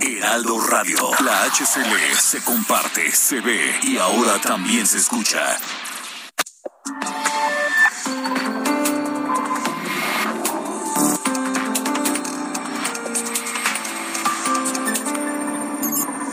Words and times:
Heraldo 0.00 0.58
Radio. 0.66 1.10
La 1.24 1.44
HCL 1.44 2.16
se 2.18 2.42
comparte, 2.42 3.12
se 3.12 3.40
ve 3.40 3.78
y 3.82 3.98
ahora 3.98 4.40
también 4.40 4.86
se 4.86 4.98
escucha. 4.98 5.58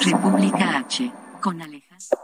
República 0.02 0.78
H, 0.78 1.12
con 1.42 1.62
Alejandro. 1.62 2.18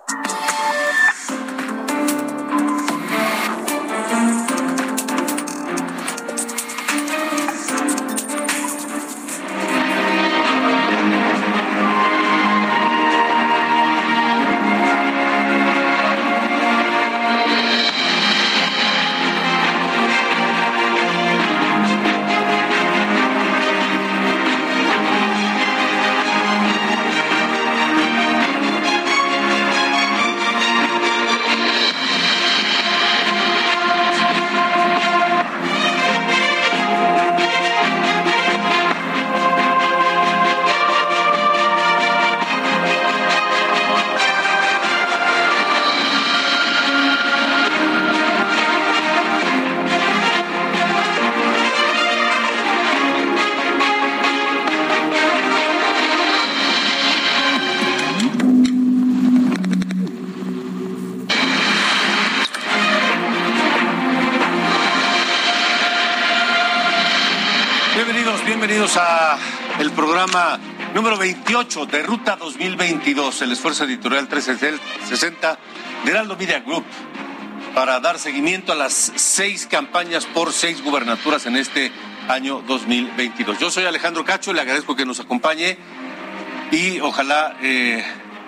Programa 70.33 70.59
número 70.95 71.17
28 71.19 71.85
de 71.85 72.01
Ruta 72.01 72.35
2022, 72.35 73.43
el 73.43 73.51
esfuerzo 73.51 73.83
editorial 73.83 74.27
360 74.27 75.59
de 76.03 76.11
Heraldo 76.11 76.35
Media 76.35 76.59
Group 76.61 76.83
para 77.75 77.99
dar 77.99 78.17
seguimiento 78.17 78.71
a 78.71 78.75
las 78.75 79.11
seis 79.15 79.67
campañas 79.67 80.25
por 80.25 80.51
seis 80.51 80.83
gubernaturas 80.83 81.45
en 81.45 81.55
este 81.55 81.91
año 82.27 82.63
2022. 82.65 83.59
Yo 83.59 83.69
soy 83.69 83.85
Alejandro 83.85 84.25
Cacho, 84.25 84.53
le 84.53 84.61
agradezco 84.61 84.95
que 84.95 85.05
nos 85.05 85.19
acompañe 85.19 85.77
y 86.71 86.99
ojalá 86.99 87.55
eh, 87.61 88.03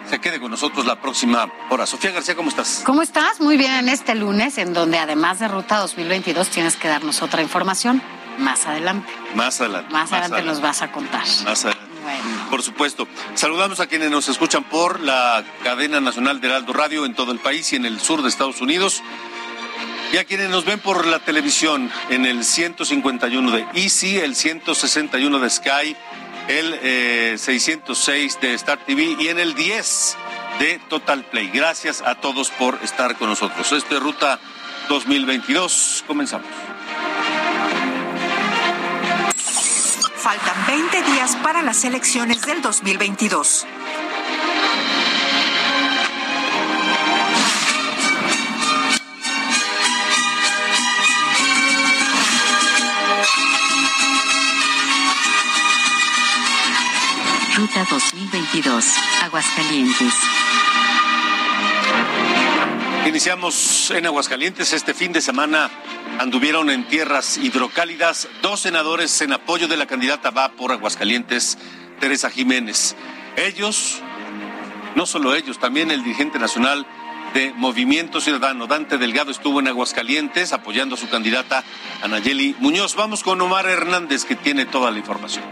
se 0.09 0.17
quede 0.17 0.39
con 0.39 0.49
nosotros 0.49 0.87
la 0.87 0.99
próxima 0.99 1.47
hora. 1.69 1.85
Sofía 1.85 2.09
García, 2.09 2.35
¿cómo 2.35 2.49
estás? 2.49 2.81
¿Cómo 2.83 3.03
estás? 3.03 3.39
Muy 3.39 3.57
bien 3.57 3.73
en 3.73 3.89
este 3.89 4.15
lunes, 4.15 4.57
en 4.57 4.73
donde 4.73 4.97
además 4.97 5.37
de 5.37 5.49
Ruta 5.49 5.77
2022 5.77 6.49
tienes 6.49 6.77
que 6.77 6.87
darnos 6.87 7.21
otra 7.21 7.43
información 7.43 8.01
más 8.37 8.65
adelante. 8.65 9.11
Más 9.35 9.61
adelante. 9.61 9.91
Más, 9.91 10.11
adelante, 10.11 10.43
nos 10.43 10.61
vas 10.61 10.81
a 10.81 10.91
contar. 10.91 11.21
Más 11.21 11.65
adelante. 11.65 11.95
Bueno. 12.03 12.49
Por 12.49 12.61
supuesto. 12.61 13.07
Saludamos 13.33 13.79
a 13.79 13.87
quienes 13.87 14.11
nos 14.11 14.27
escuchan 14.29 14.63
por 14.63 14.99
la 14.99 15.43
cadena 15.63 15.99
nacional 15.99 16.39
de 16.39 16.47
Heraldo 16.47 16.73
Radio 16.73 17.05
en 17.05 17.15
todo 17.15 17.31
el 17.31 17.39
país 17.39 17.73
y 17.73 17.77
en 17.77 17.85
el 17.85 17.99
sur 17.99 18.21
de 18.21 18.29
Estados 18.29 18.61
Unidos. 18.61 19.01
Y 20.13 20.17
a 20.17 20.23
quienes 20.23 20.49
nos 20.49 20.65
ven 20.65 20.79
por 20.79 21.07
la 21.07 21.19
televisión 21.19 21.91
en 22.09 22.25
el 22.25 22.45
151 22.45 23.51
de 23.51 23.65
Easy, 23.73 24.17
el 24.19 24.35
161 24.35 25.39
de 25.39 25.49
Sky, 25.49 25.95
el 26.47 26.79
eh, 26.81 27.35
606 27.37 28.39
de 28.39 28.53
Star 28.53 28.85
TV 28.85 29.17
y 29.19 29.27
en 29.29 29.39
el 29.39 29.55
10 29.55 30.17
de 30.59 30.79
Total 30.89 31.25
Play. 31.25 31.49
Gracias 31.53 32.01
a 32.01 32.15
todos 32.15 32.51
por 32.51 32.79
estar 32.83 33.17
con 33.17 33.29
nosotros. 33.29 33.71
Esto 33.71 33.97
es 33.97 34.03
Ruta 34.03 34.39
2022. 34.89 36.03
Comenzamos. 36.07 36.47
Faltan 40.25 40.65
20 40.65 41.03
días 41.03 41.35
para 41.43 41.61
las 41.61 41.83
elecciones 41.83 42.41
del 42.41 42.59
2022. 42.59 43.67
Ruta 57.55 57.85
2022, 57.91 58.85
Aguascalientes. 59.25 60.13
Iniciamos 63.05 63.91
en 63.91 64.07
Aguascalientes. 64.07 64.73
Este 64.73 64.95
fin 64.95 65.11
de 65.11 65.21
semana 65.21 65.69
anduvieron 66.19 66.69
en 66.69 66.87
tierras 66.87 67.37
hidrocálidas 67.37 68.27
dos 68.41 68.61
senadores 68.61 69.21
en 69.21 69.33
apoyo 69.33 69.67
de 69.67 69.77
la 69.77 69.85
candidata 69.85 70.29
va 70.29 70.49
por 70.49 70.71
Aguascalientes, 70.71 71.57
Teresa 71.99 72.29
Jiménez. 72.29 72.95
Ellos, 73.35 74.01
no 74.95 75.05
solo 75.05 75.35
ellos, 75.35 75.59
también 75.59 75.91
el 75.91 76.03
dirigente 76.03 76.39
nacional 76.39 76.85
de 77.33 77.53
Movimiento 77.53 78.21
Ciudadano, 78.21 78.67
Dante 78.67 78.97
Delgado, 78.97 79.31
estuvo 79.31 79.59
en 79.59 79.67
Aguascalientes 79.67 80.53
apoyando 80.53 80.95
a 80.95 80.97
su 80.97 81.09
candidata 81.09 81.63
Anayeli 82.01 82.55
Muñoz. 82.59 82.95
Vamos 82.95 83.23
con 83.23 83.41
Omar 83.41 83.65
Hernández, 83.67 84.23
que 84.23 84.35
tiene 84.35 84.65
toda 84.65 84.91
la 84.91 84.99
información. 84.99 85.43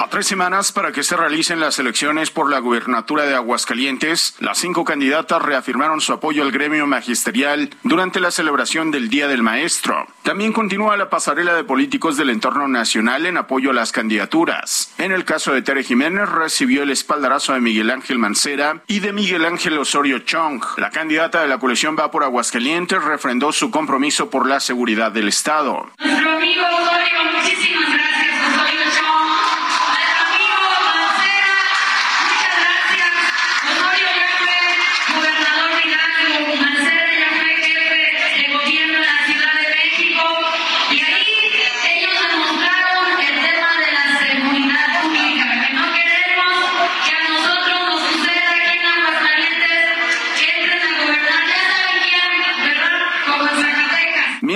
A 0.00 0.06
tres 0.08 0.28
semanas 0.28 0.70
para 0.70 0.92
que 0.92 1.02
se 1.02 1.16
realicen 1.16 1.58
las 1.58 1.80
elecciones 1.80 2.30
por 2.30 2.48
la 2.48 2.60
gubernatura 2.60 3.24
de 3.24 3.34
Aguascalientes, 3.34 4.36
las 4.38 4.58
cinco 4.58 4.84
candidatas 4.84 5.42
reafirmaron 5.42 6.00
su 6.00 6.12
apoyo 6.12 6.44
al 6.44 6.52
gremio 6.52 6.86
magisterial 6.86 7.70
durante 7.82 8.20
la 8.20 8.30
celebración 8.30 8.92
del 8.92 9.08
Día 9.10 9.26
del 9.26 9.42
Maestro. 9.42 10.06
También 10.22 10.52
continúa 10.52 10.96
la 10.96 11.10
pasarela 11.10 11.54
de 11.54 11.64
políticos 11.64 12.16
del 12.16 12.30
entorno 12.30 12.68
nacional 12.68 13.26
en 13.26 13.38
apoyo 13.38 13.70
a 13.70 13.74
las 13.74 13.90
candidaturas. 13.90 14.94
En 14.98 15.10
el 15.10 15.24
caso 15.24 15.52
de 15.52 15.62
Tere 15.62 15.82
Jiménez, 15.82 16.28
recibió 16.28 16.84
el 16.84 16.90
espaldarazo 16.90 17.54
de 17.54 17.60
Miguel 17.60 17.90
Ángel 17.90 18.20
Mancera 18.20 18.84
y 18.86 19.00
de 19.00 19.12
Miguel 19.12 19.44
Ángel 19.44 19.76
Osorio 19.78 20.20
Chong. 20.20 20.62
La 20.76 20.90
candidata 20.90 21.42
de 21.42 21.48
la 21.48 21.58
coalición 21.58 21.96
Va 21.98 22.12
por 22.12 22.22
Aguascalientes 22.22 23.02
refrendó 23.02 23.50
su 23.50 23.72
compromiso 23.72 24.30
por 24.30 24.46
la 24.48 24.60
seguridad 24.60 25.10
del 25.10 25.26
Estado. 25.26 25.90
Nuestro 25.98 26.30
amigo 26.30 26.62
Osorio, 26.62 27.32
muchísimas 27.34 27.92
gracias, 27.92 28.54
Osorio 28.54 28.80
Chong. 28.96 29.27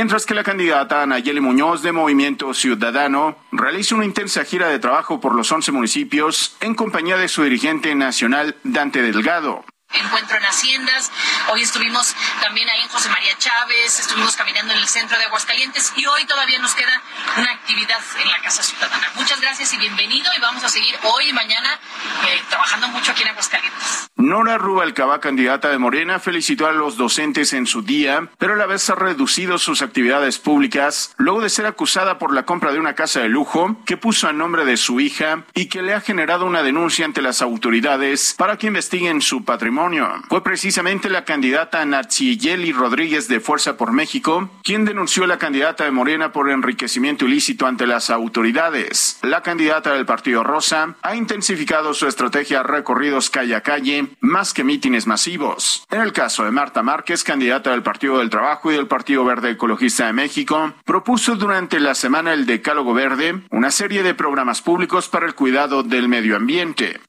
Mientras 0.02 0.26
que 0.26 0.34
la 0.34 0.42
candidata 0.42 1.06
Nayeli 1.06 1.40
Muñoz 1.40 1.80
de 1.80 1.92
Movimiento 1.92 2.52
Ciudadano 2.54 3.36
realiza 3.52 3.94
una 3.94 4.04
intensa 4.04 4.44
gira 4.44 4.66
de 4.66 4.80
trabajo 4.80 5.20
por 5.20 5.32
los 5.32 5.52
11 5.52 5.70
municipios 5.70 6.56
en 6.58 6.74
compañía 6.74 7.16
de 7.16 7.28
su 7.28 7.44
dirigente 7.44 7.94
nacional 7.94 8.56
Dante 8.64 9.00
Delgado. 9.00 9.64
encuentro 9.94 10.38
en 10.38 10.42
Haciendas. 10.42 11.12
Hoy 11.52 11.62
estuvimos 11.62 12.16
también 12.40 12.68
ahí 12.68 12.82
en 12.82 12.88
José 12.88 13.10
María 13.10 13.38
Chávez, 13.38 14.00
estuvimos 14.00 14.34
caminando 14.34 14.72
en 14.72 14.80
el 14.80 14.88
centro 14.88 15.16
de 15.16 15.24
Aguascalientes 15.26 15.92
y 15.94 16.04
hoy 16.04 16.24
todavía 16.24 16.58
nos 16.58 16.74
queda 16.74 17.00
una 17.36 17.52
actividad 17.52 18.00
en 18.20 18.28
la 18.28 18.40
Casa 18.40 18.64
Ciudadana. 18.64 19.08
Muchas 19.14 19.40
gracias 19.40 19.72
y 19.72 19.76
bienvenido 19.76 20.32
y 20.36 20.40
vamos 20.40 20.64
a 20.64 20.68
seguir 20.68 20.98
hoy 21.04 21.28
y 21.28 21.32
mañana 21.32 21.78
eh, 22.26 22.42
trabajando 22.48 22.88
mucho 22.88 23.12
aquí 23.12 23.22
en 23.22 23.28
Aguascalientes. 23.28 24.08
Nora 24.32 24.56
Rubalcaba, 24.56 25.20
candidata 25.20 25.68
de 25.68 25.76
Morena, 25.76 26.18
felicitó 26.18 26.66
a 26.66 26.72
los 26.72 26.96
docentes 26.96 27.52
en 27.52 27.66
su 27.66 27.82
día, 27.82 28.30
pero 28.38 28.54
a 28.54 28.56
la 28.56 28.64
vez 28.64 28.88
ha 28.88 28.94
reducido 28.94 29.58
sus 29.58 29.82
actividades 29.82 30.38
públicas 30.38 31.14
luego 31.18 31.42
de 31.42 31.50
ser 31.50 31.66
acusada 31.66 32.16
por 32.16 32.32
la 32.32 32.46
compra 32.46 32.72
de 32.72 32.78
una 32.78 32.94
casa 32.94 33.20
de 33.20 33.28
lujo 33.28 33.76
que 33.84 33.98
puso 33.98 34.28
a 34.28 34.32
nombre 34.32 34.64
de 34.64 34.78
su 34.78 35.00
hija 35.00 35.44
y 35.52 35.66
que 35.66 35.82
le 35.82 35.92
ha 35.92 36.00
generado 36.00 36.46
una 36.46 36.62
denuncia 36.62 37.04
ante 37.04 37.20
las 37.20 37.42
autoridades 37.42 38.34
para 38.38 38.56
que 38.56 38.68
investiguen 38.68 39.20
su 39.20 39.44
patrimonio. 39.44 40.08
Fue 40.30 40.42
precisamente 40.42 41.10
la 41.10 41.26
candidata 41.26 41.84
Natsiyeli 41.84 42.72
Rodríguez 42.72 43.28
de 43.28 43.38
Fuerza 43.38 43.76
por 43.76 43.92
México 43.92 44.48
quien 44.64 44.86
denunció 44.86 45.24
a 45.24 45.26
la 45.26 45.38
candidata 45.38 45.84
de 45.84 45.90
Morena 45.90 46.32
por 46.32 46.48
enriquecimiento 46.48 47.26
ilícito 47.26 47.66
ante 47.66 47.86
las 47.86 48.08
autoridades. 48.08 49.18
La 49.20 49.42
candidata 49.42 49.92
del 49.92 50.06
Partido 50.06 50.42
Rosa 50.42 50.94
ha 51.02 51.16
intensificado 51.16 51.92
su 51.92 52.06
estrategia 52.06 52.62
recorridos 52.62 53.28
calle 53.28 53.56
a 53.56 53.60
calle 53.60 54.08
más 54.22 54.54
que 54.54 54.64
mítines 54.64 55.06
masivos. 55.06 55.84
En 55.90 56.00
el 56.00 56.12
caso 56.12 56.44
de 56.44 56.52
Marta 56.52 56.82
Márquez, 56.82 57.24
candidata 57.24 57.72
del 57.72 57.82
Partido 57.82 58.18
del 58.18 58.30
Trabajo 58.30 58.70
y 58.70 58.76
del 58.76 58.86
Partido 58.86 59.24
Verde 59.24 59.50
Ecologista 59.50 60.06
de 60.06 60.12
México, 60.14 60.72
propuso 60.84 61.34
durante 61.34 61.80
la 61.80 61.94
semana 61.94 62.32
el 62.32 62.46
Decálogo 62.46 62.94
Verde 62.94 63.42
una 63.50 63.70
serie 63.70 64.02
de 64.02 64.14
programas 64.14 64.62
públicos 64.62 65.08
para 65.08 65.26
el 65.26 65.34
cuidado 65.34 65.82
del 65.82 66.08
medio 66.08 66.36
ambiente. 66.36 67.00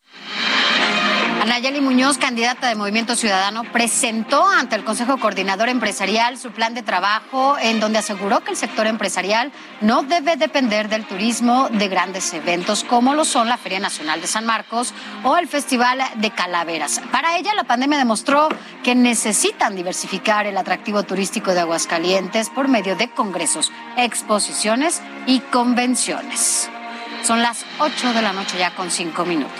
Anayeli 1.44 1.82
Muñoz, 1.82 2.18
candidata 2.18 2.70
de 2.70 2.76
Movimiento 2.76 3.18
Ciudadano, 3.18 3.64
presentó 3.66 4.48
ante 4.48 4.78
el 4.78 4.86
Consejo 4.86 5.18
Coordinador 5.18 5.68
Empresarial 5.68 6.38
su 6.38 6.52
plan 6.52 6.74
de 6.74 6.84
trabajo 6.84 7.58
en 7.60 7.82
donde 7.82 8.00
aseguró 8.00 8.46
que 8.46 8.52
el 8.52 8.56
sector 8.56 8.88
empresarial 8.88 9.52
no 9.82 10.04
debe 10.04 10.38
depender 10.38 10.88
del 10.88 11.06
turismo 11.06 11.68
de 11.70 11.90
grandes 11.90 12.34
eventos 12.34 12.86
como 12.86 13.14
lo 13.14 13.26
son 13.26 13.50
la 13.50 13.58
Feria 13.58 13.82
Nacional 13.82 14.22
de 14.22 14.28
San 14.28 14.46
Marcos 14.46 14.94
o 15.24 15.36
el 15.36 15.50
Festival 15.50 16.02
de 16.16 16.32
Calaveras. 16.32 17.02
Para 17.12 17.38
ella, 17.38 17.54
la 17.56 17.66
pandemia 17.66 17.98
demostró 17.98 18.48
que 18.82 18.96
necesitan 18.96 19.76
diversificar 19.76 20.48
el 20.48 20.58
atractivo 20.58 21.04
turístico 21.04 21.54
de 21.54 21.60
Aguascalientes 21.60 22.50
por 22.52 22.70
medio 22.70 22.96
de 22.96 23.10
congresos, 23.10 23.70
exposiciones 23.98 25.02
y 25.28 25.42
convenciones. 25.42 26.70
Son 27.22 27.42
las 27.42 27.66
8 27.80 28.14
de 28.14 28.22
la 28.22 28.32
noche 28.32 28.58
ya 28.58 28.74
con 28.74 28.90
5 28.90 29.26
minutos. 29.26 29.60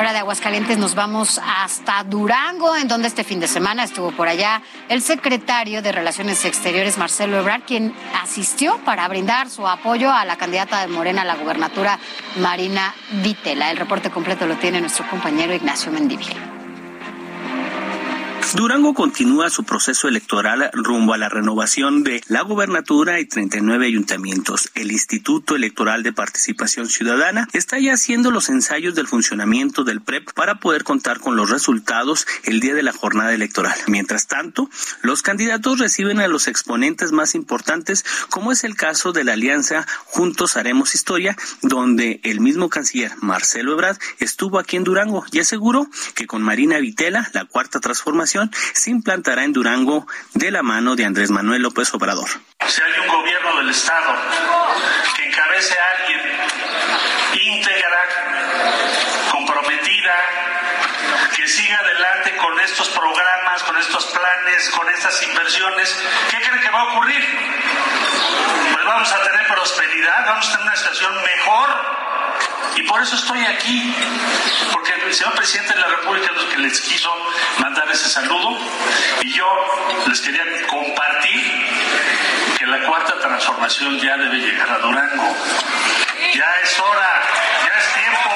Ahora 0.00 0.14
de 0.14 0.20
Aguascalientes 0.20 0.78
nos 0.78 0.94
vamos 0.94 1.38
hasta 1.44 2.02
Durango, 2.04 2.74
en 2.74 2.88
donde 2.88 3.06
este 3.06 3.22
fin 3.22 3.38
de 3.38 3.46
semana 3.46 3.84
estuvo 3.84 4.12
por 4.12 4.28
allá 4.28 4.62
el 4.88 5.02
secretario 5.02 5.82
de 5.82 5.92
Relaciones 5.92 6.42
Exteriores, 6.46 6.96
Marcelo 6.96 7.38
Ebrard, 7.38 7.64
quien 7.64 7.92
asistió 8.18 8.78
para 8.86 9.06
brindar 9.08 9.50
su 9.50 9.68
apoyo 9.68 10.10
a 10.10 10.24
la 10.24 10.38
candidata 10.38 10.80
de 10.80 10.86
Morena 10.86 11.20
a 11.20 11.26
la 11.26 11.36
gubernatura, 11.36 11.98
Marina 12.36 12.94
Vitela. 13.22 13.70
El 13.70 13.76
reporte 13.76 14.08
completo 14.08 14.46
lo 14.46 14.56
tiene 14.56 14.80
nuestro 14.80 15.06
compañero 15.06 15.52
Ignacio 15.52 15.92
Mendivil. 15.92 16.49
Durango 18.54 18.94
continúa 18.94 19.48
su 19.48 19.62
proceso 19.62 20.08
electoral 20.08 20.70
rumbo 20.72 21.14
a 21.14 21.18
la 21.18 21.28
renovación 21.28 22.02
de 22.02 22.20
la 22.26 22.42
gubernatura 22.42 23.20
y 23.20 23.24
39 23.24 23.86
ayuntamientos. 23.86 24.70
El 24.74 24.90
Instituto 24.90 25.54
Electoral 25.54 26.02
de 26.02 26.12
Participación 26.12 26.88
Ciudadana 26.88 27.46
está 27.52 27.78
ya 27.78 27.92
haciendo 27.92 28.32
los 28.32 28.48
ensayos 28.48 28.96
del 28.96 29.06
funcionamiento 29.06 29.84
del 29.84 30.00
PREP 30.00 30.32
para 30.32 30.56
poder 30.56 30.82
contar 30.82 31.20
con 31.20 31.36
los 31.36 31.48
resultados 31.48 32.26
el 32.42 32.58
día 32.58 32.74
de 32.74 32.82
la 32.82 32.92
jornada 32.92 33.32
electoral. 33.32 33.76
Mientras 33.86 34.26
tanto, 34.26 34.68
los 35.02 35.22
candidatos 35.22 35.78
reciben 35.78 36.18
a 36.18 36.26
los 36.26 36.48
exponentes 36.48 37.12
más 37.12 37.36
importantes, 37.36 38.04
como 38.30 38.50
es 38.50 38.64
el 38.64 38.74
caso 38.74 39.12
de 39.12 39.22
la 39.22 39.34
alianza 39.34 39.86
Juntos 40.06 40.56
Haremos 40.56 40.96
Historia, 40.96 41.36
donde 41.62 42.20
el 42.24 42.40
mismo 42.40 42.68
canciller 42.68 43.12
Marcelo 43.20 43.72
Ebrard 43.72 43.98
estuvo 44.18 44.58
aquí 44.58 44.76
en 44.76 44.84
Durango 44.84 45.24
y 45.30 45.38
aseguró 45.38 45.88
que 46.16 46.26
con 46.26 46.42
Marina 46.42 46.78
Vitela, 46.78 47.30
la 47.32 47.44
cuarta 47.44 47.78
transformación, 47.78 48.39
se 48.72 48.90
implantará 48.90 49.44
en 49.44 49.52
Durango 49.52 50.06
de 50.34 50.50
la 50.50 50.62
mano 50.62 50.96
de 50.96 51.04
Andrés 51.04 51.30
Manuel 51.30 51.62
López 51.62 51.92
Obrador. 51.94 52.28
Si 52.66 52.82
hay 52.82 53.00
un 53.00 53.08
gobierno 53.08 53.56
del 53.58 53.70
Estado 53.70 54.14
que 55.16 55.26
encabece 55.26 55.74
a 55.78 55.86
alguien 55.98 56.20
íntegra, 57.56 57.98
comprometida, 59.30 60.14
que 61.36 61.48
siga 61.48 61.78
adelante 61.78 62.36
con 62.36 62.60
estos 62.60 62.88
programas, 62.88 63.39
con 63.58 63.76
estos 63.78 64.06
planes, 64.06 64.70
con 64.70 64.88
estas 64.88 65.22
inversiones, 65.22 65.96
¿qué 66.30 66.40
creen 66.40 66.60
que 66.60 66.70
va 66.70 66.80
a 66.80 66.84
ocurrir? 66.84 67.24
Pues 68.72 68.84
vamos 68.84 69.12
a 69.12 69.22
tener 69.22 69.46
prosperidad, 69.48 70.26
vamos 70.26 70.48
a 70.48 70.52
tener 70.52 70.66
una 70.66 70.76
situación 70.76 71.14
mejor 71.22 72.00
y 72.76 72.82
por 72.84 73.02
eso 73.02 73.16
estoy 73.16 73.40
aquí, 73.40 73.94
porque 74.72 74.94
el 74.94 75.12
señor 75.12 75.34
presidente 75.34 75.74
de 75.74 75.80
la 75.80 75.88
República 75.88 76.30
es 76.36 76.44
que 76.44 76.58
les 76.58 76.80
quiso 76.80 77.10
mandar 77.58 77.90
ese 77.90 78.08
saludo 78.08 78.56
y 79.22 79.32
yo 79.32 79.46
les 80.06 80.20
quería 80.20 80.44
compartir 80.68 81.68
que 82.56 82.66
la 82.66 82.86
cuarta 82.86 83.18
transformación 83.18 83.98
ya 83.98 84.16
debe 84.16 84.36
llegar 84.38 84.70
a 84.70 84.78
Durango. 84.78 85.36
Ya 86.34 86.48
es 86.62 86.78
hora, 86.78 87.22
ya 87.66 87.78
es 87.78 87.94
tiempo. 87.94 88.29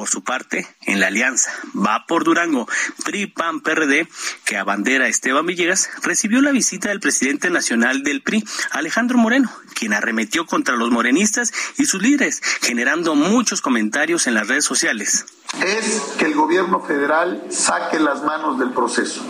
Por 0.00 0.08
su 0.08 0.24
parte, 0.24 0.66
en 0.86 0.98
la 0.98 1.08
alianza. 1.08 1.52
Va 1.76 2.06
por 2.06 2.24
Durango, 2.24 2.66
PRI, 3.04 3.26
PAN, 3.26 3.60
PRD, 3.60 4.08
que 4.46 4.56
abandera 4.56 5.08
Esteban 5.08 5.44
Villegas, 5.44 5.90
recibió 6.02 6.40
la 6.40 6.52
visita 6.52 6.88
del 6.88 7.00
presidente 7.00 7.50
nacional 7.50 8.02
del 8.02 8.22
PRI, 8.22 8.42
Alejandro 8.70 9.18
Moreno, 9.18 9.52
quien 9.74 9.92
arremetió 9.92 10.46
contra 10.46 10.74
los 10.76 10.90
morenistas 10.90 11.52
y 11.76 11.84
sus 11.84 12.00
líderes, 12.00 12.40
generando 12.62 13.14
muchos 13.14 13.60
comentarios 13.60 14.26
en 14.26 14.32
las 14.32 14.48
redes 14.48 14.64
sociales 14.64 15.26
es 15.58 16.14
que 16.18 16.26
el 16.26 16.34
gobierno 16.34 16.80
federal 16.80 17.44
saque 17.50 17.98
las 17.98 18.22
manos 18.22 18.58
del 18.58 18.70
proceso. 18.70 19.22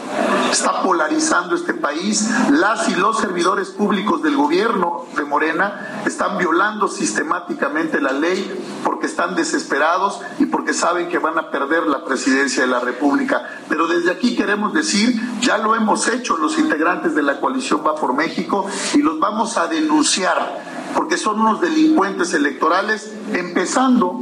Está 0.51 0.83
polarizando 0.83 1.55
este 1.55 1.75
país. 1.75 2.29
Las 2.51 2.89
y 2.89 2.95
los 2.95 3.19
servidores 3.19 3.71
públicos 3.71 4.23
del 4.23 4.37
gobierno 4.37 5.07
de 5.17 5.25
Morena 5.25 6.03
están 6.07 6.39
violando 6.39 6.89
sistemáticamente 6.89 8.01
la 8.01 8.13
ley 8.13 8.81
porque 8.85 9.07
están 9.07 9.35
desesperados 9.35 10.21
y 10.39 10.47
porque 10.47 10.75
saben 10.75 11.09
que 11.09 11.19
van 11.19 11.39
a 11.39 11.51
perder 11.51 11.87
la 11.87 12.05
presidencia 12.05 12.63
de 12.63 12.69
la 12.69 12.81
República. 12.81 13.49
Pero 13.69 13.87
desde 13.87 14.11
aquí 14.11 14.37
queremos 14.37 14.73
decir, 14.73 15.21
ya 15.41 15.59
lo 15.59 15.75
hemos 15.75 16.07
hecho 16.09 16.37
los 16.37 16.59
integrantes 16.59 17.15
de 17.15 17.23
la 17.23 17.41
coalición 17.41 17.83
Va 17.87 17.95
por 17.95 18.15
México 18.15 18.67
y 18.95 18.99
los 18.99 19.19
vamos 19.19 19.57
a 19.57 19.67
denunciar 19.67 20.70
porque 20.95 21.17
son 21.17 21.41
unos 21.41 21.61
delincuentes 21.61 22.35
electorales, 22.35 23.13
empezando, 23.33 24.21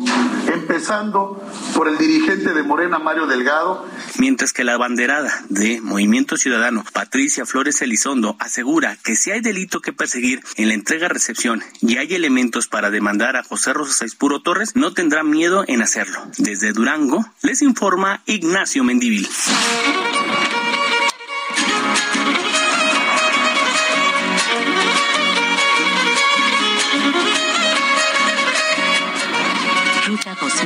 empezando 0.53 1.43
por 1.75 1.89
el 1.89 1.99
dirigente 1.99 2.53
de 2.55 2.63
Morena, 2.63 2.99
Mario 2.99 3.27
Delgado. 3.27 3.87
Mientras 4.19 4.53
que 4.53 4.65
la 4.65 4.77
banderada 4.77 5.33
de 5.49 5.81
Movimiento 5.81 6.37
Ciudadano, 6.37 6.85
Patricia 6.93 7.47
Flores 7.47 7.81
Elizondo, 7.83 8.37
asegura 8.39 8.97
que 9.03 9.17
si 9.17 9.31
hay 9.31 9.41
delito 9.41 9.81
que 9.81 9.93
perseguir 9.93 10.43
en 10.57 10.69
la 10.69 10.75
entrega-recepción 10.75 11.63
y 11.81 11.97
hay 11.97 12.15
elementos 12.15 12.69
para 12.69 12.91
demandar 12.91 13.37
a 13.37 13.45
José 13.45 13.73
Rosas 13.73 14.15
Puro 14.15 14.41
Torres, 14.41 14.75
no 14.75 14.93
tendrá 14.93 15.23
miedo 15.23 15.65
en 15.67 15.83
hacerlo. 15.83 16.19
Desde 16.39 16.73
Durango, 16.73 17.25
les 17.43 17.63
informa 17.63 18.23
Ignacio 18.27 18.85
Mendivil. 18.85 19.29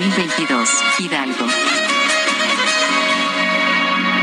2022, 0.03 0.69
Hidalgo. 0.99 1.47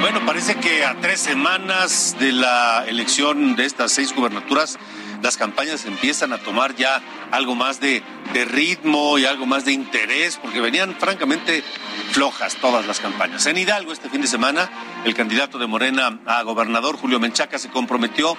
Bueno, 0.01 0.25
parece 0.25 0.55
que 0.55 0.83
a 0.83 0.99
tres 0.99 1.21
semanas 1.21 2.17
de 2.19 2.33
la 2.33 2.83
elección 2.85 3.55
de 3.55 3.63
estas 3.63 3.93
seis 3.93 4.13
gubernaturas, 4.13 4.77
las 5.21 5.37
campañas 5.37 5.85
empiezan 5.85 6.33
a 6.33 6.37
tomar 6.39 6.75
ya 6.75 7.01
algo 7.31 7.55
más 7.55 7.79
de, 7.79 8.03
de, 8.33 8.43
ritmo 8.43 9.17
y 9.19 9.25
algo 9.25 9.45
más 9.45 9.63
de 9.63 9.71
interés, 9.71 10.37
porque 10.41 10.59
venían 10.59 10.95
francamente 10.95 11.63
flojas 12.11 12.55
todas 12.55 12.85
las 12.85 12.99
campañas. 12.99 13.45
En 13.45 13.57
Hidalgo 13.57 13.93
este 13.93 14.09
fin 14.09 14.19
de 14.19 14.27
semana, 14.27 14.69
el 15.05 15.15
candidato 15.15 15.59
de 15.59 15.67
Morena 15.67 16.19
a 16.25 16.41
gobernador, 16.43 16.97
Julio 16.97 17.21
Menchaca, 17.21 17.57
se 17.57 17.69
comprometió 17.69 18.35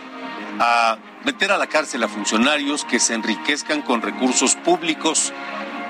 a 0.59 0.99
meter 1.25 1.53
a 1.53 1.59
la 1.59 1.69
cárcel 1.69 2.03
a 2.03 2.09
funcionarios 2.09 2.85
que 2.85 3.01
se 3.01 3.15
enriquezcan 3.15 3.81
con 3.81 4.03
recursos 4.03 4.57
públicos. 4.57 5.33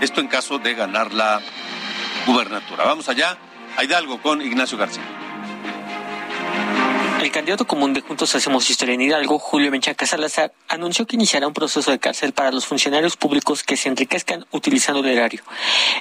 Esto 0.01 0.21
en 0.21 0.29
caso 0.29 0.59
de 0.59 0.75
ganar 0.75 1.13
la 1.13 1.41
gubernatura. 2.27 2.85
Vamos 2.85 3.09
allá 3.09 3.37
a 3.77 3.85
Hidalgo 3.85 4.23
con 4.23 4.41
Ignacio 4.41 4.79
García. 4.79 5.20
El 7.21 7.31
candidato 7.31 7.67
común 7.67 7.93
de 7.93 8.01
Juntos 8.01 8.35
Hacemos 8.35 8.71
Historia 8.71 8.95
en 8.95 9.03
Hidalgo, 9.03 9.39
Julio 9.39 9.71
Menchaca 9.71 10.07
Salazar, 10.07 10.53
anunció 10.69 11.07
que 11.07 11.17
iniciará 11.17 11.47
un 11.47 11.53
proceso 11.53 11.91
de 11.91 11.99
cárcel 11.99 12.33
para 12.33 12.51
los 12.51 12.65
funcionarios 12.65 13.19
públicos 13.19 13.63
que 13.63 13.77
se 13.77 13.91
enriquezcan 13.91 14.47
utilizando 14.53 15.01
el 15.01 15.09
erario. 15.09 15.43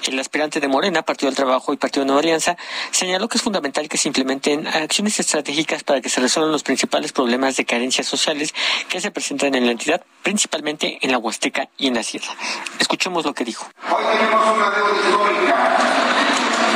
El 0.08 0.18
aspirante 0.18 0.62
de 0.62 0.70
Morena, 0.70 1.02
Partido 1.02 1.30
del 1.30 1.36
Trabajo 1.36 1.74
y 1.74 1.78
Partido 1.78 2.04
de 2.04 2.08
Nueva 2.08 2.22
Alianza 2.22 2.56
señaló 2.92 3.28
que 3.28 3.38
es 3.38 3.44
fundamental 3.44 3.90
que 3.90 3.98
se 3.98 4.08
implementen 4.08 4.66
acciones 4.66 5.20
estratégicas 5.20 5.84
para 5.84 6.00
que 6.00 6.08
se 6.08 6.22
resuelvan 6.22 6.54
los 6.54 6.64
principales 6.64 7.12
problemas 7.12 7.58
de 7.58 7.66
carencias 7.66 8.08
sociales 8.08 8.54
que 8.88 9.02
se 9.02 9.12
presentan 9.12 9.54
en 9.56 9.66
la 9.66 9.74
entidad, 9.74 10.02
principalmente 10.24 11.00
en 11.02 11.12
la 11.12 11.18
Huasteca 11.18 11.68
y 11.78 11.88
en 11.88 11.96
la 11.96 12.04
Sierra. 12.04 12.34
Escuchemos 12.80 13.26
lo 13.26 13.34
que 13.34 13.44
dijo. 13.44 13.68
Hoy 13.92 14.04
tenemos 14.18 14.56
una 14.56 14.70
deuda 14.70 14.92
histórica 15.04 15.78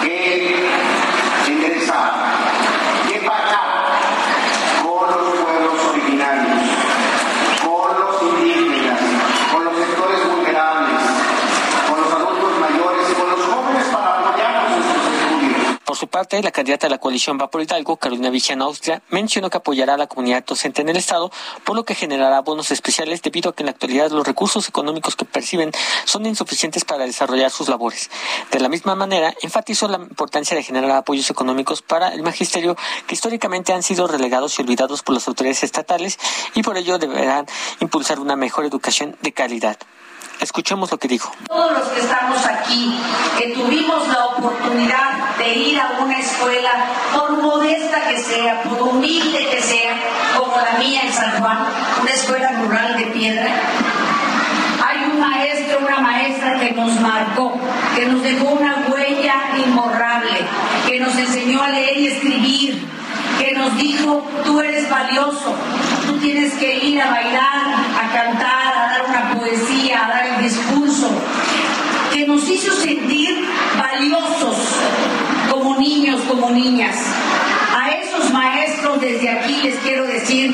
que 0.01 0.69
ingresar, 1.47 2.11
que 3.09 3.19
pagar 3.19 3.73
con 4.83 5.09
los 5.09 5.35
pueblos 5.35 5.85
originarios, 5.89 6.61
con 7.63 7.99
los 7.99 8.21
indígenas, 8.21 8.99
con 9.51 9.65
los 9.65 9.75
sectores 9.77 10.27
vulnerables, 10.27 11.01
con 11.89 12.01
los 12.01 12.13
adultos 12.13 12.59
mayores 12.59 13.09
y 13.09 13.13
con 13.13 13.29
los 13.29 13.41
jóvenes 13.45 13.85
para 13.87 14.19
apoyarnos 14.19 14.77
en 14.77 14.83
sus 14.83 15.03
estudios. 15.13 15.79
Por 15.93 15.99
su 15.99 16.07
parte, 16.07 16.41
la 16.41 16.49
candidata 16.49 16.87
de 16.87 16.89
la 16.89 16.97
coalición 16.97 17.37
Va 17.39 17.51
por 17.51 17.61
Hidalgo, 17.61 17.97
Carolina 17.97 18.31
Vigiana 18.31 18.65
Austria, 18.65 19.03
mencionó 19.11 19.51
que 19.51 19.57
apoyará 19.57 19.93
a 19.93 19.97
la 19.97 20.07
comunidad 20.07 20.43
docente 20.43 20.81
en 20.81 20.89
el 20.89 20.97
Estado, 20.97 21.31
por 21.63 21.75
lo 21.75 21.85
que 21.85 21.93
generará 21.93 22.41
bonos 22.41 22.71
especiales 22.71 23.21
debido 23.21 23.51
a 23.51 23.55
que 23.55 23.61
en 23.61 23.67
la 23.67 23.73
actualidad 23.73 24.09
los 24.09 24.25
recursos 24.25 24.67
económicos 24.67 25.15
que 25.15 25.25
perciben 25.25 25.71
son 26.05 26.25
insuficientes 26.25 26.83
para 26.83 27.05
desarrollar 27.05 27.51
sus 27.51 27.69
labores. 27.69 28.09
De 28.51 28.59
la 28.59 28.69
misma 28.69 28.95
manera, 28.95 29.35
enfatizó 29.43 29.87
la 29.87 29.97
importancia 29.97 30.57
de 30.57 30.63
generar 30.63 30.89
apoyos 30.89 31.29
económicos 31.29 31.83
para 31.83 32.07
el 32.07 32.23
magisterio 32.23 32.75
que 33.05 33.13
históricamente 33.13 33.71
han 33.71 33.83
sido 33.83 34.07
relegados 34.07 34.57
y 34.57 34.63
olvidados 34.63 35.03
por 35.03 35.13
las 35.13 35.27
autoridades 35.27 35.61
estatales 35.61 36.17
y 36.55 36.63
por 36.63 36.75
ello 36.75 36.97
deberán 36.97 37.45
impulsar 37.81 38.19
una 38.19 38.35
mejor 38.35 38.65
educación 38.65 39.15
de 39.21 39.31
calidad. 39.31 39.77
Escuchemos 40.39 40.91
lo 40.91 40.97
que 40.97 41.07
dijo. 41.07 41.33
Todos 41.47 41.71
los 41.71 41.87
que 41.89 41.99
estamos 42.01 42.45
aquí, 42.45 42.99
que 43.37 43.49
tuvimos 43.49 44.07
la 44.07 44.25
oportunidad 44.25 45.37
de 45.37 45.53
ir 45.53 45.79
a 45.79 46.03
una 46.03 46.19
escuela, 46.19 46.71
por 47.13 47.41
modesta 47.41 48.07
que 48.07 48.17
sea, 48.17 48.61
por 48.63 48.81
humilde 48.81 49.47
que 49.49 49.61
sea, 49.61 49.95
como 50.37 50.55
la 50.57 50.77
mía 50.79 51.01
en 51.03 51.13
San 51.13 51.39
Juan, 51.39 51.59
una 52.01 52.11
escuela 52.11 52.51
rural 52.51 52.97
de 52.97 53.05
piedra, 53.07 53.51
hay 54.85 55.05
un 55.11 55.19
maestro, 55.19 55.79
una 55.79 55.99
maestra 55.99 56.59
que 56.59 56.71
nos 56.71 56.99
marcó, 56.99 57.57
que 57.95 58.05
nos 58.05 58.21
dejó 58.21 58.49
una 58.51 58.85
huella 58.89 59.35
imborrable, 59.65 60.39
que 60.87 60.99
nos 60.99 61.15
enseñó 61.15 61.63
a 61.63 61.69
leer 61.69 61.97
y 61.97 62.07
escribir, 62.07 62.85
que 63.39 63.53
nos 63.53 63.75
dijo, 63.77 64.27
tú 64.45 64.59
eres 64.59 64.89
valioso, 64.89 65.55
tú 66.05 66.17
tienes 66.17 66.53
que 66.55 66.77
ir 66.85 67.01
a 67.01 67.09
bailar, 67.09 67.75
a 68.01 68.13
cantar, 68.13 68.52
poesía, 69.35 70.05
a 70.05 70.09
dar 70.09 70.25
el 70.27 70.43
discurso, 70.43 71.09
que 72.13 72.27
nos 72.27 72.47
hizo 72.49 72.73
sentir 72.75 73.47
valiosos 73.77 74.57
como 75.51 75.77
niños, 75.77 76.21
como 76.27 76.49
niñas. 76.49 76.95
A 77.75 77.89
esos 77.91 78.31
maestros 78.31 79.01
desde 79.01 79.29
aquí 79.29 79.61
les 79.63 79.75
quiero 79.79 80.05
decir 80.05 80.53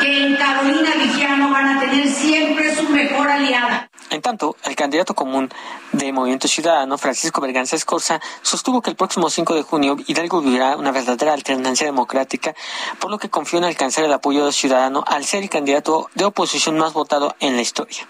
que 0.00 0.26
en 0.26 0.36
Carolina 0.36 0.90
Vigiano 1.02 1.50
van 1.50 1.76
a 1.76 1.80
tener 1.80 2.08
siempre 2.08 2.74
su 2.74 2.88
mejor 2.90 3.28
aliada. 3.28 3.88
En 4.10 4.15
tanto, 4.26 4.56
el 4.64 4.74
candidato 4.74 5.14
común 5.14 5.48
de 5.92 6.12
Movimiento 6.12 6.48
Ciudadano, 6.48 6.98
Francisco 6.98 7.40
Berganza 7.40 7.76
Escorza, 7.76 8.20
sostuvo 8.42 8.82
que 8.82 8.90
el 8.90 8.96
próximo 8.96 9.30
5 9.30 9.54
de 9.54 9.62
junio 9.62 9.96
Hidalgo 10.04 10.40
vivirá 10.40 10.76
una 10.76 10.90
verdadera 10.90 11.32
alternancia 11.32 11.86
democrática, 11.86 12.52
por 12.98 13.12
lo 13.12 13.18
que 13.18 13.30
confió 13.30 13.60
en 13.60 13.66
alcanzar 13.66 14.02
el 14.02 14.12
apoyo 14.12 14.50
ciudadano 14.50 15.04
al 15.06 15.24
ser 15.24 15.44
el 15.44 15.48
candidato 15.48 16.10
de 16.16 16.24
oposición 16.24 16.76
más 16.76 16.92
votado 16.92 17.36
en 17.38 17.54
la 17.54 17.62
historia. 17.62 18.08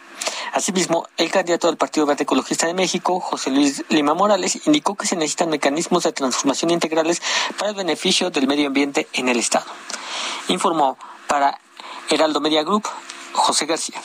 Asimismo, 0.55 1.07
el 1.19 1.31
candidato 1.31 1.67
del 1.67 1.77
Partido 1.77 2.07
Verde 2.07 2.23
Ecologista 2.23 2.67
de 2.67 2.73
México, 2.73 3.21
José 3.21 3.51
Luis 3.51 3.85
Lima 3.91 4.15
Morales, 4.15 4.67
indicó 4.67 4.95
que 4.95 5.07
se 5.07 5.17
necesitan 5.17 5.51
mecanismos 5.51 6.05
de 6.05 6.13
transformación 6.13 6.71
integrales 6.71 7.21
para 7.59 7.73
el 7.73 7.77
beneficio 7.77 8.31
del 8.31 8.47
medio 8.47 8.69
ambiente 8.69 9.07
en 9.13 9.29
el 9.29 9.39
Estado. 9.39 9.67
Informó 10.49 10.97
para 11.27 11.61
Heraldo 12.09 12.41
Media 12.41 12.63
Group, 12.63 12.89
José 13.35 13.67
García. 13.67 14.01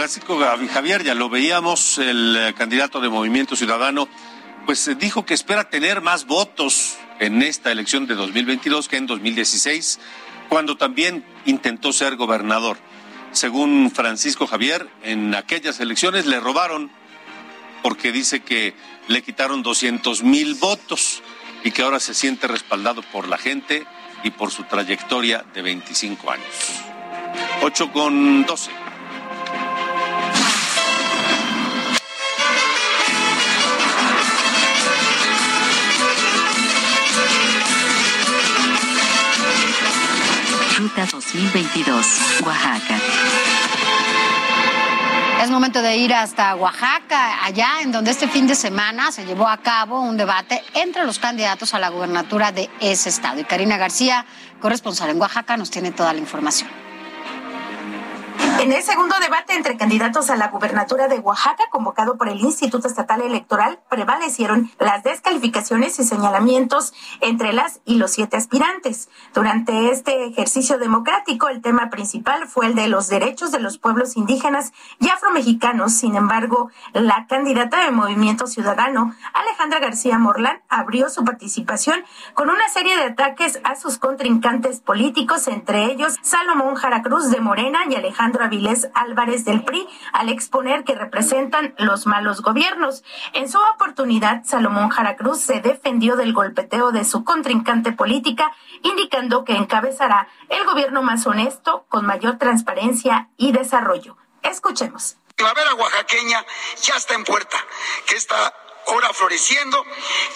Francisco 0.00 0.40
Javier, 0.72 1.04
ya 1.04 1.14
lo 1.14 1.28
veíamos, 1.28 1.98
el 1.98 2.34
eh, 2.34 2.54
candidato 2.54 3.02
de 3.02 3.10
Movimiento 3.10 3.54
Ciudadano, 3.54 4.08
pues 4.64 4.88
eh, 4.88 4.94
dijo 4.94 5.26
que 5.26 5.34
espera 5.34 5.68
tener 5.68 6.00
más 6.00 6.24
votos 6.24 6.96
en 7.18 7.42
esta 7.42 7.70
elección 7.70 8.06
de 8.06 8.14
2022 8.14 8.88
que 8.88 8.96
en 8.96 9.06
2016, 9.06 10.00
cuando 10.48 10.78
también 10.78 11.22
intentó 11.44 11.92
ser 11.92 12.16
gobernador. 12.16 12.78
Según 13.32 13.90
Francisco 13.94 14.46
Javier, 14.46 14.88
en 15.02 15.34
aquellas 15.34 15.80
elecciones 15.80 16.24
le 16.24 16.40
robaron 16.40 16.90
porque 17.82 18.10
dice 18.10 18.40
que 18.40 18.72
le 19.06 19.20
quitaron 19.20 19.62
200 19.62 20.22
mil 20.22 20.54
votos 20.54 21.22
y 21.62 21.72
que 21.72 21.82
ahora 21.82 22.00
se 22.00 22.14
siente 22.14 22.48
respaldado 22.48 23.02
por 23.02 23.28
la 23.28 23.36
gente 23.36 23.84
y 24.24 24.30
por 24.30 24.50
su 24.50 24.64
trayectoria 24.64 25.44
de 25.52 25.60
25 25.60 26.30
años. 26.30 26.46
8 27.60 27.92
con 27.92 28.46
12. 28.46 28.79
Ruta 40.80 41.04
2022, 41.04 42.06
Oaxaca. 42.42 42.96
Es 45.42 45.50
momento 45.50 45.82
de 45.82 45.94
ir 45.98 46.14
hasta 46.14 46.54
Oaxaca, 46.56 47.44
allá 47.44 47.82
en 47.82 47.92
donde 47.92 48.10
este 48.10 48.26
fin 48.28 48.46
de 48.46 48.54
semana 48.54 49.12
se 49.12 49.26
llevó 49.26 49.46
a 49.46 49.58
cabo 49.58 50.00
un 50.00 50.16
debate 50.16 50.62
entre 50.72 51.04
los 51.04 51.18
candidatos 51.18 51.74
a 51.74 51.78
la 51.78 51.90
gubernatura 51.90 52.50
de 52.50 52.70
ese 52.80 53.10
estado. 53.10 53.38
Y 53.40 53.44
Karina 53.44 53.76
García, 53.76 54.24
corresponsal 54.58 55.10
en 55.10 55.20
Oaxaca, 55.20 55.58
nos 55.58 55.70
tiene 55.70 55.90
toda 55.90 56.14
la 56.14 56.20
información. 56.20 56.70
En 58.60 58.72
el 58.72 58.82
segundo 58.82 59.14
debate 59.22 59.54
entre 59.54 59.78
candidatos 59.78 60.28
a 60.28 60.36
la 60.36 60.48
gubernatura 60.48 61.08
de 61.08 61.18
Oaxaca, 61.18 61.64
convocado 61.70 62.18
por 62.18 62.28
el 62.28 62.40
Instituto 62.40 62.88
Estatal 62.88 63.22
Electoral, 63.22 63.80
prevalecieron 63.88 64.70
las 64.78 65.02
descalificaciones 65.02 65.98
y 65.98 66.04
señalamientos 66.04 66.92
entre 67.22 67.54
las 67.54 67.80
y 67.86 67.94
los 67.94 68.10
siete 68.10 68.36
aspirantes. 68.36 69.08
Durante 69.32 69.90
este 69.90 70.26
ejercicio 70.26 70.76
democrático, 70.76 71.48
el 71.48 71.62
tema 71.62 71.88
principal 71.88 72.48
fue 72.48 72.66
el 72.66 72.74
de 72.74 72.88
los 72.88 73.08
derechos 73.08 73.50
de 73.50 73.60
los 73.60 73.78
pueblos 73.78 74.18
indígenas 74.18 74.74
y 74.98 75.08
afromexicanos. 75.08 75.94
Sin 75.94 76.14
embargo, 76.14 76.70
la 76.92 77.26
candidata 77.28 77.82
de 77.86 77.92
Movimiento 77.92 78.46
Ciudadano, 78.46 79.14
Alejandra 79.32 79.80
García 79.80 80.18
Morlán, 80.18 80.60
abrió 80.68 81.08
su 81.08 81.24
participación 81.24 82.04
con 82.34 82.50
una 82.50 82.68
serie 82.68 82.94
de 82.98 83.04
ataques 83.04 83.58
a 83.64 83.74
sus 83.74 83.96
contrincantes 83.96 84.80
políticos, 84.80 85.48
entre 85.48 85.86
ellos 85.86 86.18
Salomón 86.20 86.74
Jaracruz 86.74 87.30
de 87.30 87.40
Morena 87.40 87.78
y 87.88 87.94
Alejandro 87.94 88.49
Álvarez 88.94 89.44
del 89.44 89.64
PRI, 89.64 89.88
al 90.12 90.28
exponer 90.28 90.84
que 90.84 90.94
representan 90.94 91.74
los 91.78 92.06
malos 92.06 92.42
gobiernos. 92.42 93.04
En 93.32 93.48
su 93.48 93.58
oportunidad, 93.74 94.42
Salomón 94.44 94.90
Jaracruz 94.90 95.40
se 95.40 95.60
defendió 95.60 96.16
del 96.16 96.32
golpeteo 96.32 96.92
de 96.92 97.04
su 97.04 97.24
contrincante 97.24 97.92
política, 97.92 98.52
indicando 98.82 99.44
que 99.44 99.54
encabezará 99.54 100.28
el 100.48 100.64
gobierno 100.64 101.02
más 101.02 101.26
honesto, 101.26 101.86
con 101.88 102.06
mayor 102.06 102.38
transparencia 102.38 103.28
y 103.36 103.52
desarrollo. 103.52 104.16
Escuchemos. 104.42 105.16
La 105.38 105.54
vera 105.54 105.74
oaxaqueña 105.74 106.44
ya 106.82 106.96
está 106.96 107.14
en 107.14 107.24
puerta, 107.24 107.56
que 108.06 108.16
está 108.16 108.52
ahora 108.86 109.12
floreciendo 109.12 109.84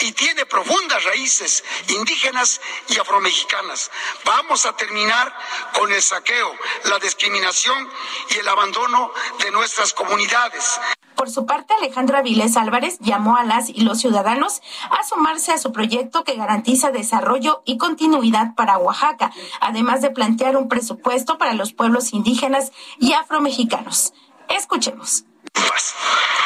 y 0.00 0.12
tiene 0.12 0.46
profundas 0.46 1.02
raíces 1.04 1.64
indígenas 1.88 2.60
y 2.88 2.98
afromexicanas. 2.98 3.90
Vamos 4.24 4.66
a 4.66 4.76
terminar 4.76 5.34
con 5.72 5.92
el 5.92 6.02
saqueo, 6.02 6.54
la 6.84 6.98
discriminación 6.98 7.88
y 8.30 8.38
el 8.38 8.48
abandono 8.48 9.12
de 9.40 9.50
nuestras 9.50 9.92
comunidades. 9.92 10.80
Por 11.14 11.30
su 11.30 11.46
parte, 11.46 11.74
Alejandro 11.74 12.18
Avilés 12.18 12.56
Álvarez 12.56 12.98
llamó 13.00 13.36
a 13.36 13.44
las 13.44 13.68
y 13.68 13.82
los 13.82 14.00
ciudadanos 14.00 14.60
a 14.90 15.04
sumarse 15.04 15.52
a 15.52 15.58
su 15.58 15.72
proyecto 15.72 16.24
que 16.24 16.34
garantiza 16.34 16.90
desarrollo 16.90 17.62
y 17.64 17.78
continuidad 17.78 18.54
para 18.54 18.78
Oaxaca, 18.78 19.32
además 19.60 20.02
de 20.02 20.10
plantear 20.10 20.56
un 20.56 20.68
presupuesto 20.68 21.38
para 21.38 21.54
los 21.54 21.72
pueblos 21.72 22.12
indígenas 22.12 22.72
y 22.98 23.12
afromexicanos. 23.12 24.12
Escuchemos. 24.48 25.24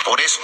Por 0.08 0.20
eso, 0.22 0.40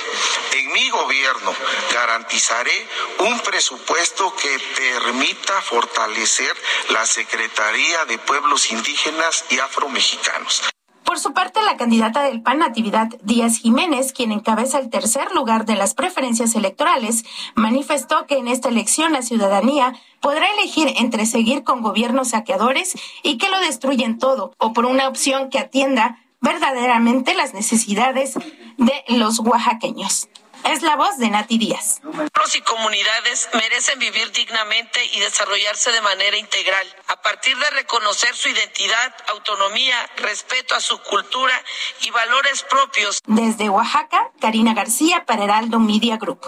en 0.59 0.73
mi 0.73 0.91
gobierno 0.91 1.55
garantizaré 1.93 2.87
un 3.21 3.41
presupuesto 3.41 4.35
que 4.37 4.59
permita 4.77 5.63
fortalecer 5.63 6.55
la 6.91 7.07
Secretaría 7.07 8.05
de 8.05 8.19
Pueblos 8.19 8.71
Indígenas 8.71 9.47
y 9.49 9.59
Afromexicanos. 9.61 10.63
Por 11.05 11.19
su 11.19 11.33
parte, 11.33 11.63
la 11.63 11.77
candidata 11.77 12.23
del 12.25 12.43
PAN, 12.43 12.59
Natividad 12.59 13.09
Díaz 13.23 13.59
Jiménez, 13.59 14.13
quien 14.13 14.33
encabeza 14.33 14.79
el 14.79 14.91
tercer 14.91 15.33
lugar 15.33 15.65
de 15.65 15.77
las 15.77 15.95
preferencias 15.95 16.55
electorales, 16.55 17.25
manifestó 17.55 18.27
que 18.27 18.37
en 18.37 18.49
esta 18.49 18.69
elección 18.69 19.13
la 19.13 19.23
ciudadanía 19.23 19.95
podrá 20.21 20.47
elegir 20.53 20.93
entre 20.97 21.25
seguir 21.25 21.63
con 21.63 21.83
gobiernos 21.83 22.31
saqueadores 22.31 22.95
y 23.23 23.39
que 23.39 23.49
lo 23.49 23.61
destruyen 23.61 24.19
todo, 24.19 24.55
o 24.59 24.73
por 24.73 24.87
una 24.87 25.09
opción 25.09 25.51
que 25.51 25.59
atienda 25.59 26.19
verdaderamente 26.45 27.35
las 27.35 27.55
necesidades 27.55 28.35
de 28.77 29.05
los 29.09 29.41
oaxaqueños. 29.41 30.29
Es 30.65 30.81
la 30.83 30.97
voz 30.97 31.19
de 31.19 31.29
Nati 31.29 31.59
Díaz. 31.59 32.01
Pueblos 32.03 32.57
y 32.57 32.61
comunidades 32.63 33.49
merecen 33.53 33.99
vivir 33.99 34.31
dignamente 34.33 34.99
y 35.13 35.21
desarrollarse 35.21 35.93
de 35.93 36.01
manera 36.01 36.39
integral, 36.39 36.87
a 37.09 37.21
partir 37.21 37.55
de 37.59 37.71
reconocer 37.71 38.35
su 38.35 38.49
identidad, 38.49 39.15
autonomía, 39.31 39.97
respeto 40.17 40.75
a 40.75 40.81
su 40.81 40.99
cultura 41.03 41.53
y 42.01 42.11
valores 42.11 42.63
propios. 42.63 43.21
Desde 43.27 43.69
Oaxaca, 43.69 44.31
Karina 44.41 44.73
García 44.73 45.27
para 45.27 45.45
Heraldo 45.45 45.81
Media 45.81 46.17
Group. 46.17 46.41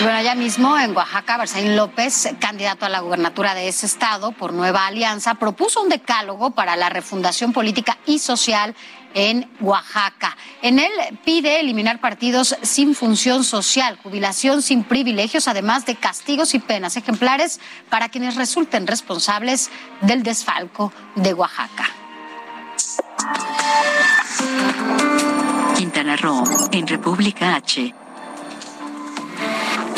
Bueno, 0.00 0.18
allá 0.18 0.34
mismo 0.34 0.78
en 0.78 0.94
Oaxaca, 0.94 1.38
Bersaín 1.38 1.76
López, 1.76 2.28
candidato 2.38 2.84
a 2.84 2.88
la 2.88 3.00
gubernatura 3.00 3.54
de 3.54 3.68
ese 3.68 3.86
estado 3.86 4.32
por 4.32 4.52
Nueva 4.52 4.86
Alianza, 4.86 5.34
propuso 5.36 5.82
un 5.82 5.88
decálogo 5.88 6.50
para 6.50 6.76
la 6.76 6.90
refundación 6.90 7.52
política 7.52 7.96
y 8.04 8.18
social 8.18 8.74
en 9.14 9.48
Oaxaca. 9.60 10.36
En 10.60 10.78
él 10.78 10.90
pide 11.24 11.60
eliminar 11.60 12.00
partidos 12.00 12.56
sin 12.62 12.94
función 12.94 13.44
social, 13.44 13.96
jubilación 14.02 14.62
sin 14.62 14.84
privilegios, 14.84 15.48
además 15.48 15.86
de 15.86 15.94
castigos 15.94 16.54
y 16.54 16.58
penas 16.58 16.96
ejemplares 16.96 17.60
para 17.88 18.08
quienes 18.08 18.34
resulten 18.34 18.86
responsables 18.86 19.70
del 20.00 20.22
desfalco 20.22 20.92
de 21.14 21.32
Oaxaca. 21.32 21.88
Quintana 25.76 26.16
Roo, 26.16 26.44
en 26.72 26.86
República 26.86 27.54
H. 27.54 27.94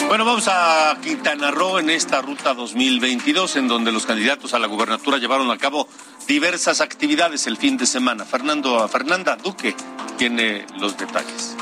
Bueno, 0.09 0.25
vamos 0.25 0.47
a 0.47 0.97
Quintana 1.03 1.51
Roo 1.51 1.81
en 1.81 1.91
esta 1.91 2.23
ruta 2.23 2.55
2022, 2.55 3.57
en 3.57 3.67
donde 3.67 3.91
los 3.91 4.07
candidatos 4.07 4.55
a 4.55 4.61
la 4.61 4.69
gubernatura 4.69 5.19
llevaron 5.19 5.51
a 5.51 5.59
cabo 5.59 5.89
diversas 6.29 6.81
actividades 6.81 7.49
el 7.49 7.57
fin 7.57 7.77
de 7.77 7.87
semana. 7.87 8.25
Fernando, 8.25 8.87
Fernanda 8.89 9.35
Duque 9.35 9.75
tiene 10.17 10.65
los 10.79 10.97
detalles. 10.97 11.57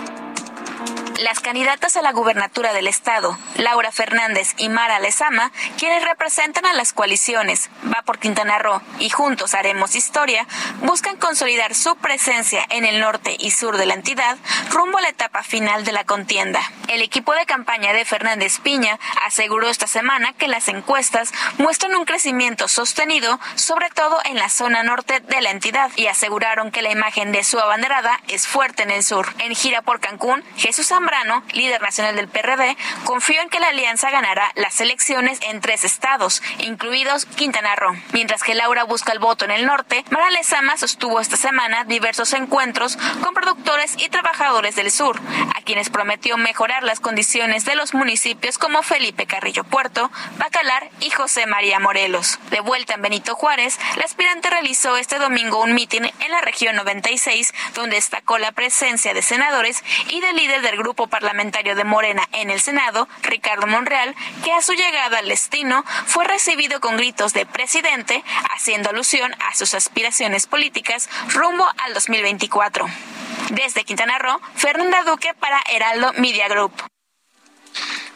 Las 1.21 1.39
candidatas 1.39 1.97
a 1.97 2.03
la 2.03 2.11
gubernatura 2.11 2.73
del 2.73 2.89
estado, 2.89 3.39
Laura 3.55 3.93
Fernández 3.93 4.55
y 4.59 4.69
Mara 4.69 4.99
Lezama, 4.99 5.53
quienes 5.79 6.05
representan 6.05 6.67
a 6.67 6.73
las 6.73 6.93
coaliciones 6.93 7.71
Va 7.87 8.03
por 8.03 8.19
Quintana 8.19 8.59
Roo 8.59 8.83
y 8.99 9.11
Juntos 9.11 9.55
Haremos 9.55 9.95
Historia, 9.95 10.45
buscan 10.81 11.17
consolidar 11.17 11.77
su 11.77 11.95
presencia 11.97 12.67
en 12.69 12.85
el 12.85 12.99
norte 13.01 13.37
y 13.39 13.53
sur 13.53 13.77
de 13.77 13.87
la 13.87 13.95
entidad 13.95 14.37
rumbo 14.71 14.99
a 14.99 15.03
la 15.03 15.09
etapa 15.09 15.45
final 15.45 15.85
de 15.85 15.93
la 15.93 16.05
contienda. 16.05 16.61
El 16.89 17.01
equipo 17.01 17.33
de 17.33 17.47
campaña 17.47 17.93
de 17.93 18.05
Fernández 18.05 18.59
Piña 18.59 18.99
aseguró 19.25 19.69
esta 19.69 19.87
semana 19.87 20.33
que 20.33 20.49
las 20.49 20.67
encuestas 20.69 21.33
muestran 21.59 21.95
un 21.95 22.07
crecimiento 22.07 22.67
sostenido, 22.67 23.39
sobre 23.55 23.89
todo 23.91 24.19
en 24.25 24.37
la 24.37 24.49
zona 24.49 24.83
norte 24.83 25.21
de 25.21 25.41
la 25.41 25.51
entidad, 25.51 25.91
y 25.97 26.09
aseguraron 26.09 26.73
que 26.73 26.83
la 26.83 26.91
imagen 26.91 27.31
de 27.31 27.45
su 27.45 27.59
abanderada 27.61 28.21
es 28.29 28.47
fuerte 28.47 28.83
en 28.83 28.91
el 28.91 29.05
sur. 29.05 29.33
En 29.39 29.55
gira 29.55 29.83
por 29.83 30.01
Cancún, 30.01 30.43
Jesús 30.57 30.91
Zambrano, 31.05 31.43
líder 31.53 31.83
nacional 31.83 32.17
del 32.17 32.29
PRD, 32.29 32.79
confió 33.05 33.43
en 33.43 33.51
que 33.51 33.61
la 33.61 33.69
alianza 33.69 34.11
ganará 34.11 34.51
las 34.55 34.81
elecciones 34.81 35.39
en 35.43 35.61
tres 35.61 35.85
estados, 35.85 36.43
incluidos 36.61 37.27
Quintana 37.27 37.77
Roo. 37.77 37.95
Mientras 38.15 38.43
que 38.43 38.55
Laura 38.55 38.85
busca 38.85 39.13
el 39.13 39.19
voto 39.19 39.45
en 39.45 39.51
el 39.51 39.67
norte, 39.67 40.03
Mara 40.09 40.31
Lezama 40.31 40.79
sostuvo 40.79 41.21
esta 41.21 41.37
semana 41.37 41.85
diversos 41.85 42.33
encuentros 42.33 42.97
con 43.23 43.35
productores 43.35 43.97
y 43.99 44.09
trabajadores 44.09 44.77
del 44.77 44.91
sur, 44.91 45.21
a 45.55 45.61
quienes 45.61 45.91
prometió 45.91 46.39
mejorar 46.39 46.85
las 46.85 47.01
condiciones 47.01 47.67
de 47.67 47.77
los 47.77 47.93
municipios 47.93 48.57
como 48.57 48.83
Felipe 48.83 49.27
Carrillo 49.27 49.65
Puerto, 49.65 50.11
Bacalar 50.39 50.89
y 51.01 51.11
José 51.11 51.45
María 51.45 51.81
Morelos. 51.81 52.39
De 52.49 52.61
vuelta 52.61 52.95
en 52.95 53.03
Benito 53.03 53.35
Juárez, 53.35 53.79
la 53.97 54.05
aspirante 54.05 54.49
realizó 54.49 54.97
este 54.97 55.19
domingo 55.19 55.61
un 55.61 55.75
mitin 55.75 56.07
en 56.07 56.31
la 56.31 56.41
región 56.41 56.77
96, 56.77 57.53
donde 57.75 57.97
destacó 57.97 58.39
la 58.39 58.53
presencia 58.53 59.13
de 59.13 59.21
senadores 59.21 59.85
y 60.09 60.21
del 60.21 60.37
líder 60.37 60.63
del 60.63 60.79
grupo 60.79 60.94
parlamentario 60.95 61.75
de 61.75 61.85
Morena 61.85 62.29
en 62.33 62.51
el 62.51 62.61
Senado, 62.61 63.09
Ricardo 63.23 63.67
Monreal, 63.67 64.15
que 64.43 64.53
a 64.53 64.63
su 64.63 64.73
llegada 64.73 65.19
al 65.19 65.29
destino 65.29 65.85
fue 66.07 66.25
recibido 66.25 66.81
con 66.81 66.97
gritos 66.97 67.35
de 67.35 67.47
presidente, 67.47 68.25
haciendo 68.51 68.91
alusión 68.91 69.35
a 69.41 69.55
sus 69.55 69.75
aspiraciones 69.75 70.47
políticas 70.47 71.09
rumbo 71.33 71.67
al 71.79 71.95
2024. 71.95 72.87
Desde 73.51 73.85
Quintana 73.85 74.19
Roo, 74.19 74.41
Fernanda 74.55 75.03
Duque 75.05 75.35
para 75.39 75.61
Heraldo 75.71 76.13
Media 76.19 76.49
Group. 76.49 76.73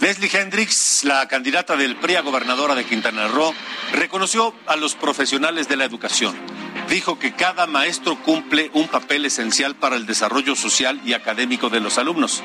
Leslie 0.00 0.30
Hendricks, 0.32 1.02
la 1.02 1.26
candidata 1.26 1.76
del 1.76 1.96
PRI 1.96 2.16
a 2.16 2.20
gobernadora 2.20 2.76
de 2.76 2.84
Quintana 2.84 3.26
Roo, 3.26 3.52
reconoció 3.92 4.54
a 4.66 4.76
los 4.76 4.94
profesionales 4.94 5.68
de 5.68 5.76
la 5.76 5.84
educación. 5.84 6.36
Dijo 6.88 7.18
que 7.18 7.34
cada 7.34 7.66
maestro 7.66 8.16
cumple 8.22 8.70
un 8.74 8.86
papel 8.86 9.26
esencial 9.26 9.74
para 9.74 9.96
el 9.96 10.06
desarrollo 10.06 10.54
social 10.54 11.00
y 11.04 11.14
académico 11.14 11.68
de 11.68 11.80
los 11.80 11.98
alumnos. 11.98 12.44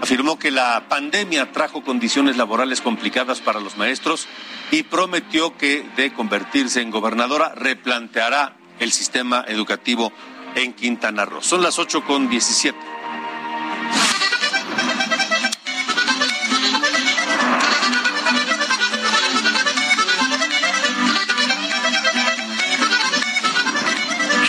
Afirmó 0.00 0.38
que 0.38 0.50
la 0.50 0.88
pandemia 0.88 1.52
trajo 1.52 1.82
condiciones 1.82 2.36
laborales 2.36 2.80
complicadas 2.80 3.40
para 3.40 3.60
los 3.60 3.76
maestros 3.76 4.26
y 4.70 4.84
prometió 4.84 5.56
que 5.56 5.84
de 5.96 6.12
convertirse 6.12 6.80
en 6.80 6.90
gobernadora 6.90 7.52
replanteará 7.54 8.56
el 8.78 8.92
sistema 8.92 9.44
educativo 9.48 10.12
en 10.54 10.72
Quintana 10.72 11.24
Roo. 11.24 11.42
Son 11.42 11.62
las 11.62 11.78
8 11.78 12.04
con 12.04 12.28
17. 12.28 12.78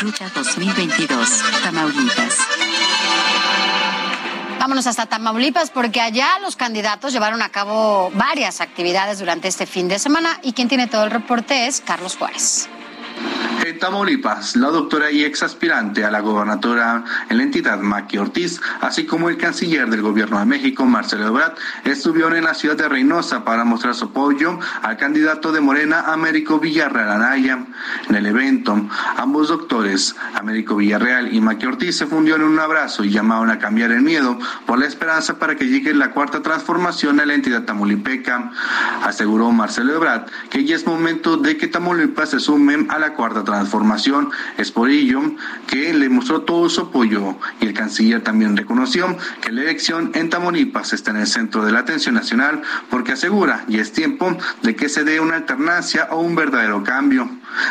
Ruta 0.02 0.32
2022, 0.34 1.44
Tamaulipas. 1.64 2.38
Vámonos 4.60 4.88
hasta 4.88 5.06
Tamaulipas 5.06 5.69
porque 5.72 6.02
allá 6.02 6.38
los 6.41 6.58
candidatos 6.58 7.13
llevaron 7.13 7.41
a 7.41 7.48
cabo 7.48 8.12
varias 8.13 8.60
actividades 8.60 9.19
durante 9.19 9.48
este 9.48 9.65
fin 9.65 9.88
de 9.88 10.00
semana 10.00 10.38
y 10.43 10.52
quien 10.52 10.67
tiene 10.67 10.88
todo 10.88 11.06
el 11.06 11.12
reporte 11.12 11.67
es 11.67 11.80
Carlos 11.80 12.17
Juárez. 12.17 12.67
En 13.65 13.77
Tamaulipas, 13.77 14.55
la 14.55 14.69
doctora 14.69 15.12
y 15.12 15.23
ex 15.23 15.43
aspirante 15.43 16.05
a 16.05 16.12
la 16.12 16.21
gobernatura 16.21 17.03
en 17.29 17.38
la 17.38 17.43
entidad, 17.43 17.79
Maki 17.79 18.17
Ortiz, 18.17 18.62
así 18.82 19.05
como 19.05 19.29
el 19.29 19.38
canciller 19.38 19.89
del 19.89 20.01
gobierno 20.01 20.39
de 20.39 20.45
México, 20.45 20.86
Marcelo 20.86 21.27
Ebrard, 21.27 21.53
estuvieron 21.84 22.36
en 22.36 22.45
la 22.45 22.53
ciudad 22.53 22.77
de 22.77 22.88
Reynosa 22.88 23.43
para 23.43 23.65
mostrar 23.65 23.95
su 23.95 24.05
apoyo 24.05 24.60
al 24.82 24.97
candidato 24.97 25.51
de 25.51 25.62
Morena, 25.62 26.05
Américo 26.08 26.60
Villarreal 26.60 27.10
Anaya. 27.12 27.65
En 28.08 28.15
el 28.15 28.25
evento, 28.25 28.79
ambos 29.17 29.49
doctores, 29.49 30.15
Américo 30.36 30.77
Villarreal 30.77 31.34
y 31.34 31.41
Maki 31.41 31.65
Ortiz, 31.65 31.97
se 31.97 32.08
fundieron 32.08 32.41
en 32.41 32.47
un 32.49 32.60
abrazo 32.60 33.03
y 33.03 33.10
llamaron 33.10 33.49
a 33.51 33.60
cambiar 33.60 33.91
el 33.91 34.01
miedo 34.01 34.39
por 34.65 34.79
la 34.79 34.86
esperanza 34.86 35.38
para 35.38 35.55
que 35.55 35.67
llegue 35.67 35.93
la 35.93 36.12
cuarta 36.12 36.41
transformación 36.41 37.19
a 37.19 37.25
la 37.25 37.34
entidad 37.34 37.63
tamaulipeca. 37.63 38.51
Aseguró 39.03 39.51
Marcelo 39.51 39.93
Ebrard 39.93 40.29
que 40.49 40.65
ya 40.65 40.75
es 40.75 40.86
momento 40.86 41.38
de 41.38 41.58
que 41.58 41.67
Tamaulipas 41.67 42.29
se 42.29 42.39
sumen 42.39 42.88
a 42.89 42.99
la 42.99 43.09
cuarta 43.13 43.43
transformación. 43.43 44.30
Es 44.58 44.72
por 44.72 44.89
ello 44.89 45.22
que 45.67 45.93
le 45.93 46.10
mostró 46.10 46.41
todo 46.41 46.69
su 46.69 46.82
apoyo 46.82 47.36
y 47.60 47.67
el 47.67 47.74
canciller 47.74 48.22
también 48.22 48.56
reconoció 48.56 49.17
que 49.41 49.52
la 49.52 49.62
elección 49.62 50.12
en 50.13 50.30
Tamaulipas 50.30 50.93
está 50.93 51.12
en 51.12 51.17
el 51.17 51.28
centro 51.28 51.65
de 51.65 51.72
la 51.72 51.80
atención 51.80 52.15
nacional 52.15 52.62
porque 52.89 53.13
asegura 53.13 53.65
y 53.67 53.80
es 53.80 53.91
tiempo 53.91 54.38
de 54.62 54.76
que 54.76 54.89
se 54.89 55.04
dé 55.04 55.19
una 55.19 55.36
alternancia 55.36 56.08
o 56.12 56.19
un 56.19 56.36
verdadero 56.36 56.84
cambio. 56.84 57.30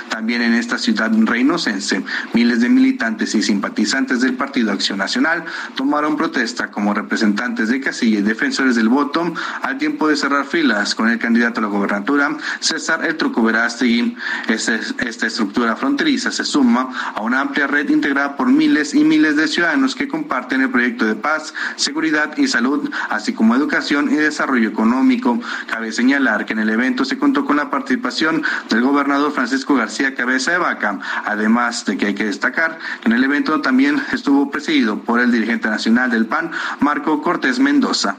También 0.09 0.43
en 0.43 0.55
esta 0.55 0.79
ciudad 0.79 1.11
reinocense, 1.13 2.03
miles 2.33 2.61
de 2.61 2.69
militantes 2.69 3.35
y 3.35 3.43
simpatizantes 3.43 4.21
del 4.21 4.35
Partido 4.35 4.73
Acción 4.73 4.99
Nacional 4.99 5.45
tomaron 5.75 6.17
protesta 6.17 6.71
como 6.71 6.95
representantes 6.95 7.69
de 7.69 7.81
casilla 7.81 8.19
y 8.19 8.23
defensores 8.23 8.77
del 8.77 8.89
voto 8.89 9.33
al 9.63 9.79
tiempo 9.79 10.09
de 10.09 10.17
cerrar 10.17 10.47
filas 10.47 10.95
con 10.95 11.09
el 11.09 11.19
candidato 11.19 11.61
a 11.61 11.63
la 11.63 11.69
gobernatura, 11.69 12.37
César 12.61 13.05
El 13.05 13.17
Truco 13.17 13.43
Verástegui. 13.43 14.17
Esta 14.49 15.27
estructura 15.27 15.77
fronteriza 15.77 16.31
se 16.31 16.45
suma 16.45 17.13
a 17.15 17.23
una 17.23 17.41
amplia 17.41 17.67
red 17.67 17.89
integrada 17.89 18.37
por 18.37 18.49
miles 18.49 18.95
y 18.95 19.05
miles 19.05 19.37
de 19.37 19.49
ciudadanos 19.49 19.95
que 19.95 20.09
comparten 20.09 20.63
el 20.63 20.71
proyecto 20.71 21.05
de 21.05 21.15
paz, 21.15 21.55
seguridad 21.77 22.37
y 22.37 22.49
salud, 22.49 22.91
así 23.11 23.33
como 23.33 23.55
educación 23.55 24.11
y 24.11 24.17
desarrollo 24.17 24.69
económico. 24.69 25.41
Cabe 25.67 25.93
señalar 25.93 26.47
que 26.47 26.53
en 26.53 26.61
el 26.61 26.71
evento 26.71 27.05
se 27.05 27.19
contó 27.19 27.45
con 27.45 27.57
la 27.57 27.71
participación 27.71 28.43
del 28.71 28.83
gobernador 28.83 29.33
Francisco 29.33 29.68
García 29.77 30.15
Cabeza 30.15 30.53
de 30.53 30.59
Vaca, 30.59 30.99
además 31.25 31.85
de 31.85 31.97
que 31.97 32.07
hay 32.07 32.15
que 32.15 32.25
destacar 32.25 32.79
que 33.01 33.09
en 33.09 33.15
el 33.15 33.25
evento 33.25 33.61
también 33.61 34.03
estuvo 34.13 34.51
presidido 34.51 34.99
por 35.01 35.21
el 35.21 35.33
dirigente 35.33 35.69
nacional 35.69 36.11
del 36.11 36.27
PAN, 36.27 36.51
Marco 36.81 37.23
Cortés 37.23 37.59
Mendoza. 37.59 38.17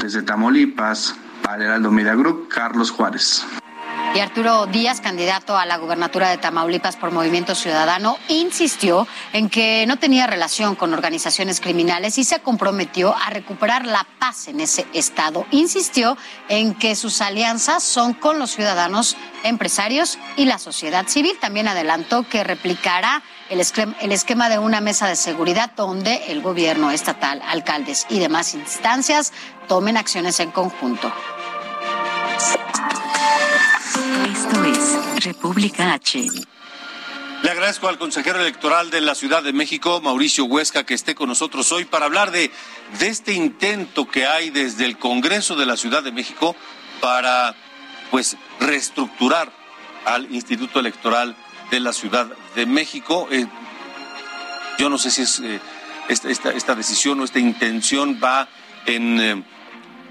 Desde 0.00 0.22
Tamaulipas, 0.22 1.14
para 1.42 1.64
Heraldo 1.64 1.90
Media 1.90 2.14
Group, 2.14 2.48
Carlos 2.48 2.90
Juárez. 2.90 3.46
Y 4.14 4.20
Arturo 4.20 4.66
Díaz, 4.66 5.00
candidato 5.00 5.58
a 5.58 5.66
la 5.66 5.76
gubernatura 5.76 6.30
de 6.30 6.38
Tamaulipas 6.38 6.96
por 6.96 7.10
Movimiento 7.10 7.54
Ciudadano, 7.54 8.18
insistió 8.28 9.06
en 9.32 9.50
que 9.50 9.84
no 9.86 9.98
tenía 9.98 10.26
relación 10.26 10.74
con 10.74 10.94
organizaciones 10.94 11.60
criminales 11.60 12.16
y 12.16 12.24
se 12.24 12.40
comprometió 12.40 13.14
a 13.14 13.28
recuperar 13.30 13.84
la 13.84 14.06
paz 14.18 14.48
en 14.48 14.60
ese 14.60 14.86
estado. 14.94 15.46
Insistió 15.50 16.16
en 16.48 16.74
que 16.74 16.96
sus 16.96 17.20
alianzas 17.20 17.82
son 17.82 18.14
con 18.14 18.38
los 18.38 18.52
ciudadanos, 18.52 19.16
empresarios 19.42 20.18
y 20.36 20.46
la 20.46 20.58
sociedad 20.58 21.06
civil. 21.08 21.36
También 21.38 21.68
adelantó 21.68 22.26
que 22.26 22.42
replicará 22.42 23.22
el 23.50 23.60
esquema, 23.60 24.48
de 24.48 24.58
una 24.58 24.80
mesa 24.80 25.08
de 25.08 25.16
seguridad 25.16 25.72
donde 25.76 26.32
el 26.32 26.40
gobierno 26.40 26.90
estatal, 26.90 27.42
alcaldes 27.46 28.06
y 28.08 28.18
demás 28.18 28.54
instancias 28.54 29.32
tomen 29.68 29.96
acciones 29.96 30.40
en 30.40 30.50
conjunto. 30.50 31.12
República 35.20 35.92
H. 35.94 36.28
Le 37.42 37.50
agradezco 37.50 37.88
al 37.88 37.98
consejero 37.98 38.40
electoral 38.40 38.90
de 38.90 39.00
la 39.00 39.14
Ciudad 39.14 39.42
de 39.42 39.52
México, 39.52 40.00
Mauricio 40.00 40.44
Huesca, 40.44 40.84
que 40.84 40.94
esté 40.94 41.14
con 41.14 41.28
nosotros 41.28 41.70
hoy 41.72 41.84
para 41.84 42.06
hablar 42.06 42.30
de, 42.30 42.50
de 42.98 43.08
este 43.08 43.34
intento 43.34 44.08
que 44.08 44.26
hay 44.26 44.50
desde 44.50 44.84
el 44.84 44.98
Congreso 44.98 45.54
de 45.54 45.66
la 45.66 45.76
Ciudad 45.76 46.02
de 46.02 46.12
México 46.12 46.56
para 47.00 47.54
pues 48.10 48.36
reestructurar 48.60 49.52
al 50.04 50.32
Instituto 50.34 50.80
Electoral 50.80 51.36
de 51.70 51.80
la 51.80 51.92
Ciudad 51.92 52.26
de 52.54 52.66
México. 52.66 53.28
Eh, 53.30 53.46
yo 54.78 54.88
no 54.88 54.98
sé 54.98 55.10
si 55.10 55.22
es 55.22 55.40
eh, 55.40 55.60
esta, 56.08 56.52
esta, 56.52 56.74
decisión 56.74 57.20
o 57.20 57.24
esta 57.24 57.38
intención 57.38 58.20
va 58.22 58.48
en 58.86 59.20
eh, 59.20 59.44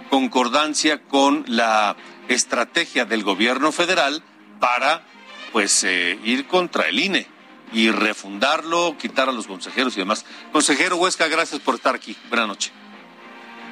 concordancia 0.10 1.02
con 1.04 1.44
la 1.48 1.96
estrategia 2.28 3.06
del 3.06 3.24
gobierno 3.24 3.72
federal 3.72 4.24
para 4.60 5.04
pues 5.52 5.84
ir 5.84 6.48
contra 6.48 6.88
el 6.90 7.00
INE 7.00 7.28
y 7.72 7.92
refundarlo, 7.92 8.98
quitar 8.98 9.30
a 9.30 9.32
los 9.32 9.48
consejeros 9.48 9.96
y 9.96 10.00
demás. 10.00 10.26
Consejero 10.52 10.98
Huesca, 10.98 11.28
gracias 11.28 11.62
por 11.62 11.76
estar 11.76 11.96
aquí. 11.96 12.16
Buenas 12.30 12.48
noches. 12.48 12.74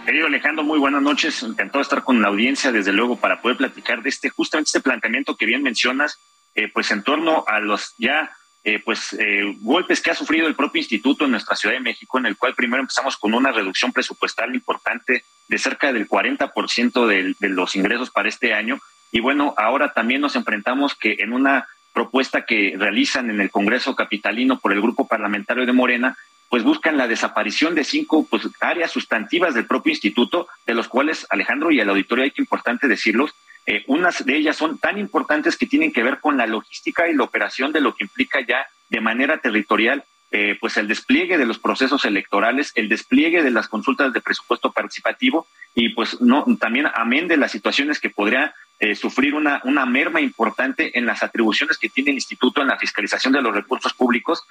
Querido 0.05 0.27
Alejandro, 0.27 0.63
muy 0.65 0.79
buenas 0.79 1.01
noches. 1.01 1.43
Encantado 1.43 1.79
de 1.79 1.83
estar 1.83 2.03
con 2.03 2.21
la 2.21 2.27
audiencia, 2.27 2.73
desde 2.73 2.91
luego, 2.91 3.15
para 3.15 3.41
poder 3.41 3.55
platicar 3.55 4.03
de 4.03 4.09
este, 4.09 4.29
justamente 4.29 4.67
este 4.67 4.81
planteamiento 4.81 5.37
que 5.37 5.45
bien 5.45 5.63
mencionas, 5.63 6.19
eh, 6.55 6.67
pues 6.67 6.91
en 6.91 7.03
torno 7.03 7.45
a 7.47 7.59
los 7.59 7.93
ya 7.97 8.35
eh, 8.65 8.81
pues 8.83 9.13
eh, 9.13 9.55
golpes 9.61 10.01
que 10.01 10.11
ha 10.11 10.15
sufrido 10.15 10.47
el 10.47 10.55
propio 10.55 10.79
instituto 10.79 11.23
en 11.23 11.31
nuestra 11.31 11.55
Ciudad 11.55 11.75
de 11.75 11.81
México, 11.81 12.17
en 12.17 12.25
el 12.25 12.37
cual 12.37 12.53
primero 12.53 12.81
empezamos 12.81 13.15
con 13.15 13.33
una 13.33 13.51
reducción 13.51 13.93
presupuestal 13.93 14.53
importante 14.53 15.23
de 15.47 15.57
cerca 15.57 15.93
del 15.93 16.07
40% 16.07 17.07
de, 17.07 17.35
de 17.39 17.49
los 17.49 17.75
ingresos 17.77 18.09
para 18.09 18.27
este 18.27 18.53
año. 18.53 18.79
Y 19.13 19.19
bueno, 19.19 19.53
ahora 19.57 19.93
también 19.93 20.21
nos 20.21 20.35
enfrentamos 20.35 20.95
que 20.95 21.17
en 21.19 21.33
una 21.33 21.67
propuesta 21.93 22.45
que 22.45 22.73
realizan 22.75 23.29
en 23.29 23.39
el 23.39 23.51
Congreso 23.51 23.95
Capitalino 23.95 24.59
por 24.59 24.73
el 24.73 24.81
Grupo 24.81 25.07
Parlamentario 25.07 25.67
de 25.67 25.71
Morena, 25.71 26.17
pues 26.49 26.63
buscan 26.63 26.97
la 26.97 27.07
desaparición 27.07 27.75
de 27.75 27.83
cinco 27.83 28.25
pues, 28.27 28.49
áreas 28.59 28.91
sustantivas 28.91 29.53
del 29.53 29.67
propio 29.67 29.91
instituto, 29.91 30.47
de 30.65 30.73
los 30.73 30.87
cuales, 30.87 31.27
Alejandro 31.29 31.69
y 31.69 31.79
el 31.79 31.89
auditorio, 31.89 32.23
hay 32.23 32.31
que 32.31 32.41
importante 32.41 32.87
decirlos, 32.87 33.35
eh, 33.67 33.83
unas 33.85 34.25
de 34.25 34.35
ellas 34.35 34.57
son 34.57 34.79
tan 34.79 34.97
importantes 34.97 35.57
que 35.57 35.67
tienen 35.67 35.93
que 35.93 36.01
ver 36.01 36.19
con 36.19 36.35
la 36.35 36.47
logística 36.47 37.07
y 37.07 37.13
la 37.13 37.23
operación 37.23 37.71
de 37.71 37.81
lo 37.81 37.93
que 37.93 38.05
implica 38.05 38.41
ya 38.41 38.65
de 38.89 38.99
manera 38.99 39.37
territorial 39.37 40.03
eh, 40.35 40.57
pues 40.59 40.77
el 40.77 40.87
despliegue 40.87 41.37
de 41.37 41.45
los 41.45 41.59
procesos 41.59 42.05
electorales, 42.05 42.71
el 42.73 42.89
despliegue 42.89 43.43
de 43.43 43.51
las 43.51 43.67
consultas 43.67 44.11
de 44.11 44.21
presupuesto 44.21 44.71
participativo 44.71 45.45
y 45.75 45.89
pues 45.89 46.19
no 46.21 46.43
también 46.59 46.87
amén 46.95 47.27
de 47.27 47.37
las 47.37 47.51
situaciones 47.51 47.99
que 47.99 48.09
podría 48.09 48.55
eh, 48.83 48.95
sufrir 48.95 49.33
una, 49.33 49.61
una 49.63 49.85
merma 49.85 50.19
importante 50.19 50.97
en 50.97 51.05
las 51.05 51.23
atribuciones 51.23 51.77
que 51.77 51.87
tiene 51.87 52.09
el 52.09 52.17
instituto 52.17 52.61
en 52.61 52.67
la 52.67 52.77
fiscalización 52.77 53.31
de 53.31 53.41
los 53.41 53.55
recursos 53.55 53.93
públicos, 53.93 54.43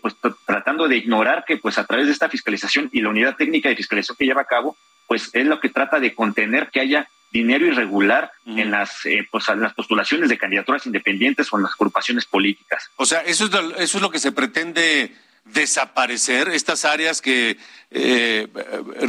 pues 0.00 0.14
tratando 0.46 0.86
de 0.86 0.96
ignorar 0.96 1.44
que 1.44 1.56
pues 1.56 1.76
a 1.76 1.84
través 1.84 2.06
de 2.06 2.12
esta 2.12 2.28
fiscalización 2.28 2.88
y 2.92 3.00
la 3.00 3.08
unidad 3.08 3.34
técnica 3.34 3.68
de 3.68 3.74
fiscalización 3.74 4.16
que 4.16 4.26
lleva 4.26 4.42
a 4.42 4.46
cabo, 4.46 4.76
pues 5.08 5.28
es 5.32 5.44
lo 5.46 5.58
que 5.58 5.70
trata 5.70 5.98
de 5.98 6.14
contener 6.14 6.70
que 6.70 6.78
haya 6.78 7.08
dinero 7.32 7.66
irregular 7.66 8.30
en 8.46 8.70
las, 8.70 9.04
eh, 9.06 9.26
pues, 9.28 9.48
las 9.48 9.74
postulaciones 9.74 10.28
de 10.28 10.38
candidaturas 10.38 10.86
independientes 10.86 11.52
o 11.52 11.56
en 11.56 11.64
las 11.64 11.72
agrupaciones 11.72 12.26
políticas. 12.26 12.90
O 12.94 13.06
sea, 13.06 13.22
eso 13.22 13.46
es 13.46 13.50
lo, 13.50 13.76
eso 13.76 13.98
es 13.98 14.02
lo 14.02 14.10
que 14.10 14.20
se 14.20 14.30
pretende 14.30 15.16
desaparecer, 15.46 16.48
estas 16.50 16.84
áreas 16.84 17.20
que 17.20 17.58
eh, 17.90 18.46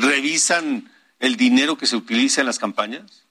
revisan 0.01 0.91
el 1.19 1.35
dinero 1.35 1.77
que 1.77 1.85
se 1.85 1.97
utiliza 1.97 2.41
en 2.41 2.47
las 2.47 2.57
campañas. 2.57 3.24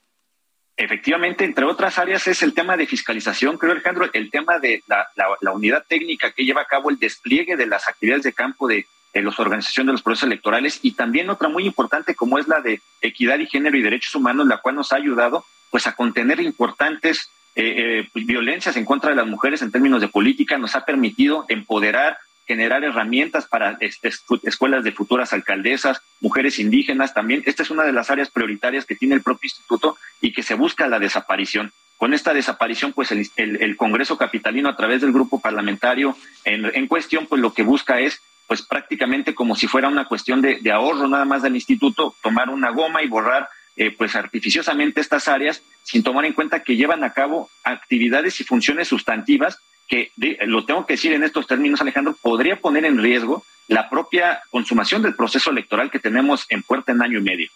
Efectivamente, 0.77 1.45
entre 1.45 1.65
otras 1.65 1.99
áreas 1.99 2.27
es 2.27 2.43
el 2.43 2.53
tema 2.53 2.77
de 2.77 2.87
fiscalización, 2.87 3.59
creo 3.59 3.73
Alejandro, 3.73 4.11
el 4.13 4.31
tema 4.31 4.59
de 4.59 4.83
la, 4.89 5.53
unidad 5.53 5.85
técnica 5.87 6.33
que 6.33 6.45
lleva 6.45 6.63
a 6.63 6.67
cabo 6.67 6.91
el 6.91 6.99
despliegue 6.99 7.57
de 7.57 7.67
las 7.67 7.89
actividades 7.89 8.25
de 8.25 8.33
campo 8.33 8.67
de 8.67 8.87
en 9.13 9.25
la 9.25 9.35
organización 9.39 9.87
de 9.87 9.93
los 9.93 10.03
procesos 10.03 10.27
electorales 10.27 10.81
y 10.83 10.93
también 10.93 11.31
otra 11.31 11.49
muy 11.49 11.65
importante 11.65 12.17
como 12.17 12.37
es 12.37 12.49
la 12.49 12.61
de 12.61 12.81
equidad 13.01 13.39
y 13.39 13.47
género 13.47 13.77
y 13.77 13.83
derechos 13.83 14.17
humanos, 14.17 14.49
la 14.49 14.59
cual 14.59 14.75
nos 14.75 14.93
ha 14.93 14.97
ayudado 14.97 15.45
pues 15.71 15.87
a 15.87 15.95
contener 15.95 16.41
importantes 16.41 17.31
eh, 17.55 18.09
eh, 18.15 18.21
violencias 18.25 18.77
en 18.77 18.85
contra 18.85 19.11
de 19.11 19.17
las 19.17 19.29
mujeres 19.29 19.63
en 19.63 19.71
términos 19.71 20.01
de 20.01 20.09
política, 20.09 20.59
nos 20.59 20.75
ha 20.75 20.85
permitido 20.85 21.47
empoderar, 21.49 22.19
generar 22.47 22.85
herramientas 22.85 23.47
para 23.47 23.77
este, 23.81 24.11
escuelas 24.43 24.85
de 24.85 24.93
futuras 24.93 25.33
alcaldesas, 25.33 26.03
mujeres 26.21 26.59
indígenas 26.59 27.15
también. 27.15 27.43
Esta 27.47 27.63
es 27.63 27.71
una 27.71 27.85
de 27.85 27.93
las 27.93 28.11
áreas 28.11 28.31
prioritarias 28.31 28.85
que 28.85 28.97
tiene 28.97 29.15
el 29.15 29.23
propio 29.23 29.47
instituto 29.47 29.97
y 30.21 30.33
que 30.33 30.43
se 30.43 30.55
busca 30.55 30.87
la 30.87 30.99
desaparición. 30.99 31.73
Con 31.97 32.13
esta 32.13 32.35
desaparición, 32.35 32.93
pues 32.93 33.13
el, 33.13 33.77
Congreso 33.77 34.19
Capitalino, 34.19 34.69
a 34.69 34.77
través 34.77 35.01
del 35.01 35.13
grupo 35.13 35.41
parlamentario 35.41 36.17
en, 36.45 36.87
cuestión, 36.87 37.27
pues 37.27 37.41
lo 37.41 37.55
que 37.55 37.63
busca 37.63 38.01
es 38.01 38.21
pues 38.47 38.61
prácticamente 38.61 39.35
como 39.35 39.57
si 39.57 39.69
fuera 39.69 39.89
una 39.89 40.07
cuestión 40.07 40.43
de, 40.43 40.61
ahorro 40.71 41.09
nada 41.09 41.25
más 41.25 41.43
del 41.43 41.55
instituto, 41.55 42.15
tomar 42.23 42.51
una 42.51 42.71
goma 42.71 43.03
y 43.03 43.09
borrar 43.09 43.49
eh, 43.77 43.91
pues 43.91 44.17
artificiosamente 44.17 45.01
estas 45.01 45.29
áreas 45.29 45.63
sin 45.83 46.03
tomar 46.03 46.27
en 46.27 46.35
cuenta 46.35 46.63
que 46.63 46.77
llevan 46.77 47.05
a 47.05 47.13
cabo 47.15 47.49
actividades 47.63 48.39
y 48.41 48.45
funciones 48.45 48.89
sustantivas 48.89 49.59
que, 49.89 50.11
lo 50.47 50.65
tengo 50.65 50.87
que 50.87 50.95
decir 50.95 51.13
en 51.13 51.25
estos 51.25 51.47
términos, 51.47 51.81
Alejandro, 51.81 52.17
podría 52.21 52.61
poner 52.61 52.85
en 52.85 52.99
riesgo 52.99 53.45
la 53.69 53.89
propia 53.89 54.43
consumación 54.51 55.03
del 55.03 55.15
proceso 55.15 55.51
electoral 55.51 55.91
que 55.91 55.99
tenemos 55.99 56.47
en 56.49 56.63
puerta 56.63 56.93
en 56.93 57.03
año 57.03 57.19
y 57.19 57.23
medio. 57.23 57.51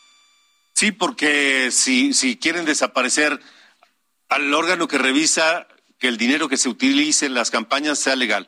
Sí, 0.74 0.92
porque 0.92 1.70
si, 1.70 2.14
si 2.14 2.36
quieren 2.36 2.64
desaparecer 2.64 3.40
al 4.28 4.54
órgano 4.54 4.88
que 4.88 4.98
revisa 4.98 5.66
que 5.98 6.08
el 6.08 6.16
dinero 6.16 6.48
que 6.48 6.56
se 6.56 6.68
utilice 6.68 7.26
en 7.26 7.34
las 7.34 7.50
campañas 7.50 7.98
sea 7.98 8.16
legal, 8.16 8.46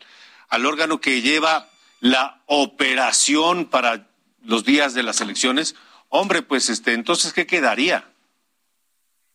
al 0.48 0.66
órgano 0.66 1.00
que 1.00 1.22
lleva 1.22 1.68
la 2.00 2.40
operación 2.46 3.66
para 3.66 4.06
los 4.42 4.64
días 4.64 4.94
de 4.94 5.02
las 5.02 5.20
elecciones, 5.20 5.74
hombre, 6.08 6.42
pues 6.42 6.70
este, 6.70 6.92
entonces, 6.92 7.32
¿qué 7.32 7.46
quedaría? 7.46 8.09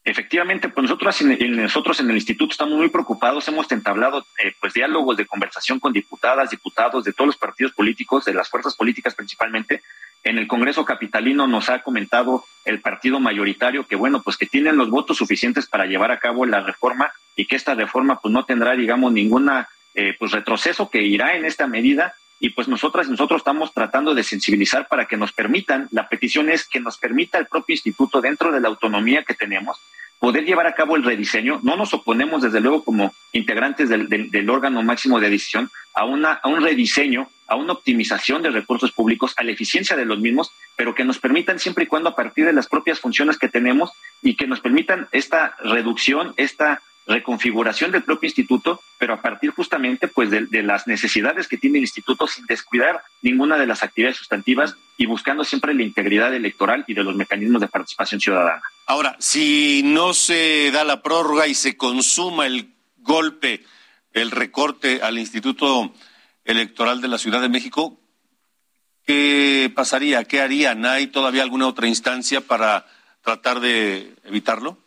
Efectivamente, 0.07 0.69
pues 0.69 0.83
nosotros 0.83 1.19
en, 1.21 1.55
nosotros 1.63 1.99
en 1.99 2.11
el 2.11 2.15
instituto 2.15 2.51
estamos 2.51 2.77
muy 2.77 2.89
preocupados, 2.89 3.47
hemos 3.47 3.71
entablado 3.71 4.23
eh, 4.37 4.53
pues 4.61 4.75
diálogos 4.75 5.17
de 5.17 5.25
conversación 5.25 5.79
con 5.79 5.93
diputadas, 5.93 6.51
diputados 6.51 7.03
de 7.03 7.11
todos 7.11 7.25
los 7.25 7.37
partidos 7.37 7.73
políticos, 7.73 8.23
de 8.23 8.35
las 8.35 8.47
fuerzas 8.47 8.75
políticas 8.75 9.15
principalmente. 9.15 9.81
En 10.23 10.37
el 10.37 10.47
Congreso 10.47 10.85
capitalino 10.85 11.47
nos 11.47 11.69
ha 11.69 11.81
comentado 11.81 12.45
el 12.65 12.81
partido 12.81 13.19
mayoritario 13.19 13.87
que 13.87 13.95
bueno, 13.95 14.21
pues 14.21 14.37
que 14.37 14.45
tienen 14.45 14.77
los 14.77 14.91
votos 14.91 15.17
suficientes 15.17 15.65
para 15.65 15.87
llevar 15.87 16.11
a 16.11 16.19
cabo 16.19 16.45
la 16.45 16.61
reforma 16.61 17.11
y 17.35 17.47
que 17.47 17.55
esta 17.55 17.73
reforma 17.73 18.19
pues 18.21 18.31
no 18.31 18.45
tendrá 18.45 18.75
digamos 18.75 19.11
ninguna 19.11 19.67
eh, 19.95 20.15
pues 20.19 20.31
retroceso 20.31 20.91
que 20.91 21.01
irá 21.01 21.35
en 21.35 21.45
esta 21.45 21.65
medida 21.65 22.13
y 22.45 22.51
pues 22.51 22.67
nosotras 22.67 23.07
y 23.07 23.09
nosotros 23.09 23.39
estamos 23.39 23.73
tratando 23.73 24.13
de 24.13 24.21
sensibilizar 24.21 24.87
para 24.87 25.07
que 25.07 25.17
nos 25.17 25.31
permitan, 25.31 25.87
la 25.89 26.07
petición 26.07 26.51
es 26.51 26.67
que 26.67 26.79
nos 26.79 26.99
permita 26.99 27.39
el 27.39 27.47
propio 27.47 27.73
instituto 27.73 28.21
dentro 28.21 28.51
de 28.51 28.59
la 28.59 28.67
autonomía 28.67 29.23
que 29.23 29.33
tenemos 29.33 29.79
poder 30.19 30.45
llevar 30.45 30.67
a 30.67 30.75
cabo 30.75 30.95
el 30.95 31.03
rediseño. 31.03 31.59
No 31.63 31.75
nos 31.75 31.93
oponemos 31.95 32.43
desde 32.43 32.61
luego 32.61 32.83
como 32.83 33.15
integrantes 33.31 33.89
del, 33.89 34.07
del, 34.07 34.49
órgano 34.49 34.83
máximo 34.83 35.19
de 35.19 35.31
decisión 35.31 35.71
a, 35.95 36.05
una, 36.05 36.33
a 36.33 36.47
un 36.47 36.61
rediseño, 36.61 37.29
a 37.47 37.55
una 37.55 37.73
optimización 37.73 38.43
de 38.43 38.51
recursos 38.51 38.91
públicos, 38.91 39.33
a 39.37 39.43
la 39.43 39.51
eficiencia 39.51 39.97
de 39.97 40.05
los 40.05 40.19
mismos, 40.19 40.51
pero 40.75 40.93
que 40.93 41.03
nos 41.03 41.17
permitan 41.17 41.57
siempre 41.57 41.85
y 41.85 41.87
cuando 41.87 42.09
a 42.09 42.15
partir 42.15 42.45
de 42.45 42.53
las 42.53 42.67
propias 42.67 42.99
funciones 42.99 43.39
que 43.39 43.49
tenemos 43.49 43.91
y 44.21 44.35
que 44.35 44.45
nos 44.45 44.59
permitan 44.59 45.07
esta 45.11 45.55
reducción, 45.63 46.35
esta 46.37 46.83
reconfiguración 47.07 47.91
del 47.91 48.03
propio 48.03 48.27
instituto, 48.27 48.81
pero 48.97 49.13
a 49.13 49.21
partir 49.21 49.51
justamente 49.51 50.07
pues 50.07 50.31
de, 50.31 50.63
las 50.63 50.87
necesidades 50.87 51.47
que 51.47 51.57
tiene 51.57 51.77
el 51.77 51.83
instituto 51.83 52.27
sin 52.27 52.45
descuidar 52.45 53.01
ninguna 53.21 53.57
de 53.57 53.67
las 53.67 53.83
actividades 53.83 54.17
sustantivas 54.17 54.75
y 54.97 55.05
buscando 55.05 55.43
siempre 55.43 55.73
la 55.73 55.83
integridad 55.83 56.33
electoral 56.33 56.83
y 56.87 56.93
de 56.93 57.03
los 57.03 57.15
mecanismos 57.15 57.61
de 57.61 57.67
participación 57.67 58.19
ciudadana. 58.19 58.61
Ahora, 58.87 59.15
si 59.19 59.83
no 59.83 60.13
se 60.13 60.71
da 60.71 60.83
la 60.83 61.01
prórroga 61.01 61.47
y 61.47 61.53
se 61.53 61.77
consuma 61.77 62.47
el 62.47 62.73
golpe, 62.97 63.63
el 64.13 64.31
recorte 64.31 65.01
al 65.03 65.19
Instituto 65.19 65.93
Electoral 66.43 67.01
de 67.01 67.07
la 67.07 67.17
Ciudad 67.17 67.41
de 67.41 67.49
México, 67.49 67.99
¿qué 69.05 69.71
pasaría? 69.75 70.23
¿Qué 70.23 70.41
harían? 70.41 70.85
¿Hay 70.85 71.07
todavía 71.07 71.43
alguna 71.43 71.67
otra 71.67 71.87
instancia 71.87 72.41
para 72.41 72.87
tratar 73.21 73.59
de 73.59 74.15
evitarlo? 74.23 74.84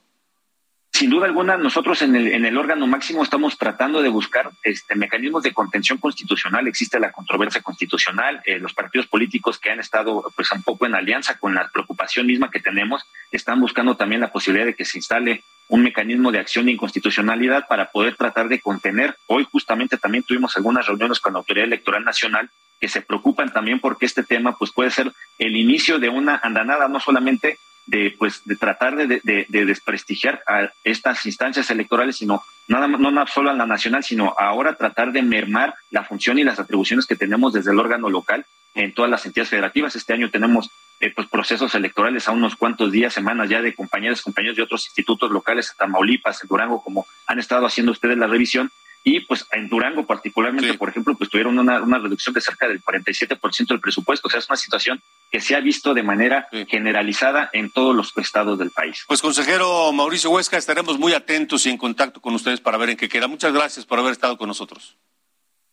Sin 0.98 1.10
duda 1.10 1.26
alguna, 1.26 1.56
nosotros 1.56 2.02
en 2.02 2.16
el, 2.16 2.58
órgano 2.58 2.88
máximo 2.88 3.22
estamos 3.22 3.56
tratando 3.56 4.02
de 4.02 4.08
buscar 4.08 4.50
este, 4.64 4.96
mecanismos 4.96 5.44
de 5.44 5.54
contención 5.54 5.98
constitucional. 5.98 6.66
Existe 6.66 6.98
la 6.98 7.12
controversia 7.12 7.62
constitucional. 7.62 8.42
Eh, 8.44 8.58
los 8.58 8.74
partidos 8.74 9.06
políticos 9.06 9.60
que 9.60 9.70
han 9.70 9.78
estado 9.78 10.24
pues, 10.34 10.50
un 10.50 10.64
poco 10.64 10.86
en 10.86 10.96
alianza 10.96 11.38
con 11.38 11.54
la 11.54 11.68
preocupación 11.72 12.26
misma 12.26 12.50
que 12.50 12.58
tenemos 12.58 13.04
están 13.30 13.60
buscando 13.60 13.96
también 13.96 14.20
la 14.20 14.32
posibilidad 14.32 14.66
de 14.66 14.74
que 14.74 14.84
se 14.84 14.98
instale 14.98 15.44
un 15.68 15.84
mecanismo 15.84 16.32
de 16.32 16.40
acción 16.40 16.66
de 16.66 16.72
inconstitucionalidad 16.72 17.68
para 17.68 17.92
poder 17.92 18.16
tratar 18.16 18.48
de 18.48 18.58
contener. 18.58 19.14
Hoy 19.28 19.46
justamente 19.48 19.98
también 19.98 20.24
tuvimos 20.24 20.56
algunas 20.56 20.84
reuniones 20.84 21.20
con 21.20 21.34
la 21.34 21.38
Autoridad 21.38 21.66
Electoral 21.68 22.02
Nacional 22.02 22.50
que 22.80 22.88
se 22.88 23.02
preocupan 23.02 23.52
también 23.52 23.78
porque 23.78 24.06
este 24.06 24.24
tema 24.24 24.56
pues 24.58 24.72
puede 24.72 24.90
ser 24.90 25.12
el 25.38 25.54
inicio 25.54 26.00
de 26.00 26.08
una 26.08 26.40
andanada 26.42 26.88
no 26.88 26.98
solamente 26.98 27.56
de 27.88 28.14
pues 28.18 28.42
de 28.44 28.54
tratar 28.54 28.96
de, 28.96 29.20
de, 29.24 29.64
desprestigiar 29.64 30.42
a 30.46 30.70
estas 30.84 31.24
instancias 31.24 31.70
electorales, 31.70 32.16
sino 32.16 32.42
nada 32.68 32.86
no 32.86 33.26
solo 33.26 33.50
a 33.50 33.54
la 33.54 33.64
nacional, 33.64 34.04
sino 34.04 34.34
ahora 34.38 34.76
tratar 34.76 35.10
de 35.10 35.22
mermar 35.22 35.74
la 35.90 36.04
función 36.04 36.38
y 36.38 36.44
las 36.44 36.60
atribuciones 36.60 37.06
que 37.06 37.16
tenemos 37.16 37.54
desde 37.54 37.72
el 37.72 37.78
órgano 37.78 38.10
local 38.10 38.44
en 38.74 38.92
todas 38.92 39.10
las 39.10 39.24
entidades 39.24 39.48
federativas. 39.48 39.96
Este 39.96 40.12
año 40.12 40.30
tenemos 40.30 40.70
eh, 41.00 41.10
pues 41.14 41.28
procesos 41.28 41.74
electorales 41.74 42.28
a 42.28 42.32
unos 42.32 42.56
cuantos 42.56 42.92
días, 42.92 43.14
semanas 43.14 43.48
ya 43.48 43.62
de 43.62 43.74
compañeros, 43.74 44.20
compañeros 44.20 44.58
de 44.58 44.64
otros 44.64 44.84
institutos 44.86 45.30
locales, 45.30 45.74
Tamaulipas, 45.78 46.46
Durango, 46.46 46.82
como 46.82 47.06
han 47.26 47.38
estado 47.38 47.64
haciendo 47.64 47.92
ustedes 47.92 48.18
la 48.18 48.26
revisión, 48.26 48.70
y 49.08 49.20
pues 49.20 49.46
en 49.52 49.70
Durango 49.70 50.04
particularmente, 50.04 50.74
por 50.74 50.90
ejemplo, 50.90 51.14
pues 51.16 51.30
tuvieron 51.30 51.58
una, 51.58 51.80
una, 51.80 51.98
reducción 51.98 52.34
de 52.34 52.42
cerca 52.42 52.68
del 52.68 52.82
47% 52.82 53.66
del 53.66 53.80
presupuesto. 53.80 54.28
O 54.28 54.30
sea, 54.30 54.38
es 54.38 54.50
una 54.50 54.56
situación 54.56 55.00
que 55.30 55.40
se 55.40 55.56
ha 55.56 55.60
visto 55.60 55.94
de 55.94 56.02
manera 56.02 56.46
generalizada 56.68 57.48
en 57.54 57.70
todos 57.70 57.96
los 57.96 58.12
estados 58.18 58.58
del 58.58 58.70
país. 58.70 59.04
Pues 59.08 59.22
consejero 59.22 59.90
Mauricio 59.92 60.30
Huesca, 60.30 60.58
estaremos 60.58 60.98
muy 60.98 61.14
atentos 61.14 61.64
y 61.64 61.70
en 61.70 61.78
contacto 61.78 62.20
con 62.20 62.34
ustedes 62.34 62.60
para 62.60 62.76
ver 62.76 62.90
en 62.90 62.98
qué 62.98 63.08
queda. 63.08 63.28
Muchas 63.28 63.54
gracias 63.54 63.86
por 63.86 63.98
haber 63.98 64.12
estado 64.12 64.36
con 64.36 64.46
nosotros. 64.46 64.98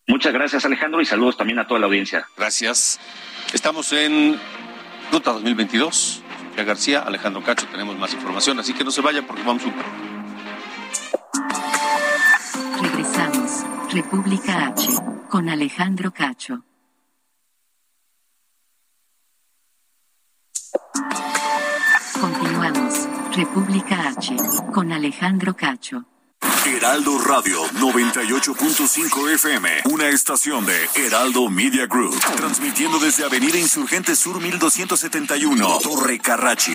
Muchas 0.07 0.31
gracias 0.31 0.63
Alejandro 0.63 1.01
y 1.01 1.05
saludos 1.05 1.35
también 1.35 1.59
a 1.59 1.67
toda 1.67 1.81
la 1.81 1.87
audiencia. 1.87 2.25
Gracias. 2.37 3.01
Estamos 3.51 3.91
en 3.91 4.39
Ruta 5.11 5.33
2022. 5.33 6.21
Sofía 6.55 6.63
García, 6.63 6.99
Alejandro 7.01 7.43
Cacho, 7.43 7.67
tenemos 7.67 7.97
más 7.97 8.13
información, 8.13 8.57
así 8.59 8.73
que 8.73 8.85
no 8.85 8.91
se 8.91 9.01
vaya 9.01 9.27
porque 9.27 9.43
vamos 9.43 9.65
un 9.65 10.14
República 13.95 14.67
H, 14.67 14.89
con 15.29 15.47
Alejandro 15.47 16.11
Cacho. 16.11 16.63
Continuamos. 22.19 23.07
República 23.33 24.09
H, 24.09 24.35
con 24.73 24.91
Alejandro 24.91 25.55
Cacho. 25.55 26.03
Heraldo 26.65 27.17
Radio 27.19 27.63
98.5 27.79 29.33
FM, 29.35 29.69
una 29.85 30.09
estación 30.09 30.65
de 30.65 30.89
Heraldo 30.95 31.49
Media 31.49 31.87
Group, 31.87 32.19
transmitiendo 32.35 32.99
desde 32.99 33.23
Avenida 33.23 33.57
Insurgente 33.57 34.15
Sur 34.15 34.41
1271, 34.41 35.79
Torre 35.81 36.19
Carrachi. 36.19 36.74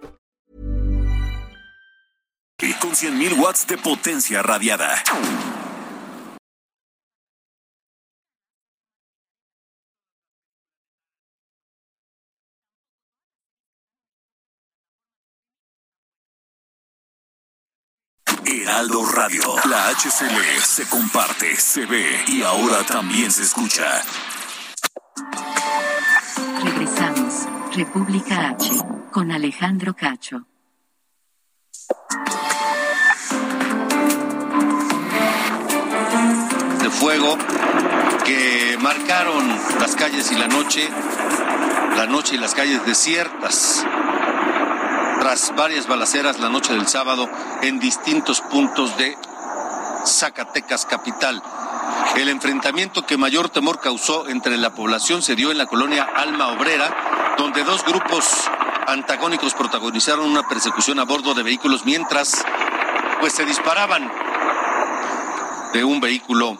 100.000 3.01 3.33
watts 3.39 3.65
de 3.65 3.77
potencia 3.79 4.43
radiada. 4.43 5.03
Heraldo 18.45 19.03
Radio. 19.15 19.41
La 19.67 19.89
HCL 19.89 20.61
se 20.61 20.87
comparte, 20.87 21.55
se 21.55 21.87
ve 21.87 22.23
y 22.27 22.43
ahora 22.43 22.83
también 22.83 23.31
se 23.31 23.41
escucha. 23.41 24.03
Regresamos. 26.63 27.47
República 27.75 28.49
H. 28.49 28.69
Con 29.11 29.31
Alejandro 29.31 29.95
Cacho. 29.95 30.45
Fuego 36.99 37.37
que 38.25 38.77
marcaron 38.79 39.47
las 39.79 39.95
calles 39.95 40.31
y 40.31 40.35
la 40.35 40.47
noche, 40.47 40.89
la 41.95 42.05
noche 42.05 42.35
y 42.35 42.37
las 42.37 42.53
calles 42.53 42.85
desiertas 42.85 43.85
tras 45.19 45.55
varias 45.55 45.87
balaceras 45.87 46.39
la 46.39 46.49
noche 46.49 46.73
del 46.73 46.87
sábado 46.87 47.29
en 47.61 47.79
distintos 47.79 48.41
puntos 48.41 48.97
de 48.97 49.15
Zacatecas 50.05 50.85
capital. 50.85 51.41
El 52.15 52.29
enfrentamiento 52.29 53.05
que 53.05 53.17
mayor 53.17 53.49
temor 53.49 53.79
causó 53.79 54.27
entre 54.27 54.57
la 54.57 54.73
población 54.73 55.21
se 55.21 55.35
dio 55.35 55.51
en 55.51 55.59
la 55.59 55.67
colonia 55.67 56.09
Alma 56.15 56.47
Obrera, 56.47 57.35
donde 57.37 57.63
dos 57.63 57.85
grupos 57.85 58.49
antagónicos 58.87 59.53
protagonizaron 59.53 60.25
una 60.25 60.47
persecución 60.47 60.99
a 60.99 61.03
bordo 61.03 61.33
de 61.33 61.43
vehículos 61.43 61.85
mientras 61.85 62.43
pues 63.19 63.33
se 63.33 63.45
disparaban 63.45 64.11
de 65.71 65.83
un 65.83 65.99
vehículo 65.99 66.57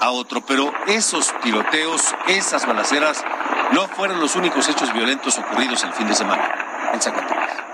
a 0.00 0.10
otro. 0.10 0.40
Pero 0.40 0.72
esos 0.86 1.32
tiroteos, 1.42 2.14
esas 2.28 2.66
balaceras, 2.66 3.24
no 3.72 3.88
fueron 3.88 4.20
los 4.20 4.36
únicos 4.36 4.68
hechos 4.68 4.92
violentos 4.92 5.38
ocurridos 5.38 5.84
el 5.84 5.92
fin 5.92 6.08
de 6.08 6.14
semana 6.14 6.90
en 6.92 7.00
Zacatecas. 7.00 7.68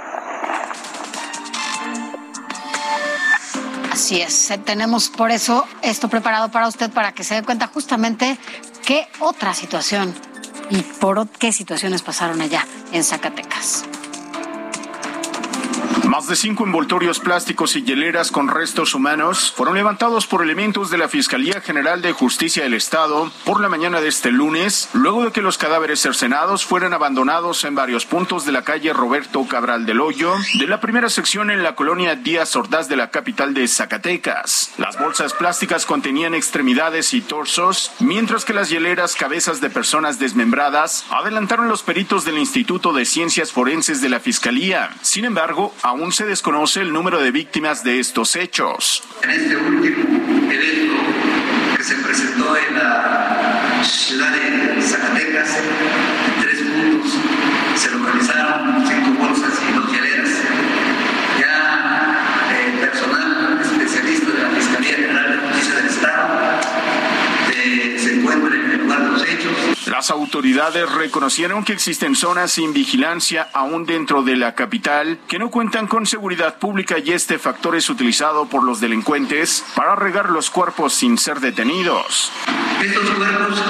Así 3.92 4.20
es, 4.20 4.50
eh, 4.50 4.58
tenemos 4.58 5.08
por 5.08 5.30
eso 5.30 5.66
esto 5.80 6.08
preparado 6.08 6.50
para 6.50 6.66
usted 6.66 6.90
para 6.90 7.12
que 7.12 7.22
se 7.22 7.36
dé 7.36 7.42
cuenta 7.44 7.68
justamente 7.68 8.36
qué 8.84 9.08
otra 9.20 9.54
situación 9.54 10.12
y 10.68 10.82
por 10.82 11.28
qué 11.28 11.52
situaciones 11.52 12.02
pasaron 12.02 12.40
allá 12.40 12.66
en 12.92 13.04
Zacatecas. 13.04 13.84
Más 16.14 16.28
de 16.28 16.36
cinco 16.36 16.62
envoltorios 16.62 17.18
plásticos 17.18 17.74
y 17.74 17.82
hieleras 17.82 18.30
con 18.30 18.46
restos 18.46 18.94
humanos 18.94 19.52
fueron 19.56 19.74
levantados 19.74 20.28
por 20.28 20.44
elementos 20.44 20.88
de 20.88 20.96
la 20.96 21.08
Fiscalía 21.08 21.60
General 21.60 22.02
de 22.02 22.12
Justicia 22.12 22.62
del 22.62 22.74
Estado 22.74 23.32
por 23.44 23.60
la 23.60 23.68
mañana 23.68 24.00
de 24.00 24.06
este 24.06 24.30
lunes, 24.30 24.90
luego 24.92 25.24
de 25.24 25.32
que 25.32 25.42
los 25.42 25.58
cadáveres 25.58 25.98
cercenados 25.98 26.64
fueran 26.64 26.92
abandonados 26.92 27.64
en 27.64 27.74
varios 27.74 28.06
puntos 28.06 28.46
de 28.46 28.52
la 28.52 28.62
calle 28.62 28.92
Roberto 28.92 29.44
Cabral 29.48 29.86
del 29.86 30.00
Hoyo, 30.00 30.34
de 30.56 30.68
la 30.68 30.78
primera 30.78 31.08
sección 31.08 31.50
en 31.50 31.64
la 31.64 31.74
colonia 31.74 32.14
Díaz 32.14 32.54
Ordaz 32.54 32.88
de 32.88 32.94
la 32.94 33.10
capital 33.10 33.52
de 33.52 33.66
Zacatecas. 33.66 34.70
Las 34.78 34.96
bolsas 34.96 35.32
plásticas 35.32 35.84
contenían 35.84 36.34
extremidades 36.34 37.12
y 37.12 37.22
torsos, 37.22 37.90
mientras 37.98 38.44
que 38.44 38.54
las 38.54 38.70
hieleras 38.70 39.16
cabezas 39.16 39.60
de 39.60 39.68
personas 39.68 40.20
desmembradas 40.20 41.06
adelantaron 41.10 41.66
los 41.66 41.82
peritos 41.82 42.24
del 42.24 42.38
Instituto 42.38 42.92
de 42.92 43.04
Ciencias 43.04 43.50
Forenses 43.50 44.00
de 44.00 44.10
la 44.10 44.20
Fiscalía. 44.20 44.94
Sin 45.02 45.24
embargo, 45.24 45.74
aún 46.04 46.12
se 46.12 46.26
desconoce 46.26 46.82
el 46.82 46.92
número 46.92 47.18
de 47.18 47.30
víctimas 47.30 47.82
de 47.82 47.98
estos 47.98 48.36
hechos. 48.36 49.02
En 49.22 49.30
este 49.30 49.56
último 49.56 50.04
evento 50.52 50.94
que 51.78 51.82
se 51.82 51.94
presentó 51.94 52.54
en 52.58 52.74
la 52.74 53.82
ciudad 53.82 54.30
de 54.30 54.82
Zacatecas, 54.82 55.48
en 55.56 56.42
tres 56.42 56.60
puntos 56.60 57.10
se 57.76 57.90
localizaron 57.90 58.33
Las 69.94 70.10
autoridades 70.10 70.90
reconocieron 70.90 71.64
que 71.64 71.72
existen 71.72 72.16
zonas 72.16 72.50
sin 72.50 72.72
vigilancia 72.72 73.48
aún 73.52 73.86
dentro 73.86 74.24
de 74.24 74.34
la 74.34 74.56
capital 74.56 75.20
que 75.28 75.38
no 75.38 75.52
cuentan 75.52 75.86
con 75.86 76.04
seguridad 76.04 76.58
pública 76.58 76.96
y 76.98 77.12
este 77.12 77.38
factor 77.38 77.76
es 77.76 77.88
utilizado 77.88 78.46
por 78.46 78.64
los 78.64 78.80
delincuentes 78.80 79.64
para 79.76 79.94
regar 79.94 80.30
los 80.30 80.50
cuerpos 80.50 80.94
sin 80.94 81.16
ser 81.16 81.38
detenidos. 81.38 82.32
Estos 82.84 83.08
cuerpos 83.10 83.62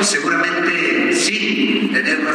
seguramente 0.00 1.14
sí 1.14 1.90
tener 1.92 2.20
la 2.20 2.32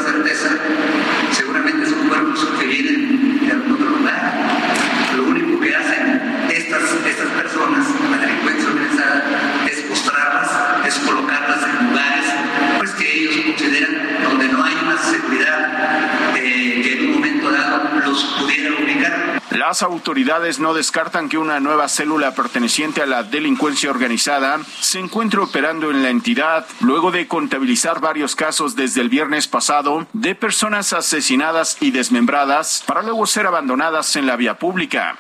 Las 19.56 19.84
autoridades 19.84 20.60
no 20.60 20.74
descartan 20.74 21.30
que 21.30 21.38
una 21.38 21.62
nueva 21.62 21.88
célula 21.88 22.36
perteneciente 22.36 23.02
a 23.02 23.06
la 23.06 23.24
delincuencia 23.24 23.90
organizada 23.90 24.60
se 24.82 25.00
encuentre 25.00 25.40
operando 25.40 25.92
en 25.92 26.04
la 26.04 26.10
entidad 26.10 26.66
luego 26.82 27.10
de 27.10 27.26
contabilizar 27.30 28.02
varios 28.02 28.36
casos 28.36 28.76
desde 28.76 29.00
el 29.00 29.08
viernes 29.08 29.48
pasado 29.48 30.08
de 30.12 30.36
personas 30.36 30.92
asesinadas 30.92 31.78
y 31.80 31.92
desmembradas 31.92 32.84
para 32.86 33.02
luego 33.02 33.26
ser 33.28 33.48
abandonadas 33.48 34.18
en 34.18 34.28
la 34.28 34.36
vía 34.36 34.60
pública. 34.60 35.16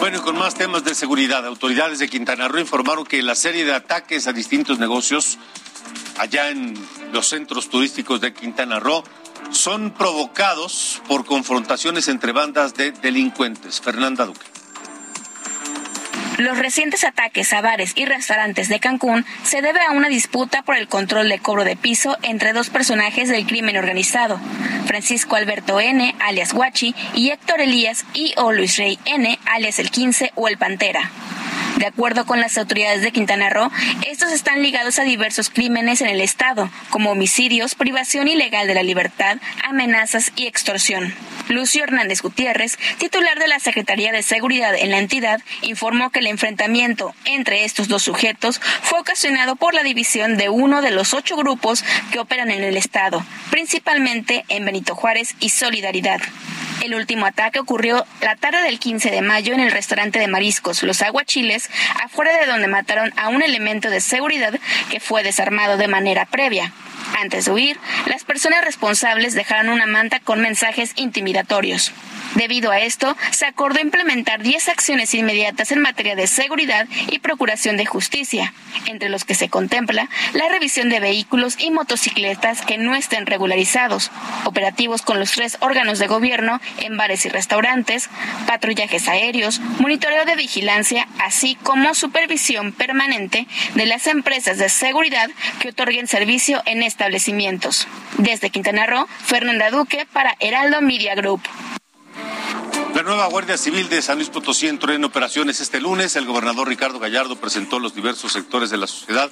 Bueno, 0.00 0.18
y 0.18 0.20
con 0.22 0.36
más 0.36 0.56
temas 0.56 0.82
de 0.82 0.96
seguridad, 0.96 1.46
autoridades 1.46 2.00
de 2.00 2.08
Quintana 2.08 2.48
Roo 2.48 2.58
informaron 2.58 3.04
que 3.04 3.22
la 3.22 3.36
serie 3.36 3.64
de 3.64 3.74
ataques 3.74 4.26
a 4.26 4.32
distintos 4.32 4.80
negocios 4.80 5.38
allá 6.18 6.50
en 6.50 6.74
los 7.12 7.28
centros 7.28 7.68
turísticos 7.68 8.20
de 8.20 8.34
Quintana 8.34 8.80
Roo 8.80 9.04
son 9.50 9.90
provocados 9.90 11.02
por 11.08 11.24
confrontaciones 11.24 12.08
entre 12.08 12.32
bandas 12.32 12.74
de 12.74 12.92
delincuentes. 12.92 13.80
Fernanda 13.80 14.26
Duque. 14.26 14.46
Los 16.38 16.58
recientes 16.58 17.02
ataques 17.02 17.50
a 17.54 17.62
bares 17.62 17.92
y 17.94 18.04
restaurantes 18.04 18.68
de 18.68 18.78
Cancún 18.78 19.24
se 19.42 19.62
debe 19.62 19.80
a 19.80 19.92
una 19.92 20.08
disputa 20.08 20.62
por 20.62 20.76
el 20.76 20.86
control 20.86 21.30
de 21.30 21.38
cobro 21.38 21.64
de 21.64 21.76
piso 21.76 22.18
entre 22.20 22.52
dos 22.52 22.68
personajes 22.68 23.30
del 23.30 23.46
crimen 23.46 23.78
organizado, 23.78 24.38
Francisco 24.86 25.36
Alberto 25.36 25.80
N., 25.80 26.14
alias 26.20 26.52
Guachi, 26.52 26.94
y 27.14 27.30
Héctor 27.30 27.62
Elías 27.62 28.04
y 28.12 28.34
o 28.36 28.52
Luis 28.52 28.76
Rey 28.76 28.98
N., 29.06 29.38
alias 29.46 29.78
el 29.78 29.90
15 29.90 30.32
o 30.34 30.48
el 30.48 30.58
Pantera. 30.58 31.10
De 31.76 31.86
acuerdo 31.86 32.24
con 32.24 32.40
las 32.40 32.56
autoridades 32.56 33.02
de 33.02 33.12
Quintana 33.12 33.50
Roo, 33.50 33.70
estos 34.06 34.32
están 34.32 34.62
ligados 34.62 34.98
a 34.98 35.04
diversos 35.04 35.50
crímenes 35.50 36.00
en 36.00 36.08
el 36.08 36.22
Estado, 36.22 36.70
como 36.88 37.10
homicidios, 37.10 37.74
privación 37.74 38.28
ilegal 38.28 38.66
de 38.66 38.74
la 38.74 38.82
libertad, 38.82 39.36
amenazas 39.62 40.32
y 40.36 40.46
extorsión. 40.46 41.14
Lucio 41.48 41.84
Hernández 41.84 42.22
Gutiérrez, 42.22 42.78
titular 42.98 43.38
de 43.38 43.48
la 43.48 43.60
Secretaría 43.60 44.10
de 44.10 44.22
Seguridad 44.22 44.74
en 44.74 44.90
la 44.90 44.98
entidad, 44.98 45.42
informó 45.60 46.10
que 46.10 46.20
el 46.20 46.28
enfrentamiento 46.28 47.14
entre 47.26 47.64
estos 47.64 47.88
dos 47.88 48.02
sujetos 48.02 48.58
fue 48.82 49.00
ocasionado 49.00 49.56
por 49.56 49.74
la 49.74 49.82
división 49.82 50.38
de 50.38 50.48
uno 50.48 50.80
de 50.80 50.92
los 50.92 51.12
ocho 51.12 51.36
grupos 51.36 51.84
que 52.10 52.18
operan 52.18 52.50
en 52.50 52.64
el 52.64 52.78
Estado, 52.78 53.22
principalmente 53.50 54.46
en 54.48 54.64
Benito 54.64 54.94
Juárez 54.94 55.34
y 55.40 55.50
Solidaridad. 55.50 56.20
El 56.82 56.94
último 56.94 57.26
ataque 57.26 57.58
ocurrió 57.58 58.04
la 58.20 58.36
tarde 58.36 58.62
del 58.62 58.78
15 58.78 59.10
de 59.10 59.22
mayo 59.22 59.54
en 59.54 59.60
el 59.60 59.70
restaurante 59.70 60.18
de 60.18 60.28
mariscos 60.28 60.82
Los 60.82 61.02
Aguachiles, 61.02 61.70
afuera 62.02 62.38
de 62.38 62.46
donde 62.46 62.68
mataron 62.68 63.12
a 63.16 63.28
un 63.28 63.42
elemento 63.42 63.90
de 63.90 64.00
seguridad 64.00 64.58
que 64.90 65.00
fue 65.00 65.22
desarmado 65.22 65.76
de 65.76 65.88
manera 65.88 66.26
previa. 66.26 66.72
Antes 67.18 67.46
de 67.46 67.52
huir, 67.52 67.78
las 68.04 68.24
personas 68.24 68.62
responsables 68.62 69.34
dejaron 69.34 69.70
una 69.70 69.86
manta 69.86 70.20
con 70.20 70.42
mensajes 70.42 70.92
intimidatorios. 70.96 71.92
Debido 72.34 72.70
a 72.70 72.80
esto, 72.80 73.16
se 73.30 73.46
acordó 73.46 73.80
implementar 73.80 74.42
10 74.42 74.68
acciones 74.68 75.14
inmediatas 75.14 75.72
en 75.72 75.80
materia 75.80 76.14
de 76.14 76.26
seguridad 76.26 76.86
y 77.10 77.20
procuración 77.20 77.78
de 77.78 77.86
justicia, 77.86 78.52
entre 78.84 79.08
los 79.08 79.24
que 79.24 79.34
se 79.34 79.48
contempla 79.48 80.10
la 80.34 80.46
revisión 80.50 80.90
de 80.90 81.00
vehículos 81.00 81.56
y 81.58 81.70
motocicletas 81.70 82.60
que 82.60 82.76
no 82.76 82.94
estén 82.94 83.24
regularizados, 83.24 84.10
operativos 84.44 85.00
con 85.00 85.18
los 85.18 85.32
tres 85.32 85.56
órganos 85.60 85.98
de 85.98 86.08
gobierno 86.08 86.60
en 86.80 86.98
bares 86.98 87.24
y 87.24 87.30
restaurantes, 87.30 88.10
patrullajes 88.46 89.08
aéreos, 89.08 89.60
monitoreo 89.78 90.26
de 90.26 90.36
vigilancia, 90.36 91.08
así 91.18 91.56
como 91.62 91.94
supervisión 91.94 92.72
permanente 92.72 93.46
de 93.74 93.86
las 93.86 94.06
empresas 94.06 94.58
de 94.58 94.68
seguridad 94.68 95.30
que 95.60 95.70
otorguen 95.70 96.06
servicio 96.06 96.62
en 96.66 96.82
Desde 98.18 98.50
Quintana 98.50 98.86
Roo, 98.86 99.06
Fernanda 99.24 99.70
Duque 99.70 100.06
para 100.12 100.36
Heraldo 100.40 100.80
Media 100.80 101.14
Group. 101.14 101.40
La 102.94 103.02
nueva 103.02 103.26
Guardia 103.26 103.58
Civil 103.58 103.88
de 103.90 104.00
San 104.00 104.16
Luis 104.16 104.30
Potosí 104.30 104.68
entró 104.68 104.92
en 104.92 105.04
operaciones 105.04 105.60
este 105.60 105.80
lunes. 105.80 106.16
El 106.16 106.24
gobernador 106.24 106.66
Ricardo 106.66 106.98
Gallardo 106.98 107.36
presentó 107.36 107.78
los 107.78 107.94
diversos 107.94 108.32
sectores 108.32 108.70
de 108.70 108.78
la 108.78 108.86
sociedad 108.86 109.30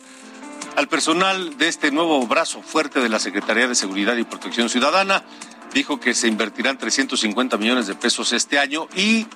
al 0.76 0.87
personal 0.88 1.56
de 1.56 1.68
este 1.68 1.90
nuevo 1.90 2.26
brazo 2.26 2.60
fuerte 2.62 3.00
de 3.00 3.08
la 3.08 3.18
Secretaría 3.18 3.66
de 3.66 3.74
Seguridad 3.74 4.16
y 4.16 4.24
Protección 4.24 4.68
Ciudadana. 4.68 5.24
Dijo 5.72 5.98
que 5.98 6.14
se 6.14 6.28
invertirán 6.28 6.76
350 6.76 7.56
millones 7.56 7.87
de 7.87 7.94
pesos 7.94 8.32
este 8.32 8.58
año 8.58 8.87
y 8.94 9.26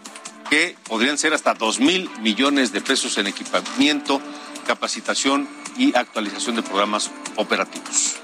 que 0.50 0.76
podrían 0.86 1.16
ser 1.16 1.32
hasta 1.32 1.54
2 1.54 1.80
mil 1.80 2.10
millones 2.20 2.72
de 2.72 2.82
pesos 2.82 3.16
en 3.18 3.28
equipamiento, 3.28 4.20
capacitación 4.66 5.48
y 5.76 5.96
actualización 5.96 6.56
de 6.56 6.62
programas 6.62 7.10
operativos 7.36 8.20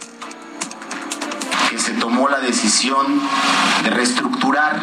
que 1.74 1.80
se 1.80 1.94
tomó 1.94 2.28
la 2.28 2.38
decisión 2.38 3.04
de 3.82 3.90
reestructurar 3.90 4.80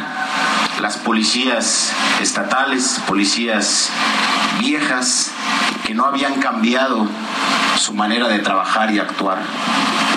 las 0.82 0.98
policías 0.98 1.94
estatales, 2.20 3.02
policías 3.08 3.90
viejas, 4.60 5.32
que 5.86 5.94
no 5.94 6.04
habían 6.04 6.42
cambiado 6.42 7.08
su 7.78 7.94
manera 7.94 8.28
de 8.28 8.40
trabajar 8.40 8.92
y 8.92 9.00
actuar, 9.00 9.38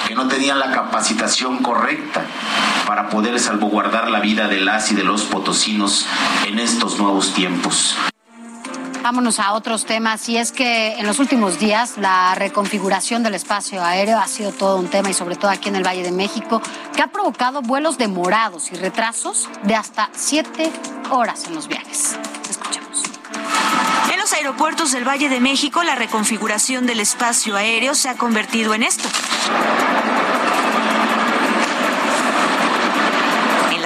que 0.09 0.17
no 0.17 0.27
tenían 0.27 0.59
la 0.59 0.73
capacitación 0.73 1.59
correcta 1.59 2.23
para 2.89 3.09
poder 3.09 3.39
salvaguardar 3.39 4.11
la 4.11 4.19
vida 4.19 4.49
de 4.49 4.59
las 4.59 4.91
y 4.91 4.97
de 4.97 5.05
los 5.05 5.23
potosinos 5.23 6.07
en 6.45 6.59
estos 6.59 6.99
nuevos 6.99 7.35
tiempos. 7.35 7.97
Vámonos 9.05 9.39
a 9.39 9.53
otros 9.53 9.85
temas. 9.85 10.27
Y 10.31 10.39
es 10.39 10.51
que 10.51 10.95
en 10.95 11.07
los 11.07 11.19
últimos 11.19 11.59
días 11.59 11.99
la 11.99 12.35
reconfiguración 12.37 13.23
del 13.23 13.35
espacio 13.35 13.85
aéreo 13.85 14.19
ha 14.19 14.27
sido 14.27 14.51
todo 14.51 14.79
un 14.79 14.89
tema 14.89 15.11
y 15.11 15.13
sobre 15.13 15.37
todo 15.37 15.51
aquí 15.51 15.69
en 15.69 15.77
el 15.77 15.87
Valle 15.87 16.03
de 16.03 16.11
México, 16.11 16.63
que 16.97 17.03
ha 17.03 17.09
provocado 17.09 17.61
vuelos 17.61 17.99
demorados 17.99 18.73
y 18.73 18.77
retrasos 18.77 19.51
de 19.65 19.75
hasta 19.75 20.09
siete 20.15 20.73
horas 21.11 21.45
en 21.47 21.55
los 21.55 21.69
viajes. 21.69 22.19
Escuchemos. 22.49 23.03
En 24.11 24.19
los 24.19 24.33
aeropuertos 24.33 24.93
del 24.93 25.07
Valle 25.07 25.29
de 25.29 25.39
México, 25.39 25.83
la 25.83 25.97
reconfiguración 25.97 26.87
del 26.87 27.01
espacio 27.01 27.57
aéreo 27.57 27.95
se 27.95 28.09
ha 28.09 28.15
convertido 28.15 28.73
en 28.73 28.85
esto. 28.85 29.07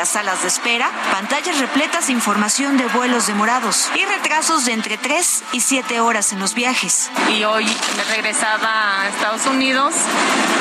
Las 0.09 0.13
salas 0.13 0.43
de 0.43 0.49
espera, 0.49 0.91
pantallas 1.13 1.59
repletas 1.59 2.07
de 2.07 2.15
información 2.15 2.79
de 2.79 2.87
vuelos 2.87 3.27
demorados 3.27 3.91
y 3.95 4.05
retrasos 4.07 4.65
de 4.65 4.73
entre 4.73 4.97
3 4.97 5.45
y 5.53 5.61
7 5.61 6.01
horas 6.01 6.33
en 6.33 6.39
los 6.39 6.55
viajes. 6.55 7.11
Y 7.37 7.45
hoy 7.45 7.67
me 7.97 8.05
regresaba 8.05 9.03
a 9.03 9.09
Estados 9.09 9.45
Unidos, 9.47 9.95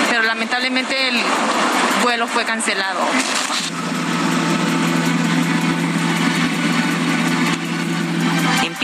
pero 0.10 0.24
lamentablemente 0.24 1.08
el 1.08 1.22
vuelo 2.04 2.28
fue 2.28 2.44
cancelado. 2.44 3.00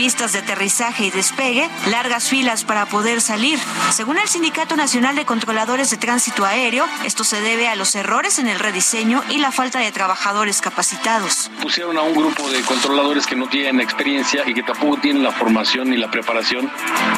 Pistas 0.04 0.34
de 0.34 0.40
aterrizaje 0.40 1.06
y 1.06 1.10
despegue, 1.10 1.66
largas 1.86 2.28
filas 2.28 2.62
para 2.62 2.84
poder 2.84 3.22
salir. 3.22 3.58
Según 3.90 4.18
el 4.18 4.28
Sindicato 4.28 4.76
Nacional 4.76 5.16
de 5.16 5.24
Controladores 5.24 5.90
de 5.90 5.96
Tránsito 5.96 6.44
Aéreo, 6.44 6.84
esto 7.06 7.24
se 7.24 7.40
debe 7.40 7.68
a 7.68 7.74
los 7.74 7.94
errores 7.94 8.38
en 8.38 8.46
el 8.46 8.58
rediseño 8.58 9.22
y 9.30 9.38
la 9.38 9.50
falta 9.50 9.78
de 9.78 9.90
trabajadores 9.92 10.60
capacitados. 10.60 11.50
Pusieron 11.62 11.96
a 11.96 12.02
un 12.02 12.12
grupo 12.12 12.50
de 12.50 12.60
controladores 12.64 13.26
que 13.26 13.34
no 13.34 13.46
tienen 13.46 13.80
experiencia 13.80 14.42
y 14.46 14.52
que 14.52 14.62
tampoco 14.62 14.98
tienen 14.98 15.22
la 15.22 15.32
formación 15.32 15.88
ni 15.88 15.96
la 15.96 16.10
preparación 16.10 16.70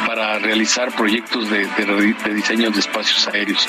para 0.07 0.39
realizar 0.39 0.95
proyectos 0.95 1.51
de, 1.51 1.67
de 1.67 2.35
diseño 2.35 2.71
de 2.71 2.79
espacios 2.79 3.27
aéreos. 3.27 3.67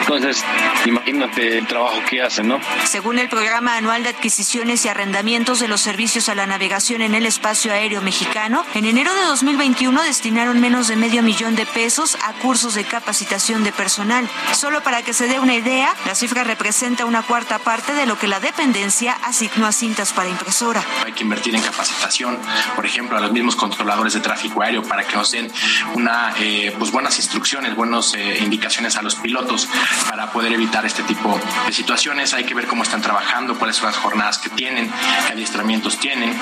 Entonces, 0.00 0.44
imagínate 0.86 1.58
el 1.58 1.68
trabajo 1.68 2.02
que 2.10 2.20
hacen, 2.20 2.48
¿no? 2.48 2.58
Según 2.84 3.20
el 3.20 3.28
Programa 3.28 3.76
Anual 3.76 4.02
de 4.02 4.08
Adquisiciones 4.08 4.84
y 4.84 4.88
Arrendamientos 4.88 5.60
de 5.60 5.68
los 5.68 5.82
Servicios 5.82 6.28
a 6.28 6.34
la 6.34 6.48
Navegación 6.48 7.00
en 7.02 7.14
el 7.14 7.26
Espacio 7.26 7.72
Aéreo 7.72 8.02
Mexicano, 8.02 8.55
en 8.74 8.84
enero 8.84 9.12
de 9.14 9.24
2021 9.26 10.02
destinaron 10.02 10.60
menos 10.60 10.88
de 10.88 10.96
medio 10.96 11.22
millón 11.22 11.56
de 11.56 11.66
pesos 11.66 12.16
a 12.22 12.32
cursos 12.34 12.74
de 12.74 12.84
capacitación 12.84 13.64
de 13.64 13.72
personal. 13.72 14.28
Solo 14.52 14.82
para 14.82 15.02
que 15.02 15.12
se 15.12 15.26
dé 15.26 15.40
una 15.40 15.54
idea, 15.54 15.94
la 16.06 16.14
cifra 16.14 16.44
representa 16.44 17.04
una 17.04 17.22
cuarta 17.22 17.58
parte 17.58 17.92
de 17.94 18.06
lo 18.06 18.18
que 18.18 18.28
la 18.28 18.40
dependencia 18.40 19.16
asignó 19.24 19.66
a 19.66 19.72
cintas 19.72 20.12
para 20.12 20.28
impresora. 20.28 20.82
Hay 21.04 21.12
que 21.12 21.24
invertir 21.24 21.54
en 21.54 21.62
capacitación, 21.62 22.38
por 22.74 22.86
ejemplo, 22.86 23.16
a 23.16 23.20
los 23.20 23.32
mismos 23.32 23.56
controladores 23.56 24.14
de 24.14 24.20
tráfico 24.20 24.62
aéreo 24.62 24.82
para 24.82 25.04
que 25.04 25.16
nos 25.16 25.30
den 25.30 25.50
una, 25.94 26.32
eh, 26.38 26.74
pues 26.78 26.90
buenas 26.90 27.16
instrucciones, 27.18 27.74
buenas 27.74 28.14
eh, 28.14 28.38
indicaciones 28.42 28.96
a 28.96 29.02
los 29.02 29.16
pilotos 29.16 29.68
para 30.08 30.30
poder 30.32 30.52
evitar 30.52 30.86
este 30.86 31.02
tipo 31.02 31.38
de 31.66 31.72
situaciones. 31.72 32.32
Hay 32.34 32.44
que 32.44 32.54
ver 32.54 32.66
cómo 32.66 32.82
están 32.82 33.02
trabajando, 33.02 33.58
cuáles 33.58 33.76
son 33.76 33.86
las 33.86 33.96
jornadas 33.96 34.38
que 34.38 34.50
tienen, 34.50 34.90
qué 35.26 35.32
adiestramientos 35.32 35.98
tienen. 35.98 36.34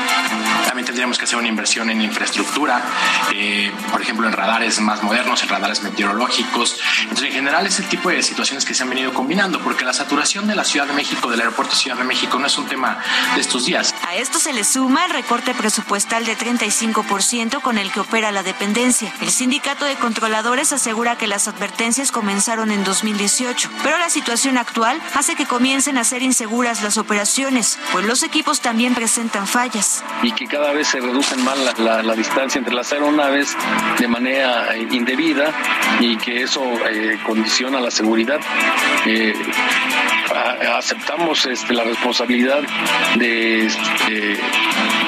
También 0.67 0.87
tendríamos 0.87 1.19
que 1.19 1.25
hacer 1.25 1.39
una 1.39 1.49
inversión 1.49 1.91
en 1.91 2.04
infraestructura, 2.05 2.83
eh, 3.35 3.73
por 3.91 4.01
ejemplo, 4.01 4.27
en 4.27 4.33
radares 4.33 4.81
más 4.81 5.03
modernos, 5.03 5.43
en 5.43 5.49
radares 5.49 5.83
meteorológicos. 5.83 6.81
Entonces, 7.03 7.29
en 7.29 7.33
general 7.33 7.67
es 7.67 7.79
el 7.79 7.89
tipo 7.89 8.11
de 8.11 8.23
situaciones 8.23 8.65
que 8.65 8.75
se 8.75 8.83
han 8.83 8.91
venido 8.91 9.13
combinando, 9.13 9.61
porque 9.61 9.85
la 9.85 9.93
saturación 9.93 10.47
de 10.47 10.55
la 10.55 10.65
Ciudad 10.65 10.87
de 10.87 10.93
México, 10.93 11.31
del 11.31 11.41
aeropuerto 11.41 11.75
Ciudad 11.75 11.97
de 11.97 12.05
México, 12.05 12.39
no 12.39 12.47
es 12.47 12.57
un 12.59 12.67
tema 12.67 12.99
de 13.35 13.41
estos 13.41 13.67
días. 13.67 13.95
A 14.07 14.17
esto 14.17 14.39
se 14.39 14.53
le 14.53 14.65
suma 14.65 15.05
el 15.07 15.13
recorte 15.13 15.55
presupuestal 15.55 16.25
de 16.25 16.37
35% 16.37 17.61
con 17.61 17.79
el 17.79 17.91
que 17.93 18.01
opera 18.01 18.33
la 18.33 18.43
dependencia. 18.43 19.13
El 19.21 19.31
sindicato 19.31 19.85
de 19.85 19.97
controladores 19.97 20.73
asegura 20.73 21.17
que 21.17 21.27
las 21.27 21.49
advertencias 21.49 22.13
comenzaron 22.13 22.71
en 22.71 22.85
2018, 22.85 23.71
pero 23.83 23.99
la 23.99 24.11
situación 24.11 24.59
actual 24.59 25.01
hace 25.15 25.35
que 25.35 25.47
comiencen 25.47 25.99
a 25.99 26.05
ser 26.05 26.23
inseguras 26.23 26.83
las 26.83 26.99
operaciones, 26.99 27.79
pues 27.93 28.07
los 28.07 28.23
equipos 28.23 28.61
también 28.61 28.95
presentan 28.95 29.47
fallas. 29.47 30.03
Y 30.23 30.33
que 30.33 30.47
cada 30.47 30.73
vez 30.73 30.89
se 30.89 31.01
reducen 31.01 31.43
más 31.45 31.59
la, 31.79 31.94
distancia 32.17 32.59
entre 32.59 32.75
las 32.75 32.93
aeronaves 32.93 33.57
de 33.99 34.09
manera 34.09 34.75
eh, 34.75 34.87
indebida 34.91 35.53
y 36.01 36.17
que 36.17 36.43
eso 36.43 36.63
eh, 36.89 37.19
condiciona 37.25 37.81
la 37.81 37.91
seguridad. 37.91 38.41
Eh, 39.07 39.35
aceptamos 40.77 41.47
este, 41.47 41.75
la 41.75 41.85
responsabilidad 41.85 42.61
de, 43.17 43.71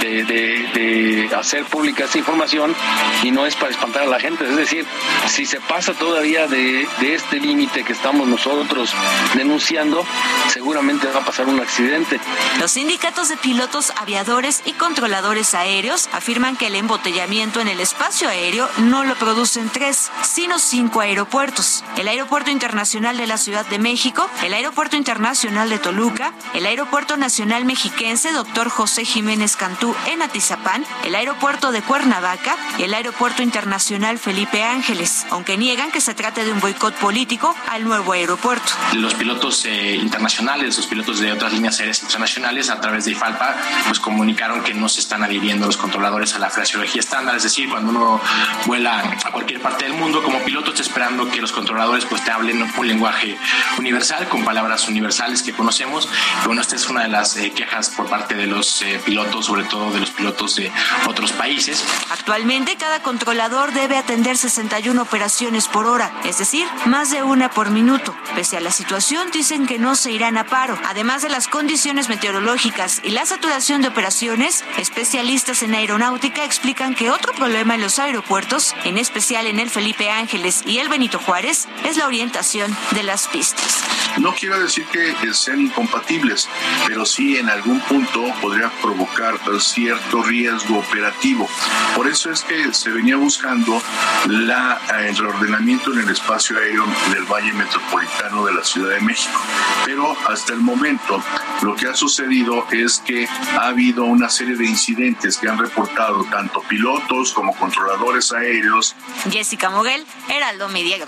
de, 0.01 0.25
de, 0.25 1.31
hacer 1.37 1.65
pública 1.65 2.05
esta 2.05 2.19
información 2.19 2.75
y 3.23 3.31
no 3.31 3.47
es 3.47 3.57
para 3.57 3.71
espantar 3.71 4.03
a 4.03 4.07
la 4.07 4.19
gente. 4.19 4.49
Es 4.49 4.57
decir, 4.57 4.87
si 5.29 5.47
se 5.47 5.61
pasa 5.61 5.93
todavía 5.93 6.47
de, 6.47 6.87
este 7.01 7.41
límite 7.41 7.85
que 7.85 7.93
estamos 7.93 8.27
nosotros 8.29 8.93
denunciando, 9.35 10.05
seguramente 10.49 11.09
va 11.09 11.21
a 11.21 11.25
pasar 11.25 11.47
un 11.47 11.61
accidente. 11.61 12.21
Los 12.61 12.73
sindicatos 12.73 13.29
de 13.29 13.37
pilotos, 13.37 13.93
aviadores 13.97 14.63
y 14.65 14.73
controladores 14.73 15.55
aéreos 15.55 16.09
afirman 16.13 16.57
que 16.57 16.66
el 16.67 16.75
embotellamiento 16.75 17.61
en 17.61 17.69
el 17.69 17.81
espacio 17.81 18.29
aéreo 18.29 18.69
no 18.79 19.05
lo 19.05 19.15
producen 19.15 19.71
tres, 19.71 20.11
sino 20.23 20.59
cinco 20.59 21.01
aeropuertos. 21.01 21.85
El 21.97 22.09
Aeropuerto 22.09 22.51
Internacional 22.51 23.17
de 23.17 23.29
la 23.29 23.39
Ciudad 23.39 23.65
de 23.67 23.79
México, 23.79 24.29
el 24.43 24.53
Aeropuerto 24.53 24.97
Internacional 24.97 25.71
de 25.71 25.79
Toluca, 25.79 26.33
el 26.55 26.67
Aeropuerto 26.67 27.17
Nacional 27.17 27.65
Mexiquense 27.65 28.33
Dr. 28.33 28.69
José 28.69 29.05
Jiménez 29.05 29.57
Cantú 29.57 29.95
en 30.07 30.23
Atizapán, 30.23 30.85
el 31.05 31.15
Aeropuerto 31.15 31.71
de 31.71 31.83
Cuernavaca 31.83 32.57
y 32.79 32.83
el 32.83 32.95
Aeropuerto 32.95 33.43
Internacional 33.43 34.19
Felipe 34.19 34.65
Ángeles, 34.65 35.25
aunque 35.31 35.57
niegan 35.57 35.93
que 35.93 36.01
se 36.01 36.15
trate 36.15 36.45
de 36.45 36.51
un 36.51 36.61
boicot 36.61 36.95
político 36.95 37.55
al 37.69 37.85
nuevo 37.85 38.13
aeropuerto. 38.13 38.73
Los 38.95 39.15
pilotos 39.15 39.65
eh, 39.67 39.97
internacionales, 39.97 40.77
los 40.77 40.87
pilotos 40.87 41.21
de 41.21 41.33
otras 41.33 41.53
líneas 41.53 41.79
aéreas 41.79 42.03
internacionales, 42.03 42.71
a 42.71 42.81
través 42.81 43.05
de 43.05 43.13
IFALPA, 43.13 43.57
pues 43.87 44.01
comunicaron 44.01 44.65
que 44.65 44.75
no 44.75 44.89
se 44.89 45.01
están 45.01 45.23
adhiriendo 45.23 45.67
los 45.67 45.77
controladores 45.77 46.35
a 46.35 46.39
la 46.39 46.51
fraseología 46.57 47.01
estándar, 47.01 47.37
es 47.37 47.43
decir, 47.43 47.69
cuando 47.69 47.91
uno 47.91 48.19
vuela 48.65 48.99
a 49.25 49.31
cualquier 49.31 49.61
parte 49.61 49.85
del 49.85 49.93
mundo 49.93 50.23
como 50.23 50.39
piloto 50.41 50.71
está 50.71 50.81
esperando 50.81 51.31
que 51.31 51.43
los 51.43 51.53
controladores 51.53 52.07
pues 52.07 52.25
te 52.25 52.31
hablen 52.31 52.63
un 52.63 52.89
lenguaje 52.89 53.37
universal 53.79 54.27
con 54.29 54.43
palabras 54.43 54.89
universales 54.89 55.43
que 55.43 55.53
conocemos. 55.53 56.09
bueno, 56.47 56.63
esta 56.63 56.75
es 56.75 56.89
una 56.89 57.03
de 57.03 57.09
las 57.09 57.37
eh, 57.37 57.53
quejas 57.53 57.91
por 57.91 58.09
parte 58.09 58.35
de 58.37 58.47
los 58.47 58.81
eh, 58.81 58.99
pilotos, 59.05 59.45
sobre 59.45 59.65
todo 59.65 59.91
de 59.91 60.01
los 60.01 60.11
pilotos 60.11 60.57
de 60.57 60.73
otros 61.07 61.33
países. 61.33 61.85
Actualmente 62.11 62.77
cada 62.77 63.03
controlador 63.03 63.73
debe 63.73 63.99
atender 63.99 64.39
61 64.39 65.03
operaciones 65.03 65.69
por 65.69 65.85
hora, 65.85 66.11
es 66.25 66.39
decir, 66.39 66.67
más 66.87 67.11
de 67.11 67.23
una 67.23 67.51
por 67.51 67.69
minuto. 67.69 68.17
Pese 68.35 68.57
a 68.57 68.61
la 68.61 68.71
situación, 68.71 69.31
dicen 69.31 69.67
que 69.67 69.79
no 69.79 69.95
se 69.95 70.11
irán 70.11 70.39
a 70.39 70.45
paro. 70.45 70.79
Además 70.87 71.21
de 71.21 71.29
las 71.29 71.49
condiciones 71.49 72.09
meteorológicas 72.09 73.01
y 73.05 73.11
la 73.11 73.27
saturación 73.27 73.83
de 73.83 73.89
operaciones, 73.89 74.65
especialistas 74.79 75.63
en 75.63 75.75
aeronáutica 75.75 76.46
explican 76.47 76.95
que 76.95 77.11
otro 77.11 77.33
problema 77.35 77.75
en 77.75 77.83
los 77.83 77.99
aeropuertos, 77.99 78.75
en 78.85 78.97
especial 78.97 79.47
en 79.47 79.61
el 79.61 79.69
Felipe 79.69 80.11
Ángeles 80.11 80.63
y 80.65 80.79
el 80.79 80.89
Benito 80.89 81.19
Juárez, 81.19 81.69
es 81.85 81.97
la 81.97 82.07
orientación 82.07 82.75
de 82.93 83.03
las 83.03 83.29
pistas. 83.29 83.83
No 84.19 84.33
quiero 84.33 84.59
decir 84.59 84.87
que 84.87 85.35
sean 85.35 85.61
incompatibles, 85.61 86.49
pero 86.87 87.05
sí 87.05 87.37
en 87.37 87.51
algún 87.51 87.81
punto 87.81 88.25
podría 88.41 88.71
provocar 88.81 89.39
cierto 89.61 90.23
riesgo 90.23 90.79
operativo. 90.79 91.49
Por 91.95 92.09
eso 92.09 92.31
es 92.31 92.43
que 92.43 92.73
se 92.73 92.91
venía 92.91 93.17
buscando 93.17 93.81
la, 94.29 94.81
eh, 94.95 95.09
el 95.09 95.17
reordenamiento 95.17 95.93
en 95.93 96.01
el 96.01 96.11
espacio 96.11 96.59
aéreo 96.59 96.85
del 97.11 97.25
Valle 97.25 97.53
Metropolitano 97.53 98.45
de 98.47 98.55
la 98.55 98.65
Ciudad 98.65 98.95
de 98.95 99.01
México. 99.01 99.41
Pero 99.85 100.17
hasta 100.29 100.53
el 100.53 100.61
momento 100.61 101.23
lo 101.63 101.75
que 101.75 101.89
ha 101.89 101.95
sucedido 101.95 102.67
es 102.71 103.03
que 103.05 103.27
ha 103.27 103.69
habido 103.69 104.05
una 104.05 104.29
serie 104.29 104.57
de 104.57 104.67
incidentes 104.67 105.37
que 105.39 105.49
han 105.49 105.59
reportado 105.59 106.25
tanto 106.37 106.61
pilotos 106.61 107.33
como 107.33 107.57
controladores 107.57 108.31
aéreos. 108.31 108.95
Jessica 109.31 109.71
Moguel, 109.71 110.05
Heraldo 110.29 110.69
Media 110.69 110.99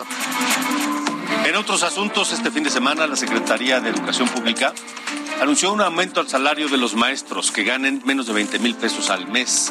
En 1.45 1.55
otros 1.55 1.83
asuntos, 1.83 2.33
este 2.33 2.51
fin 2.51 2.63
de 2.63 2.71
semana 2.71 3.07
la 3.07 3.15
Secretaría 3.15 3.79
de 3.79 3.91
Educación 3.91 4.27
Pública 4.31 4.73
anunció 5.39 5.71
un 5.71 5.83
aumento 5.83 6.21
al 6.21 6.29
salario 6.29 6.69
de 6.69 6.79
los 6.79 6.95
maestros 6.95 7.51
que 7.53 7.63
ganen 7.63 8.01
menos 8.07 8.27
de 8.27 8.33
20 8.33 8.59
mil 8.61 8.75
pesos 8.75 9.11
al 9.11 9.29
mes. 9.29 9.71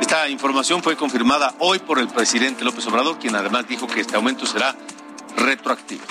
Esta 0.00 0.28
información 0.28 0.84
fue 0.84 0.96
confirmada 0.96 1.52
hoy 1.58 1.80
por 1.80 1.98
el 1.98 2.06
presidente 2.06 2.64
López 2.64 2.86
Obrador, 2.86 3.18
quien 3.18 3.34
además 3.34 3.66
dijo 3.66 3.88
que 3.88 4.02
este 4.02 4.14
aumento 4.14 4.46
será 4.46 4.76
retroactivo. 5.36 6.04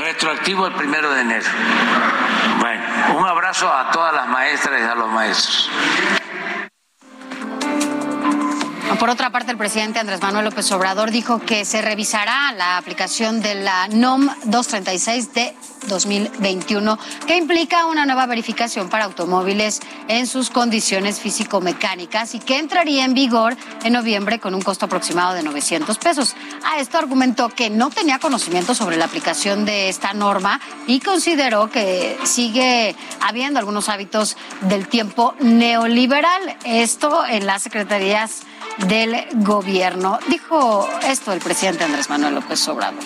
Retroactivo 0.00 0.66
el 0.66 0.74
primero 0.74 1.14
de 1.14 1.20
enero. 1.20 1.46
Bueno, 2.58 2.82
un 3.18 3.24
abrazo 3.24 3.72
a 3.72 3.92
todas 3.92 4.12
las 4.12 4.26
maestras 4.26 4.80
y 4.80 4.84
a 4.84 4.96
los 4.96 5.08
maestros. 5.12 5.70
Por 8.94 9.10
otra 9.10 9.30
parte, 9.30 9.50
el 9.50 9.58
presidente 9.58 9.98
Andrés 9.98 10.22
Manuel 10.22 10.46
López 10.46 10.70
Obrador 10.72 11.10
dijo 11.10 11.40
que 11.40 11.64
se 11.66 11.82
revisará 11.82 12.52
la 12.52 12.78
aplicación 12.78 13.42
de 13.42 13.56
la 13.56 13.88
NOM 13.88 14.28
236 14.44 15.34
de 15.34 15.54
2021, 15.88 16.98
que 17.26 17.36
implica 17.36 17.86
una 17.86 18.06
nueva 18.06 18.26
verificación 18.26 18.88
para 18.88 19.04
automóviles 19.04 19.80
en 20.08 20.26
sus 20.26 20.50
condiciones 20.50 21.20
físico-mecánicas 21.20 22.34
y 22.34 22.38
que 22.38 22.58
entraría 22.58 23.04
en 23.04 23.12
vigor 23.12 23.56
en 23.84 23.92
noviembre 23.92 24.38
con 24.38 24.54
un 24.54 24.62
costo 24.62 24.86
aproximado 24.86 25.34
de 25.34 25.42
900 25.42 25.98
pesos. 25.98 26.34
A 26.64 26.78
esto 26.78 26.96
argumentó 26.96 27.50
que 27.50 27.68
no 27.68 27.90
tenía 27.90 28.18
conocimiento 28.18 28.74
sobre 28.74 28.96
la 28.96 29.04
aplicación 29.04 29.64
de 29.66 29.88
esta 29.90 30.14
norma 30.14 30.60
y 30.86 31.00
consideró 31.00 31.70
que 31.70 32.18
sigue 32.24 32.94
habiendo 33.20 33.58
algunos 33.58 33.88
hábitos 33.88 34.36
del 34.62 34.88
tiempo 34.88 35.34
neoliberal. 35.40 36.56
Esto 36.64 37.26
en 37.26 37.46
las 37.46 37.62
secretarías 37.62 38.42
del 38.78 39.26
gobierno. 39.34 40.18
Dijo 40.28 40.88
esto 41.02 41.32
el 41.32 41.40
presidente 41.40 41.84
Andrés 41.84 42.08
Manuel 42.10 42.34
López 42.34 42.66
Obrador. 42.68 43.04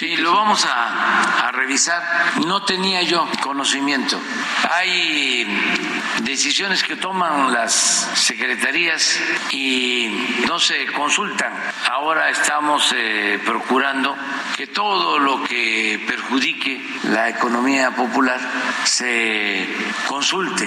Sí, 0.00 0.16
lo 0.16 0.32
vamos 0.32 0.64
a, 0.64 1.50
revisar. 1.52 2.02
No 2.46 2.64
tenía 2.64 3.02
yo 3.02 3.28
conocimiento. 3.42 4.18
Hay 4.70 5.46
decisiones 6.22 6.82
que 6.82 6.96
toman 6.96 7.52
las 7.52 7.72
secretarías 8.14 9.20
y 9.50 10.26
no 10.46 10.58
se 10.58 10.86
consultan. 10.86 11.52
Ahora 11.90 12.30
estamos 12.30 12.94
eh, 12.96 13.38
procurando 13.44 14.16
que 14.56 14.68
todo 14.68 15.18
lo 15.18 15.42
que 15.44 16.02
perjudique 16.06 16.80
la 17.10 17.28
economía 17.28 17.90
popular 17.90 18.40
se 18.84 19.68
consulte. 20.08 20.66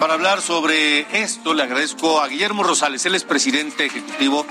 Para 0.00 0.14
hablar 0.14 0.40
sobre 0.40 1.00
esto, 1.22 1.52
le 1.52 1.62
agradezco 1.62 2.22
a 2.22 2.28
Guillermo 2.28 2.62
Rosales, 2.62 3.04
él 3.04 3.14
es 3.14 3.24
presidente 3.24 3.84
ejecutivo 3.84 4.46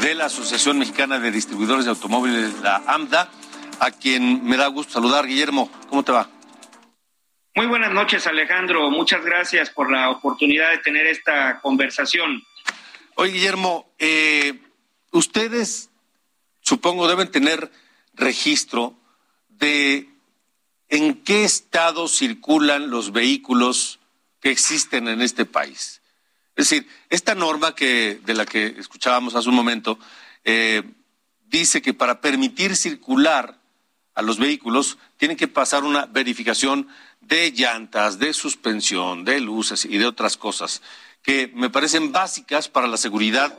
de 0.00 0.14
la 0.14 0.24
Asociación 0.24 0.78
Mexicana 0.78 1.18
de 1.18 1.30
Distribuidores 1.30 1.84
de 1.84 1.90
Automóviles, 1.90 2.58
la 2.62 2.82
AMDA, 2.86 3.28
a 3.80 3.90
quien 3.90 4.42
me 4.46 4.56
da 4.56 4.66
gusto 4.68 4.94
saludar. 4.94 5.26
Guillermo, 5.26 5.70
¿cómo 5.90 6.04
te 6.04 6.12
va? 6.12 6.30
Muy 7.54 7.66
buenas 7.66 7.92
noches, 7.92 8.26
Alejandro. 8.26 8.88
Muchas 8.88 9.22
gracias 9.22 9.68
por 9.68 9.92
la 9.92 10.08
oportunidad 10.08 10.70
de 10.70 10.78
tener 10.78 11.06
esta 11.06 11.60
conversación. 11.60 12.42
Oye, 13.16 13.32
Guillermo, 13.32 13.92
eh, 13.98 14.58
ustedes 15.10 15.90
supongo 16.60 17.08
deben 17.08 17.30
tener 17.30 17.70
registro 18.14 18.94
de 19.50 20.08
en 20.88 21.22
qué 21.24 21.44
estado 21.44 22.08
circulan 22.08 22.88
los 22.88 23.12
vehículos 23.12 24.00
que 24.44 24.50
existen 24.50 25.08
en 25.08 25.22
este 25.22 25.46
país. 25.46 26.02
Es 26.54 26.68
decir, 26.68 26.86
esta 27.08 27.34
norma 27.34 27.74
que, 27.74 28.20
de 28.26 28.34
la 28.34 28.44
que 28.44 28.66
escuchábamos 28.78 29.34
hace 29.34 29.48
un 29.48 29.54
momento 29.54 29.98
eh, 30.44 30.82
dice 31.46 31.80
que 31.80 31.94
para 31.94 32.20
permitir 32.20 32.76
circular 32.76 33.58
a 34.14 34.20
los 34.20 34.38
vehículos 34.38 34.98
tienen 35.16 35.38
que 35.38 35.48
pasar 35.48 35.82
una 35.82 36.04
verificación 36.04 36.88
de 37.22 37.52
llantas, 37.52 38.18
de 38.18 38.34
suspensión, 38.34 39.24
de 39.24 39.40
luces 39.40 39.86
y 39.86 39.96
de 39.96 40.04
otras 40.04 40.36
cosas 40.36 40.82
que 41.22 41.50
me 41.54 41.70
parecen 41.70 42.12
básicas 42.12 42.68
para 42.68 42.86
la 42.86 42.98
seguridad 42.98 43.58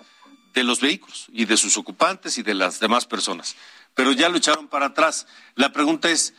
de 0.54 0.64
los 0.64 0.82
vehículos 0.82 1.26
y 1.34 1.46
de 1.46 1.58
sus 1.58 1.78
ocupantes 1.78 2.38
y 2.38 2.44
de 2.44 2.54
las 2.54 2.80
demás 2.80 3.08
personas. 3.08 3.56
Pero 3.96 4.12
ya 4.12 4.30
lo 4.30 4.38
echaron 4.38 4.68
para 4.68 4.88
atrás. 4.88 5.26
La 5.56 5.74
pregunta 5.74 6.12
es, 6.12 6.36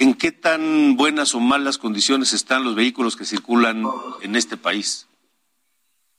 ¿En 0.00 0.14
qué 0.14 0.32
tan 0.32 0.96
buenas 0.96 1.34
o 1.34 1.40
malas 1.40 1.76
condiciones 1.76 2.32
están 2.32 2.64
los 2.64 2.74
vehículos 2.74 3.16
que 3.16 3.26
circulan 3.26 3.84
en 4.22 4.34
este 4.34 4.56
país? 4.56 5.06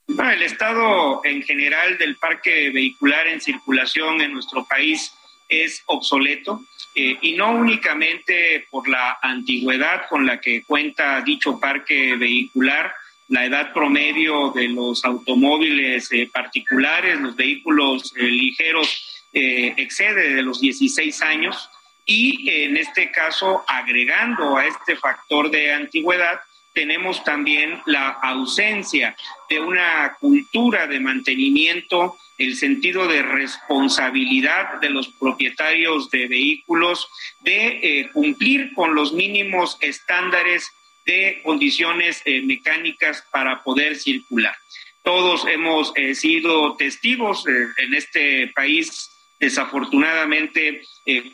el 0.07 0.43
estado 0.43 1.21
en 1.23 1.41
general 1.41 1.97
del 1.97 2.15
parque 2.17 2.69
vehicular 2.69 3.25
en 3.27 3.41
circulación 3.41 4.21
en 4.21 4.34
nuestro 4.34 4.65
país 4.65 5.11
es 5.49 5.82
obsoleto 5.88 6.61
eh, 6.93 7.17
y 7.21 7.34
no 7.34 7.53
únicamente 7.53 8.65
por 8.69 8.88
la 8.88 9.17
antigüedad 9.19 10.07
con 10.09 10.27
la 10.27 10.39
que 10.39 10.61
cuenta 10.63 11.21
dicho 11.21 11.59
parque 11.59 12.15
vehicular, 12.17 12.93
la 13.29 13.45
edad 13.45 13.73
promedio 13.73 14.51
de 14.51 14.67
los 14.67 15.03
automóviles 15.05 16.11
eh, 16.11 16.29
particulares, 16.32 17.19
los 17.19 17.36
vehículos 17.36 18.13
eh, 18.15 18.25
ligeros, 18.25 19.07
excede 19.34 20.36
de 20.36 20.41
los 20.43 20.59
16 20.59 21.21
años 21.21 21.69
y 22.12 22.49
en 22.49 22.76
este 22.76 23.09
caso 23.09 23.64
agregando 23.68 24.57
a 24.57 24.66
este 24.66 24.97
factor 24.97 25.49
de 25.49 25.72
antigüedad, 25.72 26.41
tenemos 26.74 27.24
también 27.24 27.82
la 27.86 28.09
ausencia 28.09 29.16
de 29.49 29.59
una 29.59 30.18
cultura 30.20 30.88
de 30.88 30.99
mantenimiento, 30.99 32.18
el 32.38 32.55
sentido 32.55 33.07
de 33.07 33.22
responsabilidad 33.22 34.80
de 34.82 34.89
los 34.89 35.07
propietarios 35.07 36.09
de 36.09 36.28
vehículos, 36.28 37.07
de 37.41 37.80
eh, 37.82 38.09
cumplir 38.12 38.74
con 38.74 38.93
los 38.93 39.14
mínimos 39.14 39.78
estándares 39.80 40.70
de 41.05 41.41
condiciones 41.43 42.22
eh, 42.26 42.41
mecánicas 42.41 43.24
para 43.32 43.64
poder 43.64 43.95
circular. 43.95 44.55
Todos 45.03 45.45
hemos 45.47 45.93
eh, 45.95 46.14
sido 46.16 46.76
testigos 46.76 47.45
en 47.47 47.93
este 47.93 48.47
país 48.53 49.09
desafortunadamente 49.42 50.84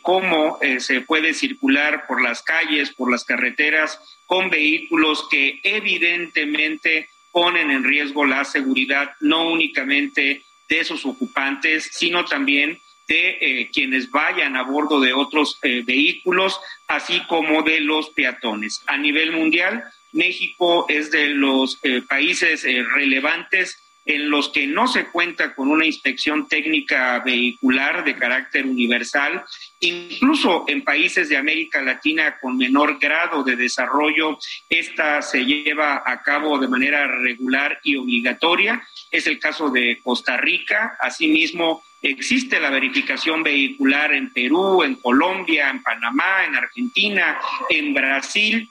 cómo 0.02 0.58
se 0.80 1.02
puede 1.02 1.34
circular 1.34 2.08
por 2.08 2.24
las 2.24 2.42
calles, 2.42 2.92
por 2.94 3.12
las 3.12 3.24
carreteras 3.24 4.00
con 4.26 4.50
vehículos 4.50 5.28
que 5.30 5.60
evidentemente 5.62 7.10
ponen 7.32 7.70
en 7.70 7.84
riesgo 7.84 8.26
la 8.26 8.44
seguridad 8.46 9.12
no 9.20 9.50
únicamente 9.50 10.44
de 10.68 10.80
esos 10.80 11.06
ocupantes, 11.06 11.90
sino 11.94 12.26
también 12.26 12.80
de 13.08 13.38
eh, 13.40 13.70
quienes 13.72 14.12
vayan 14.12 14.58
a 14.58 14.64
bordo 14.64 15.00
de 15.00 15.14
otros 15.14 15.60
eh, 15.64 15.82
vehículos, 15.86 16.60
así 16.88 17.22
como 17.28 17.64
de 17.64 17.80
los 17.80 18.10
peatones. 18.10 18.82
A 18.86 18.98
nivel 18.98 19.32
mundial, 19.32 19.84
México 20.12 20.86
es 20.90 21.12
de 21.12 21.28
los 21.28 21.80
eh, 21.84 22.02
países 22.08 22.64
relevantes 22.64 23.82
en 24.08 24.30
los 24.30 24.50
que 24.50 24.66
no 24.66 24.88
se 24.88 25.08
cuenta 25.08 25.54
con 25.54 25.70
una 25.70 25.86
inspección 25.86 26.48
técnica 26.48 27.20
vehicular 27.20 28.06
de 28.06 28.16
carácter 28.16 28.66
universal, 28.66 29.44
incluso 29.82 30.64
en 30.68 30.84
países 30.84 31.28
de 31.28 31.36
América 31.36 31.82
Latina 31.82 32.38
con 32.42 32.58
menor 32.58 33.00
grado 33.00 33.44
de 33.44 33.58
desarrollo, 33.58 34.40
esta 34.70 35.22
se 35.22 35.46
lleva 35.46 36.04
a 36.06 36.24
cabo 36.24 36.58
de 36.58 36.70
manera 36.70 37.06
regular 37.20 37.80
y 37.84 37.98
obligatoria. 37.98 38.82
Es 39.12 39.28
el 39.28 39.40
caso 39.40 39.70
de 39.70 40.00
Costa 40.02 40.38
Rica, 40.38 40.98
asimismo 41.02 41.84
existe 42.02 42.62
la 42.62 42.70
verificación 42.70 43.44
vehicular 43.44 44.14
en 44.14 44.32
Perú, 44.32 44.84
en 44.84 44.96
Colombia, 44.96 45.70
en 45.70 45.84
Panamá, 45.84 46.46
en 46.46 46.56
Argentina, 46.56 47.38
en 47.70 47.94
Brasil 47.94 48.70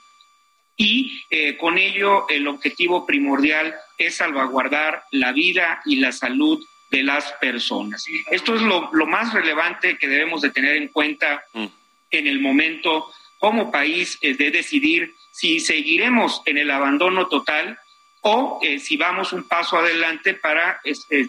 y 0.75 1.23
eh, 1.29 1.57
con 1.57 1.77
ello 1.77 2.27
el 2.29 2.47
objetivo 2.47 3.05
primordial 3.05 3.75
es 3.97 4.17
salvaguardar 4.17 5.03
la 5.11 5.31
vida 5.31 5.81
y 5.85 5.97
la 5.97 6.11
salud 6.11 6.63
de 6.91 7.03
las 7.03 7.31
personas. 7.33 8.05
Esto 8.31 8.55
es 8.55 8.61
lo, 8.61 8.89
más 9.05 9.33
relevante 9.33 9.97
que 9.97 10.07
debemos 10.07 10.41
de 10.41 10.51
tener 10.51 10.75
en 10.77 10.87
cuenta 10.87 11.43
mm. 11.53 11.65
en 12.11 12.27
el 12.27 12.39
momento 12.39 13.11
como 13.39 13.71
país 13.71 14.17
eh, 14.21 14.35
de 14.35 14.51
decidir 14.51 15.11
si 15.33 15.59
seguiremos 15.59 16.41
en 16.45 16.57
el 16.57 16.71
abandono 16.71 17.27
total 17.27 17.77
o 18.21 18.59
eh, 18.63 18.79
si 18.79 18.97
vamos 18.97 19.33
un 19.33 19.47
paso 19.47 19.77
adelante 19.77 20.33
para 20.33 20.81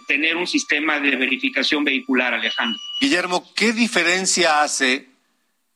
tener 0.07 0.35
un 0.35 0.47
sistema 0.47 0.99
de 0.99 1.15
verificación 1.15 1.83
vehicular, 1.83 2.33
Alejandro. 2.33 2.79
Guillermo, 2.99 3.53
¿qué 3.55 3.73
diferencia 3.73 4.63
hace 4.63 5.07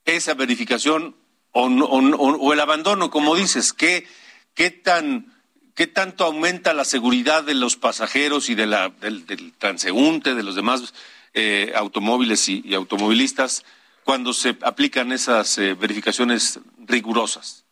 esa 0.05 0.33
verificación 0.33 1.15
o, 1.53 2.53
el 2.53 2.59
abandono, 2.59 3.09
como 3.09 3.35
dices, 3.35 3.73
¿qué, 3.73 4.07
qué, 4.55 4.71
tan, 4.71 5.32
¿qué 5.75 5.87
tanto 5.87 6.25
aumenta 6.25 6.73
la 6.73 6.85
seguridad 6.85 7.43
de 7.43 7.55
los 7.55 7.75
pasajeros 7.75 8.49
y 8.49 8.55
de 8.55 8.67
la, 8.67 8.89
del, 8.89 9.53
transeúnte, 9.57 10.35
de 10.35 10.43
los 10.43 10.55
demás 10.55 10.93
eh, 11.33 11.73
automóviles 11.75 12.47
y, 12.49 12.73
automovilistas 12.73 13.65
cuando 14.03 14.33
se 14.33 14.57
aplican 14.61 15.11
esas 15.11 15.57
eh, 15.57 15.73
verificaciones 15.73 16.59
rigurosas? 16.77 17.65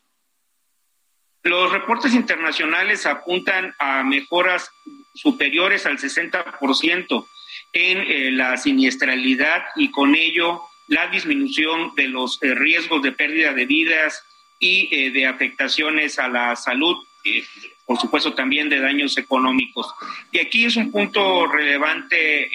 Los 1.44 1.72
reportes 1.72 2.14
internacionales 2.14 3.06
apuntan 3.06 3.74
a 3.80 4.04
mejoras 4.04 4.70
superiores 5.16 5.86
al 5.86 5.98
60% 5.98 7.26
en 7.74 7.98
eh, 7.98 8.32
la 8.32 8.58
siniestralidad 8.58 9.64
y 9.76 9.92
con 9.92 10.16
ello 10.16 10.62
la 10.88 11.08
disminución 11.08 11.94
de 11.96 12.08
los 12.08 12.40
riesgos 12.42 13.02
de 13.02 13.12
pérdida 13.12 13.54
de 13.54 13.66
vidas 13.66 14.24
y 14.60 15.10
de 15.10 15.26
afectaciones 15.26 16.20
a 16.20 16.28
la 16.28 16.56
salud, 16.56 16.98
eh, 17.24 17.44
por 17.86 18.00
supuesto 18.00 18.34
también 18.34 18.70
de 18.70 18.80
daños 18.80 19.18
económicos. 19.18 19.88
Y 20.32 20.40
aquí 20.40 20.66
es 20.66 20.76
un 20.76 20.92
punto 20.92 21.48
relevante 21.48 22.50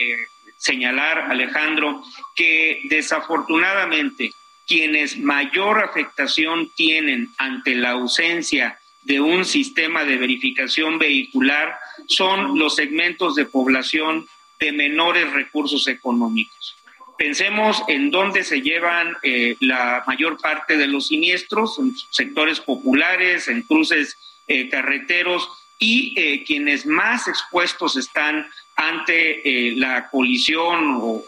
señalar, 0.57 1.31
Alejandro, 1.31 2.03
que 2.35 2.81
desafortunadamente 2.85 4.33
quienes 4.67 5.19
mayor 5.19 5.83
afectación 5.83 6.71
tienen 6.75 7.31
ante 7.39 7.75
la 7.75 7.91
ausencia 7.91 8.79
de 9.05 9.21
un 9.21 9.45
sistema 9.45 10.05
de 10.05 10.17
verificación 10.17 10.99
vehicular 10.99 11.77
son 12.09 12.59
los 12.59 12.75
segmentos 12.75 13.37
de 13.37 13.45
población 13.45 14.27
de 14.59 14.73
menores 14.73 15.33
recursos 15.33 15.87
económicos. 15.87 16.77
Pensemos 17.17 17.83
en 17.89 18.11
dónde 18.11 18.43
se 18.43 18.61
llevan 18.61 19.17
eh, 19.23 19.57
la 19.61 20.03
mayor 20.07 20.39
parte 20.39 20.77
de 20.77 20.89
los 20.89 21.07
siniestros, 21.07 21.79
en 21.79 21.95
sectores 22.11 22.61
populares, 22.61 23.49
en 23.49 23.63
cruces 23.63 24.19
eh, 24.47 24.69
carreteros 24.69 25.49
y 25.79 26.15
eh, 26.17 26.45
quienes 26.45 26.87
más 26.87 27.29
expuestos 27.29 27.97
están 27.97 28.47
ante 28.77 29.75
la 29.77 30.09
colisión 30.11 30.99
o 31.01 31.25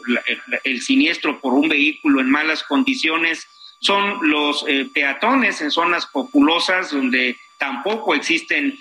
el, 0.64 0.80
siniestro 0.80 1.40
por 1.40 1.54
un 1.54 1.68
vehículo 1.68 2.20
en 2.20 2.30
malas 2.30 2.62
condiciones 2.62 3.46
son 3.80 4.18
los 4.28 4.66
peatones 4.92 5.60
en 5.62 5.70
zonas 5.70 6.06
populosas 6.06 6.90
donde 6.90 7.38
tampoco 7.58 8.14
existen 8.14 8.78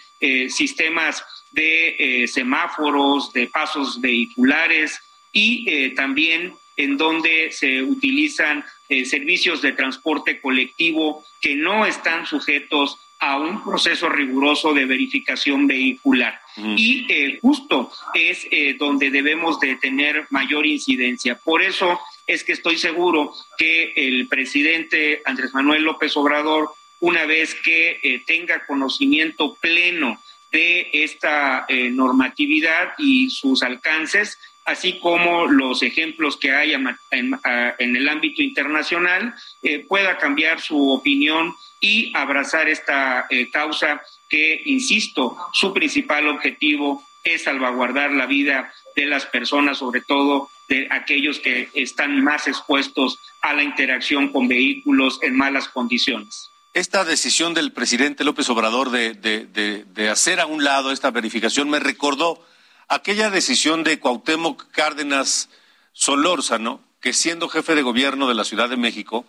sistemas 0.50 1.24
de 1.52 2.26
semáforos, 2.28 3.32
de 3.32 3.48
pasos 3.48 4.02
vehiculares 4.02 5.00
y 5.32 5.92
también 5.92 6.58
en 6.78 6.96
donde 6.96 7.52
se 7.52 7.82
utilizan 7.82 8.64
eh, 8.88 9.04
servicios 9.04 9.62
de 9.62 9.74
transporte 9.74 10.40
colectivo 10.40 11.26
que 11.42 11.56
no 11.56 11.86
están 11.86 12.26
sujetos 12.26 12.98
a 13.20 13.38
un 13.38 13.64
proceso 13.64 14.10
riguroso 14.10 14.74
de 14.74 14.86
verificación 14.86 15.68
vehicular. 15.68 16.40
Y 16.76 17.06
eh, 17.12 17.40
justo 17.42 17.92
es 18.14 18.48
eh, 18.50 18.76
donde 18.80 19.12
debemos 19.12 19.60
de 19.60 19.76
tener 19.76 20.26
mayor 20.32 20.66
incidencia. 20.66 21.36
Por 21.36 21.62
eso 21.62 22.00
es 22.26 22.44
que 22.44 22.54
estoy 22.54 22.78
seguro 22.78 23.34
que 23.58 23.94
el 23.96 24.28
presidente 24.28 25.22
Andrés 25.26 25.54
Manuel 25.54 25.84
López 25.84 26.18
Obrador, 26.18 26.72
una 27.00 27.26
vez 27.26 27.56
que 27.56 28.24
tenga 28.26 28.66
conocimiento 28.66 29.56
pleno 29.56 30.20
de 30.52 30.90
esta 30.94 31.68
normatividad 31.70 32.94
y 32.98 33.30
sus 33.30 33.62
alcances, 33.62 34.40
así 34.68 35.00
como 35.00 35.48
los 35.48 35.82
ejemplos 35.82 36.36
que 36.36 36.52
hay 36.52 36.74
en, 36.74 36.90
el 37.80 38.10
ámbito 38.10 38.42
internacional, 38.42 39.34
eh, 39.64 39.80
pueda 39.88 40.18
cambiar 40.18 40.60
su 40.60 40.92
opinión 40.92 41.56
y 41.80 42.12
abrazar 42.14 42.68
esta 42.68 43.28
eh, 43.30 43.50
causa 43.50 44.02
que, 44.28 44.62
insisto, 44.66 45.38
su 45.54 45.74
principal 45.74 46.28
objetivo 46.28 47.02
es 47.24 47.44
salvaguardar 47.44 48.12
la 48.12 48.26
vida 48.26 48.72
de 48.94 49.06
las 49.06 49.26
personas, 49.26 49.78
sobre 49.78 50.02
todo 50.02 50.50
de 50.68 50.90
aquellos 50.92 51.40
que 51.40 51.70
están 51.74 52.22
más 52.22 52.50
expuestos 52.50 53.20
a 53.42 53.54
la 53.54 53.64
interacción 53.64 54.34
con 54.34 54.50
vehículos 54.50 55.20
en 55.22 55.38
malas 55.38 55.70
condiciones. 55.70 56.50
Esta 56.74 57.06
decisión 57.06 57.54
del 57.54 57.72
presidente 57.72 58.26
López 58.26 58.50
Obrador 58.50 58.92
de, 58.92 59.14
de 59.14 60.10
hacer 60.10 60.42
a 60.42 60.46
un 60.46 60.66
lado 60.66 60.92
esta 60.92 61.10
verificación 61.10 61.70
me 61.70 61.80
recordó 61.80 62.46
aquella 62.88 63.30
decisión 63.30 63.84
de 63.84 64.00
Cuauhtémoc 64.00 64.70
Cárdenas 64.72 65.50
Solórzano, 65.92 66.82
que 67.02 67.14
siendo 67.14 67.50
jefe 67.50 67.76
de 67.76 67.82
gobierno 67.82 68.28
de 68.28 68.36
la 68.36 68.44
Ciudad 68.44 68.70
de 68.70 68.78
México, 68.78 69.26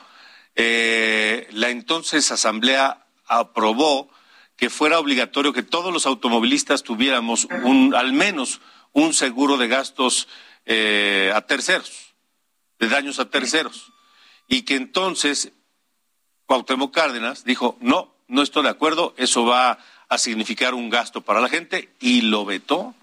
eh, 0.55 1.49
la 1.53 1.71
entonces 1.71 2.31
Asamblea 2.31 3.07
aprobó 3.27 4.11
que 4.57 4.71
fuera 4.71 4.99
obligatorio 4.99 5.53
que 5.53 5.63
todos 5.63 5.93
los 5.93 6.07
automovilistas 6.07 6.83
tuviéramos 6.83 7.47
un, 7.65 7.95
al 7.95 8.13
menos 8.13 8.61
un 8.93 9.15
seguro 9.15 9.57
de 9.57 9.69
gastos 9.69 10.29
eh, 10.67 11.33
a 11.35 11.43
terceros, 11.43 12.15
de 12.79 12.89
daños 12.89 13.21
a 13.21 13.31
terceros, 13.31 13.93
y 14.49 14.63
que 14.63 14.75
entonces 14.75 15.53
Cuauhtémoc 16.47 16.93
Cárdenas 16.93 17.45
dijo, 17.45 17.77
no, 17.81 18.15
no 18.27 18.43
estoy 18.43 18.65
de 18.65 18.71
acuerdo, 18.71 19.15
eso 19.17 19.45
va 19.45 19.79
a 20.09 20.19
significar 20.19 20.75
un 20.75 20.91
gasto 20.91 21.21
para 21.21 21.41
la 21.41 21.49
gente 21.49 21.95
y 22.01 22.23
lo 22.23 22.45
vetó 22.45 22.95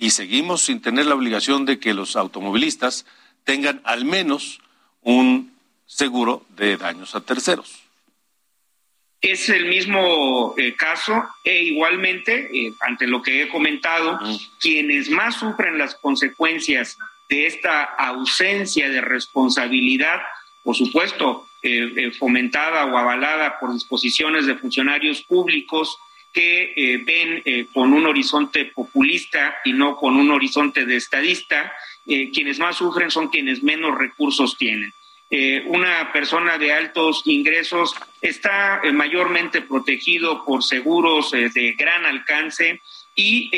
y 0.00 0.10
seguimos 0.10 0.62
sin 0.62 0.80
tener 0.80 1.04
la 1.04 1.14
obligación 1.14 1.66
de 1.66 1.78
que 1.78 1.92
los 1.92 2.16
automovilistas 2.16 3.04
tengan 3.44 3.82
al 3.84 4.06
menos 4.06 4.60
un 5.02 5.52
seguro 5.84 6.44
de 6.56 6.78
daños 6.78 7.14
a 7.14 7.20
terceros. 7.20 7.82
Es 9.20 9.50
el 9.50 9.66
mismo 9.66 10.54
eh, 10.56 10.74
caso 10.74 11.22
e 11.44 11.64
igualmente, 11.64 12.48
eh, 12.50 12.72
ante 12.80 13.06
lo 13.06 13.20
que 13.20 13.42
he 13.42 13.48
comentado, 13.50 14.18
quienes 14.58 15.10
más 15.10 15.36
sufren 15.36 15.76
las 15.76 15.94
consecuencias 15.96 16.96
de 17.28 17.46
esta 17.46 17.84
ausencia 17.84 18.88
de 18.88 19.02
responsabilidad, 19.02 20.22
por 20.64 20.74
supuesto, 20.74 21.46
eh, 21.62 22.10
fomentada 22.18 22.86
o 22.86 22.96
avalada 22.96 23.60
por 23.60 23.74
disposiciones 23.74 24.46
de 24.46 24.56
funcionarios 24.56 25.20
públicos 25.20 25.98
que 26.32 27.02
ven 27.04 27.66
con 27.72 27.92
un 27.92 28.06
horizonte 28.06 28.66
populista 28.66 29.56
y 29.64 29.72
no 29.72 29.96
con 29.96 30.16
un 30.16 30.30
horizonte 30.30 30.86
de 30.86 30.96
estadista, 30.96 31.72
quienes 32.04 32.58
más 32.58 32.76
sufren 32.76 33.10
son 33.10 33.28
quienes 33.28 33.62
menos 33.62 33.98
recursos 33.98 34.56
tienen. 34.56 34.92
Eh, 35.32 35.62
una 35.68 36.12
persona 36.12 36.58
de 36.58 36.72
altos 36.72 37.22
ingresos 37.26 37.94
está 38.20 38.80
eh, 38.82 38.90
mayormente 38.90 39.62
protegido 39.62 40.44
por 40.44 40.64
seguros 40.64 41.32
eh, 41.32 41.48
de 41.54 41.74
gran 41.74 42.04
alcance 42.04 42.82
y 43.14 43.50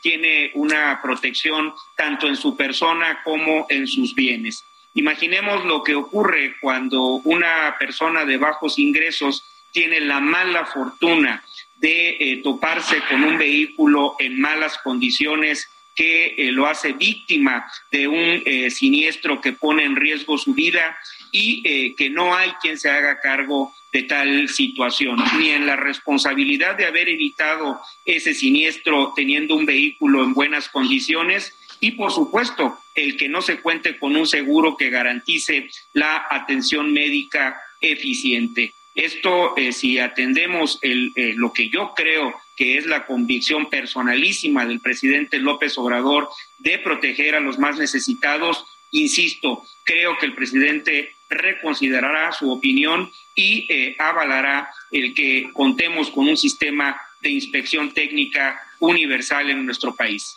tiene 0.00 0.52
una 0.54 1.00
protección 1.02 1.74
tanto 1.96 2.28
en 2.28 2.36
su 2.36 2.56
persona 2.56 3.20
como 3.24 3.66
en 3.68 3.88
sus 3.88 4.14
bienes. 4.14 4.64
Imaginemos 4.94 5.64
lo 5.64 5.82
que 5.82 5.96
ocurre 5.96 6.54
cuando 6.60 7.02
una 7.24 7.74
persona 7.80 8.24
de 8.24 8.36
bajos 8.36 8.78
ingresos 8.78 9.42
tiene 9.72 10.00
la 10.00 10.20
mala 10.20 10.66
fortuna 10.66 11.42
de 11.78 12.40
toparse 12.42 13.00
con 13.08 13.24
un 13.24 13.38
vehículo 13.38 14.16
en 14.18 14.40
malas 14.40 14.78
condiciones 14.78 15.68
que 15.94 16.50
lo 16.52 16.66
hace 16.66 16.92
víctima 16.92 17.66
de 17.90 18.06
un 18.06 18.42
siniestro 18.70 19.40
que 19.40 19.52
pone 19.52 19.84
en 19.84 19.96
riesgo 19.96 20.38
su 20.38 20.54
vida 20.54 20.96
y 21.32 21.62
eh, 21.64 21.94
que 21.96 22.10
no 22.10 22.34
hay 22.34 22.50
quien 22.62 22.78
se 22.78 22.90
haga 22.90 23.20
cargo 23.20 23.74
de 23.92 24.02
tal 24.04 24.48
situación, 24.48 25.18
ni 25.38 25.50
en 25.50 25.66
la 25.66 25.76
responsabilidad 25.76 26.76
de 26.76 26.86
haber 26.86 27.08
evitado 27.08 27.80
ese 28.04 28.34
siniestro 28.34 29.12
teniendo 29.14 29.54
un 29.54 29.66
vehículo 29.66 30.24
en 30.24 30.34
buenas 30.34 30.68
condiciones 30.68 31.54
y 31.80 31.92
por 31.92 32.12
supuesto 32.12 32.78
el 32.94 33.16
que 33.16 33.28
no 33.28 33.40
se 33.40 33.60
cuente 33.60 33.98
con 33.98 34.16
un 34.16 34.26
seguro 34.26 34.76
que 34.76 34.90
garantice 34.90 35.70
la 35.92 36.26
atención 36.30 36.92
médica 36.92 37.60
eficiente. 37.80 38.74
Esto, 38.98 39.56
eh, 39.56 39.72
si 39.72 40.00
atendemos 40.00 40.80
el, 40.82 41.12
eh, 41.14 41.32
lo 41.36 41.52
que 41.52 41.68
yo 41.68 41.92
creo 41.94 42.34
que 42.56 42.78
es 42.78 42.84
la 42.84 43.06
convicción 43.06 43.70
personalísima 43.70 44.66
del 44.66 44.80
presidente 44.80 45.38
López 45.38 45.78
Obrador 45.78 46.28
de 46.58 46.80
proteger 46.80 47.36
a 47.36 47.40
los 47.40 47.60
más 47.60 47.78
necesitados, 47.78 48.64
insisto, 48.90 49.62
creo 49.84 50.18
que 50.18 50.26
el 50.26 50.34
presidente 50.34 51.12
reconsiderará 51.30 52.32
su 52.32 52.50
opinión 52.50 53.08
y 53.36 53.72
eh, 53.72 53.94
avalará 54.00 54.68
el 54.90 55.14
que 55.14 55.48
contemos 55.52 56.10
con 56.10 56.26
un 56.26 56.36
sistema 56.36 57.00
de 57.20 57.30
inspección 57.30 57.94
técnica 57.94 58.60
universal 58.80 59.48
en 59.48 59.64
nuestro 59.64 59.94
país. 59.94 60.36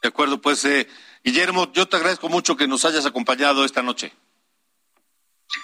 De 0.00 0.08
acuerdo, 0.08 0.40
pues 0.40 0.66
Guillermo, 1.22 1.70
yo 1.74 1.84
te 1.84 1.96
agradezco 1.96 2.30
mucho 2.30 2.56
que 2.56 2.66
nos 2.66 2.86
hayas 2.86 3.04
acompañado 3.04 3.66
esta 3.66 3.82
noche. 3.82 4.12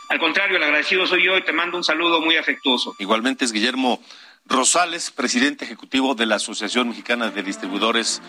Al 0.08 0.18
contrario, 0.18 0.56
el 0.56 0.62
agradecido 0.62 1.06
soy 1.06 1.24
yo 1.24 1.36
y 1.36 1.44
te 1.44 1.52
mando 1.52 1.76
un 1.76 1.84
saludo 1.84 2.20
muy 2.20 2.36
afectuoso. 2.36 2.94
Igualmente 2.98 3.44
es 3.44 3.52
Guillermo 3.52 4.00
Rosales, 4.46 5.10
presidente 5.10 5.64
ejecutivo 5.64 6.14
de 6.14 6.26
la 6.26 6.36
Asociación 6.36 6.88
Mexicana 6.88 7.30
de 7.30 7.42
Distribuidores 7.42 8.20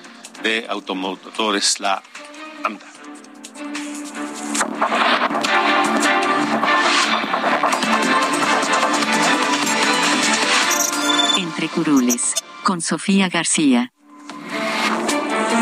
de 0.44 0.66
Automotores, 0.70 1.80
la 1.80 2.02
AMDA. 2.64 2.86
Entre 11.38 11.68
curules, 11.68 12.34
con 12.64 12.82
Sofía 12.82 13.30
García. 13.30 13.92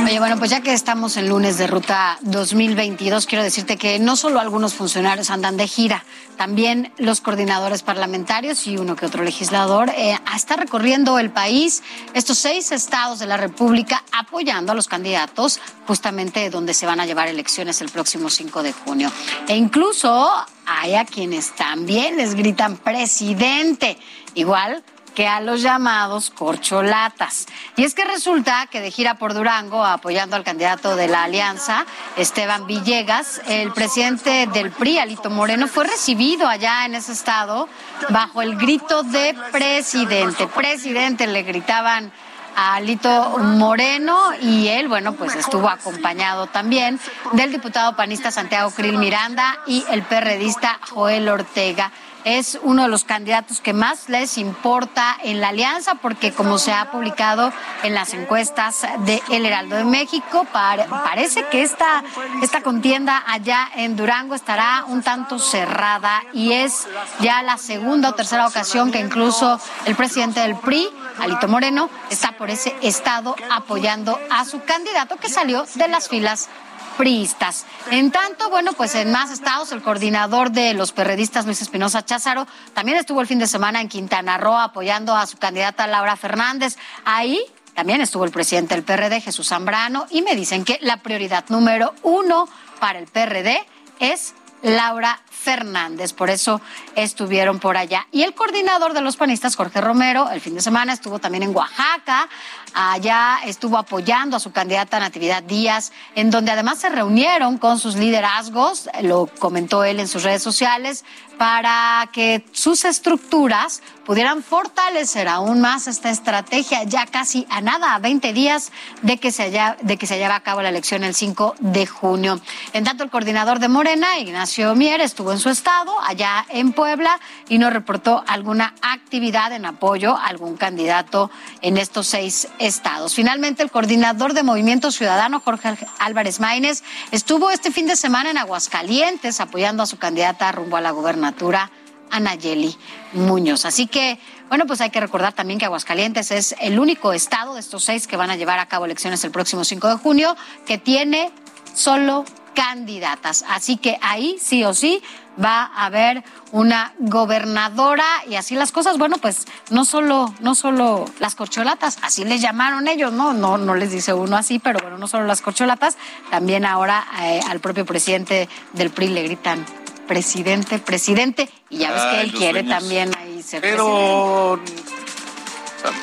Oye, 0.06 0.20
bueno, 0.20 0.38
pues 0.38 0.52
ya 0.52 0.60
que 0.60 0.74
estamos 0.74 1.16
en 1.16 1.30
lunes 1.30 1.58
de 1.58 1.66
ruta 1.66 2.18
2022, 2.24 3.26
quiero 3.26 3.42
decirte 3.42 3.78
que 3.78 4.00
no 4.00 4.18
solo 4.18 4.42
algunos 4.42 4.74
funcionarios 4.74 5.30
andan 5.30 5.56
de 5.56 5.66
gira, 5.66 6.04
también 6.38 6.92
los 6.98 7.22
coordinadores 7.22 7.84
parlamentarios 7.84 8.68
y 8.68 8.76
uno 8.76 8.98
que 8.98 9.06
otro 9.06 9.24
legislador 9.24 9.90
eh, 9.92 10.20
está 10.36 10.58
recorriendo 10.58 11.20
el 11.20 11.32
país, 11.32 11.84
estos 12.14 12.38
seis 12.38 12.74
estados 12.74 13.20
de 13.20 13.28
la 13.28 13.38
República, 13.38 14.04
apoyando 14.12 14.74
a 14.74 14.76
los 14.76 14.90
candidatos 14.90 15.62
justamente 15.88 16.50
donde 16.50 16.74
se 16.74 16.86
van 16.86 17.00
a 17.00 17.06
llevar 17.06 17.30
elecciones 17.30 17.80
el 17.80 17.90
próximo 17.90 18.30
5 18.30 18.62
de 18.62 18.74
junio. 18.74 19.10
E 19.48 19.56
incluso 19.56 20.30
hay 20.66 20.96
a 20.96 21.06
quienes 21.06 21.56
también 21.56 22.18
les 22.18 22.36
gritan 22.36 22.76
presidente, 22.76 23.98
igual 24.36 24.84
que 25.14 25.28
a 25.28 25.42
los 25.42 25.62
llamados 25.62 26.30
corcholatas. 26.30 27.46
Y 27.76 27.84
es 27.84 27.94
que 27.94 28.06
resulta 28.06 28.68
que 28.68 28.82
de 28.82 28.92
gira 28.92 29.16
por 29.16 29.34
Durango, 29.34 29.84
apoyando 29.86 30.36
al 30.36 30.44
candidato 30.44 30.96
de 30.96 31.08
la 31.08 31.24
alianza, 31.24 31.86
Esteban 32.18 32.68
Villegas, 32.68 33.42
el 33.48 33.72
presidente 33.72 34.48
del 34.48 34.72
PRI, 34.72 35.00
Alito 35.00 35.30
Moreno, 35.30 35.68
fue 35.68 35.86
recibido 35.86 36.48
allá 36.48 36.86
en 36.86 36.96
ese 36.96 37.12
estado 37.12 37.68
bajo 38.10 38.42
el 38.42 38.58
grito 38.58 39.04
de 39.04 39.36
presidente. 39.52 40.48
Presidente, 40.48 41.28
le 41.28 41.44
gritaban 41.44 42.12
a 42.56 42.76
Alito 42.76 43.40
Moreno 43.40 44.18
y 44.42 44.68
él, 44.68 44.88
bueno, 44.88 45.14
pues 45.14 45.36
estuvo 45.36 45.70
acompañado 45.70 46.48
también 46.48 47.00
del 47.34 47.52
diputado 47.52 47.96
panista 47.96 48.32
Santiago 48.32 48.72
Krill 48.72 48.98
Miranda 48.98 49.60
y 49.66 49.84
el 49.90 50.04
perredista 50.04 50.80
Joel 50.90 51.30
Ortega 51.30 51.92
es 52.26 52.60
uno 52.64 52.84
de 52.84 52.88
los 52.88 53.04
candidatos 53.04 53.62
que 53.62 53.74
más 53.74 54.10
les 54.10 54.38
importa 54.38 55.18
en 55.24 55.42
la 55.42 55.50
alianza 55.50 55.96
porque 55.96 56.32
como 56.32 56.58
se 56.58 56.72
ha 56.72 56.92
publicado 56.92 57.52
en 57.84 57.94
las 57.94 58.14
encuestas 58.14 58.86
de 59.06 59.22
El 59.30 59.46
Heraldo 59.46 59.76
de 59.76 59.84
México, 59.84 60.46
parece 60.52 61.46
que 61.48 61.64
esta, 61.64 62.04
esta 62.42 62.62
contienda 62.62 63.24
allá 63.28 63.70
en 63.76 63.96
Durango 63.96 64.36
estará 64.36 64.86
un 64.88 65.04
tanto 65.04 65.40
cerrada 65.40 66.24
y 66.34 66.54
es 66.54 66.88
ya 67.20 67.42
la 67.44 67.58
segunda 67.58 68.10
o 68.10 68.14
tercera 68.14 68.48
ocasión 68.48 68.92
que 68.92 69.00
incluso 69.00 69.60
el 69.86 69.96
presidente 69.96 70.40
del 70.40 70.56
PRI, 70.56 70.90
Alito 71.20 71.48
Moreno, 71.48 71.90
está 72.10 72.34
por 72.34 72.50
ese 72.50 72.76
estado 72.82 73.36
apoyando 73.50 74.20
a 74.30 74.46
su 74.46 74.64
candidato 74.64 75.18
que 75.18 75.30
salió 75.30 75.66
de 75.76 75.88
las 75.88 76.10
filas 76.10 76.50
priistas. 76.98 77.66
En 77.92 78.12
tanto, 78.12 78.50
bueno, 78.50 78.74
pues 78.74 78.96
en 78.96 79.12
más 79.12 79.32
estados, 79.32 79.72
el 79.72 79.82
coordinador 79.82 80.52
de 80.52 80.74
los 80.74 80.92
perredistas, 80.92 81.46
Luis 81.46 81.62
Espinosa 81.62 82.06
Cházaro, 82.06 82.48
también 82.74 82.98
estuvo 82.98 83.22
el 83.22 83.28
fin 83.28 83.40
de 83.40 83.48
semana 83.48 83.82
en 83.82 83.90
Quintana 83.90 84.38
Roo 84.38 84.58
apoyando 84.58 85.16
a 85.16 85.26
su 85.28 85.38
candidata 85.38 85.88
Laura 85.88 86.16
Fernández. 86.16 86.78
Ahí 87.06 87.42
también 87.74 88.02
estuvo 88.02 88.26
el 88.26 88.32
presidente 88.32 88.76
del 88.76 88.84
PRD, 88.84 89.22
Jesús 89.22 89.50
Zambrano, 89.50 90.06
y 90.10 90.22
me 90.22 90.36
dicen 90.36 90.64
que 90.64 90.78
la 90.82 90.98
prioridad 90.98 91.46
número 91.50 91.94
uno 92.04 92.48
para 92.80 93.00
el 93.00 93.08
PRD 93.08 93.66
es 94.00 94.36
Laura 94.64 95.20
Fernández. 95.30 96.14
Por 96.14 96.30
eso 96.30 96.62
estuvieron 96.96 97.60
por 97.60 97.78
allá. 97.78 98.08
Y 98.12 98.24
el 98.24 98.34
coordinador 98.34 98.94
de 98.94 99.02
los 99.02 99.18
panistas, 99.18 99.56
Jorge 99.56 99.82
Romero, 99.82 100.30
el 100.30 100.40
fin 100.40 100.56
de 100.56 100.62
semana 100.62 100.94
estuvo 100.94 101.20
también 101.20 101.44
en 101.44 101.56
Oaxaca. 101.56 102.30
Allá 102.74 103.40
estuvo 103.46 103.78
apoyando 103.78 104.38
a 104.38 104.40
su 104.40 104.52
candidata 104.52 105.00
Natividad 105.00 105.44
Díaz, 105.44 105.92
en 106.16 106.32
donde 106.32 106.52
además 106.52 106.80
se 106.80 106.90
reunieron 106.90 107.58
con 107.58 107.80
sus 107.80 107.96
liderazgos, 107.96 108.90
lo 109.02 109.28
comentó 109.28 109.84
él 109.84 110.00
en 110.00 110.08
sus 110.08 110.24
redes 110.24 110.42
sociales, 110.42 111.06
para 111.38 112.10
que 112.12 112.46
sus 112.52 112.86
estructuras 112.86 113.82
pudieran 114.06 114.44
fortalecer 114.44 115.28
aún 115.28 115.62
más 115.62 115.88
esta 115.88 116.10
estrategia, 116.10 116.84
ya 116.84 117.06
casi 117.06 117.46
a 117.50 117.62
nada, 117.62 117.96
a 117.96 118.00
20 118.00 118.34
días 118.34 118.72
de 119.02 119.18
que 119.18 119.32
se, 119.32 119.44
haya, 119.44 119.78
de 119.82 119.98
que 119.98 120.08
se 120.08 120.24
a 120.24 120.40
cabo 120.42 120.62
la 120.62 120.70
elección 120.70 121.04
el 121.04 121.16
5 121.16 121.56
de 121.60 121.86
junio. 121.86 122.40
En 122.74 122.84
tanto, 122.84 123.04
el 123.04 123.10
coordinador 123.10 123.60
de 123.60 123.68
Morena, 123.68 124.20
Ignacio 124.20 124.76
Mier, 124.76 125.02
estuvo 125.02 125.32
en 125.32 125.40
su 125.40 125.50
estado, 125.50 125.94
allá 126.02 126.46
en 126.50 126.74
Puebla, 126.74 127.20
y 127.50 127.58
no 127.58 127.70
reportó 127.70 128.24
alguna 128.28 128.74
actividad 128.82 129.52
en 129.52 129.66
apoyo 129.66 130.16
a 130.16 130.28
algún 130.28 130.56
candidato 130.58 131.30
en 131.62 131.78
estos 131.78 132.08
seis 132.08 132.48
estados. 132.66 133.14
Finalmente, 133.14 133.62
el 133.62 133.72
coordinador 133.72 134.34
de 134.34 134.44
Movimiento 134.44 134.92
Ciudadano, 134.92 135.42
Jorge 135.42 135.78
Álvarez 136.00 136.40
Maínez, 136.40 136.84
estuvo 137.12 137.52
este 137.52 137.72
fin 137.72 137.88
de 137.88 137.96
semana 137.96 138.32
en 138.32 138.38
Aguascalientes 138.38 139.40
apoyando 139.42 139.84
a 139.84 139.86
su 139.86 139.98
candidata 139.98 140.52
rumbo 140.52 140.78
a 140.78 140.82
la 140.82 140.92
gobernatura 140.92 141.72
Anayeli 142.10 142.78
Muñoz. 143.14 143.66
Así 143.66 143.88
que, 143.88 144.20
bueno, 144.48 144.66
pues 144.66 144.80
hay 144.82 144.92
que 144.92 145.00
recordar 145.00 145.34
también 145.34 145.60
que 145.60 145.66
Aguascalientes 145.66 146.32
es 146.32 146.56
el 146.62 146.80
único 146.80 147.12
estado 147.12 147.56
de 147.56 147.60
estos 147.60 147.84
seis 147.84 148.08
que 148.08 148.16
van 148.16 148.30
a 148.30 148.36
llevar 148.36 148.60
a 148.60 148.68
cabo 148.68 148.86
elecciones 148.86 149.24
el 149.24 149.32
próximo 149.32 149.66
5 149.66 149.88
de 149.90 149.96
junio 149.96 150.38
que 150.66 150.78
tiene 150.78 151.32
solo 151.74 152.24
candidatas. 152.54 153.44
Así 153.50 153.78
que 153.78 153.98
ahí 154.02 154.38
sí 154.40 154.64
o 154.64 154.74
sí 154.74 155.02
va 155.44 155.64
a 155.66 155.86
haber 155.86 156.24
una 156.52 156.94
gobernadora 157.00 158.06
y 158.28 158.36
así 158.36 158.56
las 158.56 158.72
cosas. 158.72 158.98
Bueno, 158.98 159.18
pues 159.18 159.46
no 159.70 159.86
solo, 159.86 160.34
no 160.40 160.56
solo 160.56 161.06
las 161.20 161.36
corcholatas, 161.36 161.98
así 162.02 162.24
les 162.26 162.42
llamaron 162.42 162.88
ellos, 162.88 163.14
¿no? 163.14 163.34
No, 163.34 163.58
no 163.58 163.76
les 163.76 163.92
dice 163.92 164.14
uno 164.14 164.38
así, 164.38 164.60
pero 164.60 164.80
bueno, 164.80 164.98
no 164.98 165.08
solo 165.08 165.26
las 165.26 165.42
corcholatas, 165.42 165.98
también 166.30 166.66
ahora 166.66 167.06
eh, 167.22 167.42
al 167.50 167.60
propio 167.60 167.86
presidente 167.86 168.50
del 168.74 168.90
PRI 168.90 169.10
le 169.10 169.24
gritan 169.24 169.66
presidente, 170.08 170.80
presidente, 170.80 171.50
y 171.70 171.78
ya 171.78 171.92
ves 171.92 172.04
que 172.04 172.22
él 172.22 172.34
quiere 172.34 172.64
también 172.64 173.12
ahí 173.18 173.42
ser 173.42 173.62
Pero 173.62 174.60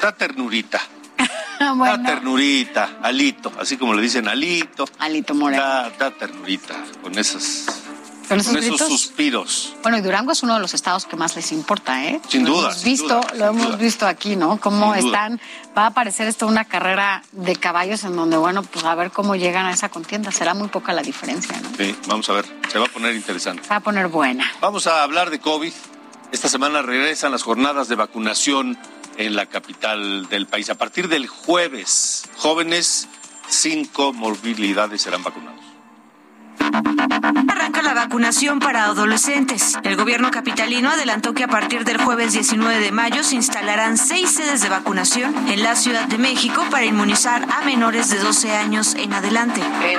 da 0.01 0.13
ternurita. 0.13 0.81
Da 1.61 2.03
ternurita, 2.03 2.99
alito, 3.03 3.53
así 3.61 3.77
como 3.77 3.93
le 3.93 4.01
dicen 4.01 4.27
alito. 4.29 4.87
Alito 4.99 5.35
Moreno. 5.35 5.63
Da, 5.63 5.91
da 5.91 6.11
ternurita 6.11 6.75
con 7.03 7.19
esas 7.19 7.67
¿Con 8.31 8.41
esos 8.41 8.53
con 8.55 8.63
esos 8.63 8.79
gritos? 8.79 8.89
suspiros. 8.89 9.75
Bueno, 9.83 9.99
y 9.99 10.01
Durango 10.01 10.33
es 10.33 10.43
uno 10.43 10.55
de 10.55 10.61
los 10.61 10.73
estados 10.73 11.05
que 11.05 11.17
más 11.17 11.37
les 11.37 11.53
importa, 11.53 12.05
¿eh? 12.05 12.21
Sin 12.29 12.45
Lo 12.45 12.51
duda, 12.55 12.61
hemos 12.69 12.77
sin 12.79 12.85
visto, 12.93 13.07
duda, 13.21 13.35
lo 13.35 13.47
hemos 13.49 13.67
duda. 13.67 13.77
visto 13.77 14.07
aquí, 14.07 14.37
¿no? 14.37 14.59
Cómo 14.61 14.95
Sin 14.95 15.05
duda. 15.07 15.27
están, 15.27 15.41
va 15.77 15.87
a 15.87 15.91
parecer 15.91 16.29
esto 16.29 16.47
una 16.47 16.65
carrera 16.65 17.23
de 17.33 17.57
caballos 17.57 18.05
en 18.05 18.17
donde, 18.17 18.37
bueno, 18.37 18.63
pues 18.63 18.85
a 18.85 18.95
ver 18.95 19.11
cómo 19.11 19.37
llegan 19.37 19.67
a 19.67 19.73
esa 19.73 19.89
contienda. 19.89 20.31
Será 20.33 20.55
muy 20.55 20.69
poca 20.69 20.93
la 20.93 21.03
diferencia, 21.03 21.61
¿no? 21.61 21.69
Sí, 21.77 21.95
vamos 22.07 22.29
a 22.31 22.35
ver, 22.35 22.47
se 22.73 22.79
va 22.79 22.87
a 22.87 22.89
poner 22.89 23.15
interesante. 23.15 23.65
Se 23.65 23.69
va 23.71 23.77
a 23.77 23.81
poner 23.81 24.09
buena. 24.09 24.51
Vamos 24.61 24.87
a 24.87 25.03
hablar 25.03 25.31
de 25.31 25.41
COVID. 25.41 25.73
Esta 26.33 26.49
semana 26.49 26.81
regresan 26.83 27.33
las 27.33 27.43
jornadas 27.43 27.89
de 27.89 27.97
vacunación 27.97 28.79
en 29.17 29.35
la 29.35 29.47
capital 29.47 30.29
del 30.29 30.47
país. 30.47 30.71
A 30.71 30.77
partir 30.77 31.09
del 31.09 31.27
jueves, 31.27 32.25
jóvenes 32.37 33.09
sin 33.49 33.85
comorbilidades 33.87 35.03
serán 35.03 35.25
vacunados. 35.25 35.60
Arranca 37.49 37.83
la 37.83 37.95
vacunación 37.95 38.59
para 38.61 38.85
adolescentes. 38.85 39.79
El 39.83 39.97
gobierno 39.97 40.31
capitalino 40.31 40.91
adelantó 40.91 41.35
que 41.35 41.45
a 41.45 41.49
partir 41.49 41.85
del 41.85 41.99
jueves 42.03 42.33
19 42.33 42.79
de 42.81 42.93
mayo 42.93 43.23
se 43.25 43.35
instalarán 43.35 43.97
seis 43.99 44.31
sedes 44.31 44.63
de 44.63 44.69
vacunación 44.69 45.35
en 45.49 45.63
la 45.63 45.75
Ciudad 45.75 46.05
de 46.07 46.19
México 46.19 46.65
para 46.71 46.85
inmunizar 46.85 47.45
a 47.51 47.65
menores 47.65 48.09
de 48.11 48.19
12 48.19 48.57
años 48.57 48.95
en 48.95 49.13
adelante. 49.13 49.61
En 49.61 49.99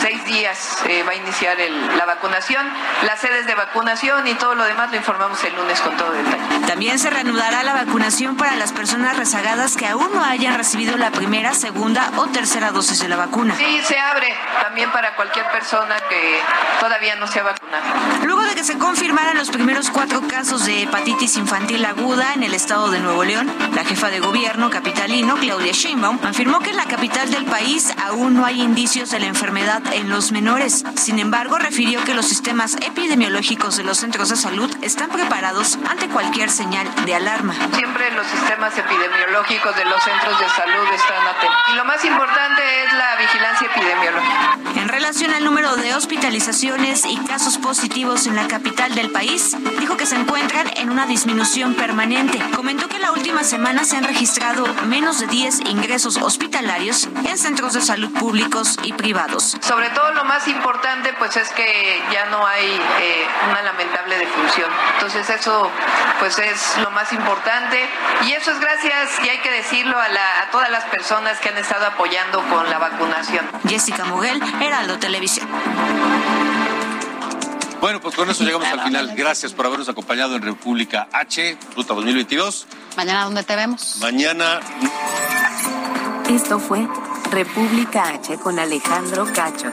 seis 0.00 0.24
días 0.26 0.78
eh, 0.86 1.02
va 1.06 1.12
a 1.12 1.14
iniciar 1.16 1.60
el- 1.60 1.96
la 1.98 2.04
vacunación, 2.06 2.66
las 3.04 3.20
sedes 3.20 3.46
de 3.46 3.54
vacunación 3.54 4.26
y 4.26 4.34
todo 4.34 4.54
lo 4.54 4.64
demás 4.64 4.90
lo 4.90 4.96
informamos 4.96 5.42
el 5.44 5.54
lunes 5.56 5.80
con 5.80 5.96
todo 5.96 6.12
detalle. 6.12 6.66
También 6.66 6.98
se 6.98 7.10
reanudará 7.10 7.62
la 7.62 7.74
vacunación 7.74 8.36
para 8.36 8.56
las 8.56 8.72
personas 8.72 9.16
rezagadas 9.16 9.76
que 9.76 9.86
aún 9.86 10.08
no 10.14 10.24
hayan 10.24 10.54
recibido 10.56 10.96
la 10.96 11.10
primera, 11.10 11.52
segunda 11.54 12.10
o 12.16 12.26
tercera 12.26 12.70
dosis 12.70 13.00
de 13.00 13.08
la 13.08 13.16
vacuna. 13.16 13.54
Sí, 13.56 13.80
se 13.84 13.98
abre 13.98 14.28
también 14.62 14.90
para 14.92 15.14
cualquier 15.16 15.50
persona 15.50 15.94
que 16.12 16.40
todavía 16.80 17.16
no 17.16 17.26
se 17.26 17.40
ha 17.40 17.42
vacunado. 17.42 17.82
Luego 18.24 18.42
de 18.42 18.54
que 18.54 18.64
se 18.64 18.78
confirmaran 18.78 19.36
los 19.38 19.50
primeros 19.50 19.90
cuatro 19.90 20.20
casos 20.28 20.66
de 20.66 20.82
hepatitis 20.82 21.36
infantil 21.36 21.84
aguda 21.84 22.34
en 22.34 22.42
el 22.42 22.54
estado 22.54 22.90
de 22.90 23.00
Nuevo 23.00 23.24
León, 23.24 23.50
la 23.74 23.84
jefa 23.84 24.10
de 24.10 24.20
gobierno 24.20 24.68
capitalino, 24.70 25.36
Claudia 25.36 25.72
Sheinbaum, 25.72 26.18
afirmó 26.22 26.60
que 26.60 26.70
en 26.70 26.76
la 26.76 26.84
capital 26.84 27.30
del 27.30 27.44
país 27.46 27.92
aún 28.04 28.34
no 28.34 28.44
hay 28.44 28.60
indicios 28.60 29.10
de 29.10 29.20
la 29.20 29.26
enfermedad 29.26 29.82
en 29.92 30.10
los 30.10 30.32
menores. 30.32 30.84
Sin 30.96 31.18
embargo, 31.18 31.58
refirió 31.58 32.04
que 32.04 32.14
los 32.14 32.26
sistemas 32.26 32.76
epidemiológicos 32.76 33.76
de 33.76 33.84
los 33.84 33.98
centros 33.98 34.28
de 34.28 34.36
salud 34.36 34.70
están 34.82 35.08
preparados 35.08 35.78
ante 35.88 36.08
cualquier 36.08 36.50
señal 36.50 36.86
de 37.06 37.14
alarma. 37.14 37.54
Siempre 37.74 38.10
los 38.12 38.26
sistemas 38.26 38.76
epidemiológicos 38.76 39.74
de 39.76 39.84
los 39.86 40.02
centros 40.02 40.38
de 40.38 40.48
salud 40.50 40.86
están 40.94 41.26
atentos. 41.26 41.58
Y 41.72 41.76
lo 41.76 41.84
más 41.84 42.04
importante 42.04 42.62
es 42.84 42.92
la 42.92 43.16
vigilancia 43.16 43.68
epidemiológica. 43.68 44.58
En 44.76 44.88
relación 44.88 45.32
al 45.32 45.44
número 45.44 45.76
de 45.76 45.94
hospitalizaciones 46.02 47.04
y 47.06 47.16
casos 47.26 47.58
positivos 47.58 48.26
en 48.26 48.36
la 48.36 48.46
capital 48.48 48.94
del 48.94 49.10
país, 49.10 49.56
dijo 49.80 49.96
que 49.96 50.04
se 50.04 50.16
encuentran 50.16 50.70
en 50.76 50.90
una 50.90 51.06
disminución 51.06 51.74
permanente. 51.74 52.38
Comentó 52.54 52.88
que 52.88 52.98
la 52.98 53.12
última 53.12 53.44
semana 53.44 53.84
se 53.84 53.96
han 53.96 54.04
registrado 54.04 54.64
menos 54.86 55.20
de 55.20 55.26
10 55.26 55.60
ingresos 55.70 56.16
hospitalarios 56.18 57.08
en 57.26 57.38
centros 57.38 57.72
de 57.74 57.80
salud 57.80 58.10
públicos 58.18 58.78
y 58.82 58.92
privados. 58.92 59.56
Sobre 59.60 59.90
todo 59.90 60.12
lo 60.12 60.24
más 60.24 60.48
importante 60.48 61.12
pues 61.18 61.36
es 61.36 61.48
que 61.50 62.02
ya 62.12 62.26
no 62.26 62.46
hay 62.46 62.66
eh, 62.66 63.26
una 63.50 63.62
lamentable 63.62 64.16
defunción. 64.18 64.70
Entonces 64.94 65.28
eso 65.30 65.70
pues 66.18 66.38
es 66.38 66.76
lo 66.82 66.90
más 66.90 67.12
importante 67.12 67.88
y 68.26 68.32
eso 68.32 68.52
es 68.52 68.60
gracias, 68.60 69.10
y 69.24 69.28
hay 69.28 69.38
que 69.38 69.50
decirlo, 69.50 69.98
a, 69.98 70.08
la- 70.08 70.42
a 70.42 70.50
todas 70.50 70.70
las 70.70 70.84
personas 70.84 71.38
que 71.40 71.48
han 71.48 71.56
estado 71.58 71.86
apoyando 71.86 72.42
con 72.48 72.68
la 72.70 72.78
vacunación. 72.78 73.44
Jessica 73.68 74.04
Muguel, 74.04 74.40
Heraldo 74.60 74.98
Televisión. 74.98 75.48
Bueno, 77.80 78.00
pues 78.00 78.14
con 78.14 78.30
eso 78.30 78.44
llegamos 78.44 78.68
al 78.68 78.80
final. 78.80 79.12
Gracias 79.16 79.52
por 79.52 79.66
habernos 79.66 79.88
acompañado 79.88 80.36
en 80.36 80.42
República 80.42 81.08
H, 81.12 81.58
Ruta 81.74 81.94
2022. 81.94 82.66
Mañana, 82.96 83.24
¿dónde 83.24 83.42
te 83.42 83.56
vemos? 83.56 83.98
Mañana 84.00 84.60
Esto 86.28 86.60
fue 86.60 86.86
República 87.32 88.08
H 88.10 88.38
con 88.38 88.60
Alejandro 88.60 89.26
Cacho. 89.34 89.72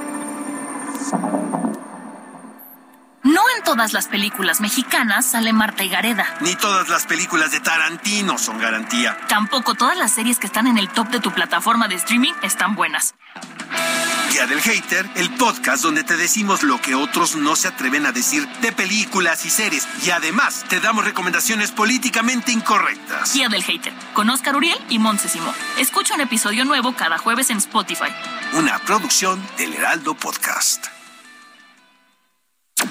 No 3.22 3.41
en 3.55 3.64
todas 3.64 3.93
las 3.93 4.07
películas 4.07 4.60
mexicanas 4.60 5.26
sale 5.26 5.53
Marta 5.53 5.84
y 5.84 5.89
Gareda. 5.89 6.26
Ni 6.41 6.55
todas 6.55 6.89
las 6.89 7.05
películas 7.05 7.51
de 7.51 7.60
Tarantino 7.60 8.38
son 8.39 8.57
garantía. 8.57 9.18
Tampoco 9.28 9.76
todas 9.76 9.97
las 9.97 10.12
series 10.12 10.39
que 10.39 10.47
están 10.47 10.66
en 10.66 10.78
el 10.80 10.89
top 10.89 11.10
de 11.10 11.20
tu 11.20 11.32
plataforma 11.32 11.88
de 11.88 11.95
streaming 11.95 12.34
están 12.41 12.76
buenas. 12.76 13.14
Día 14.32 14.45
del 14.45 14.61
Hater, 14.61 15.09
el 15.15 15.30
podcast 15.32 15.84
donde 15.84 16.03
te 16.03 16.15
decimos 16.15 16.61
lo 16.61 16.80
que 16.80 16.93
otros 16.93 17.36
no 17.36 17.55
se 17.55 17.67
atreven 17.67 18.05
a 18.05 18.11
decir 18.11 18.47
de 18.61 18.71
películas 18.71 19.43
y 19.45 19.49
series. 19.49 19.88
Y 20.05 20.11
además 20.11 20.65
te 20.69 20.80
damos 20.80 21.03
recomendaciones 21.03 21.71
políticamente 21.71 22.51
incorrectas. 22.51 23.34
Guía 23.34 23.49
del 23.49 23.63
Hater, 23.63 23.91
con 24.13 24.30
Oscar 24.30 24.55
Uriel 24.55 24.77
y 24.89 24.99
Montse 24.99 25.30
Simón. 25.30 25.55
Escucha 25.80 26.13
un 26.13 26.21
episodio 26.21 26.63
nuevo 26.63 26.93
cada 26.93 27.17
jueves 27.17 27.49
en 27.49 27.57
Spotify. 27.57 28.09
Una 28.53 28.77
producción 28.80 29.41
del 29.57 29.73
Heraldo 29.73 30.13
Podcast. 30.13 30.86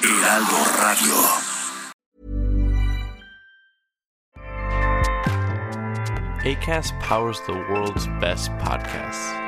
Heraldo 0.02 0.66
Radio. 0.76 1.14
ACAST 6.44 6.94
powers 7.00 7.40
the 7.46 7.52
world's 7.52 8.06
best 8.20 8.50
podcasts. 8.58 9.47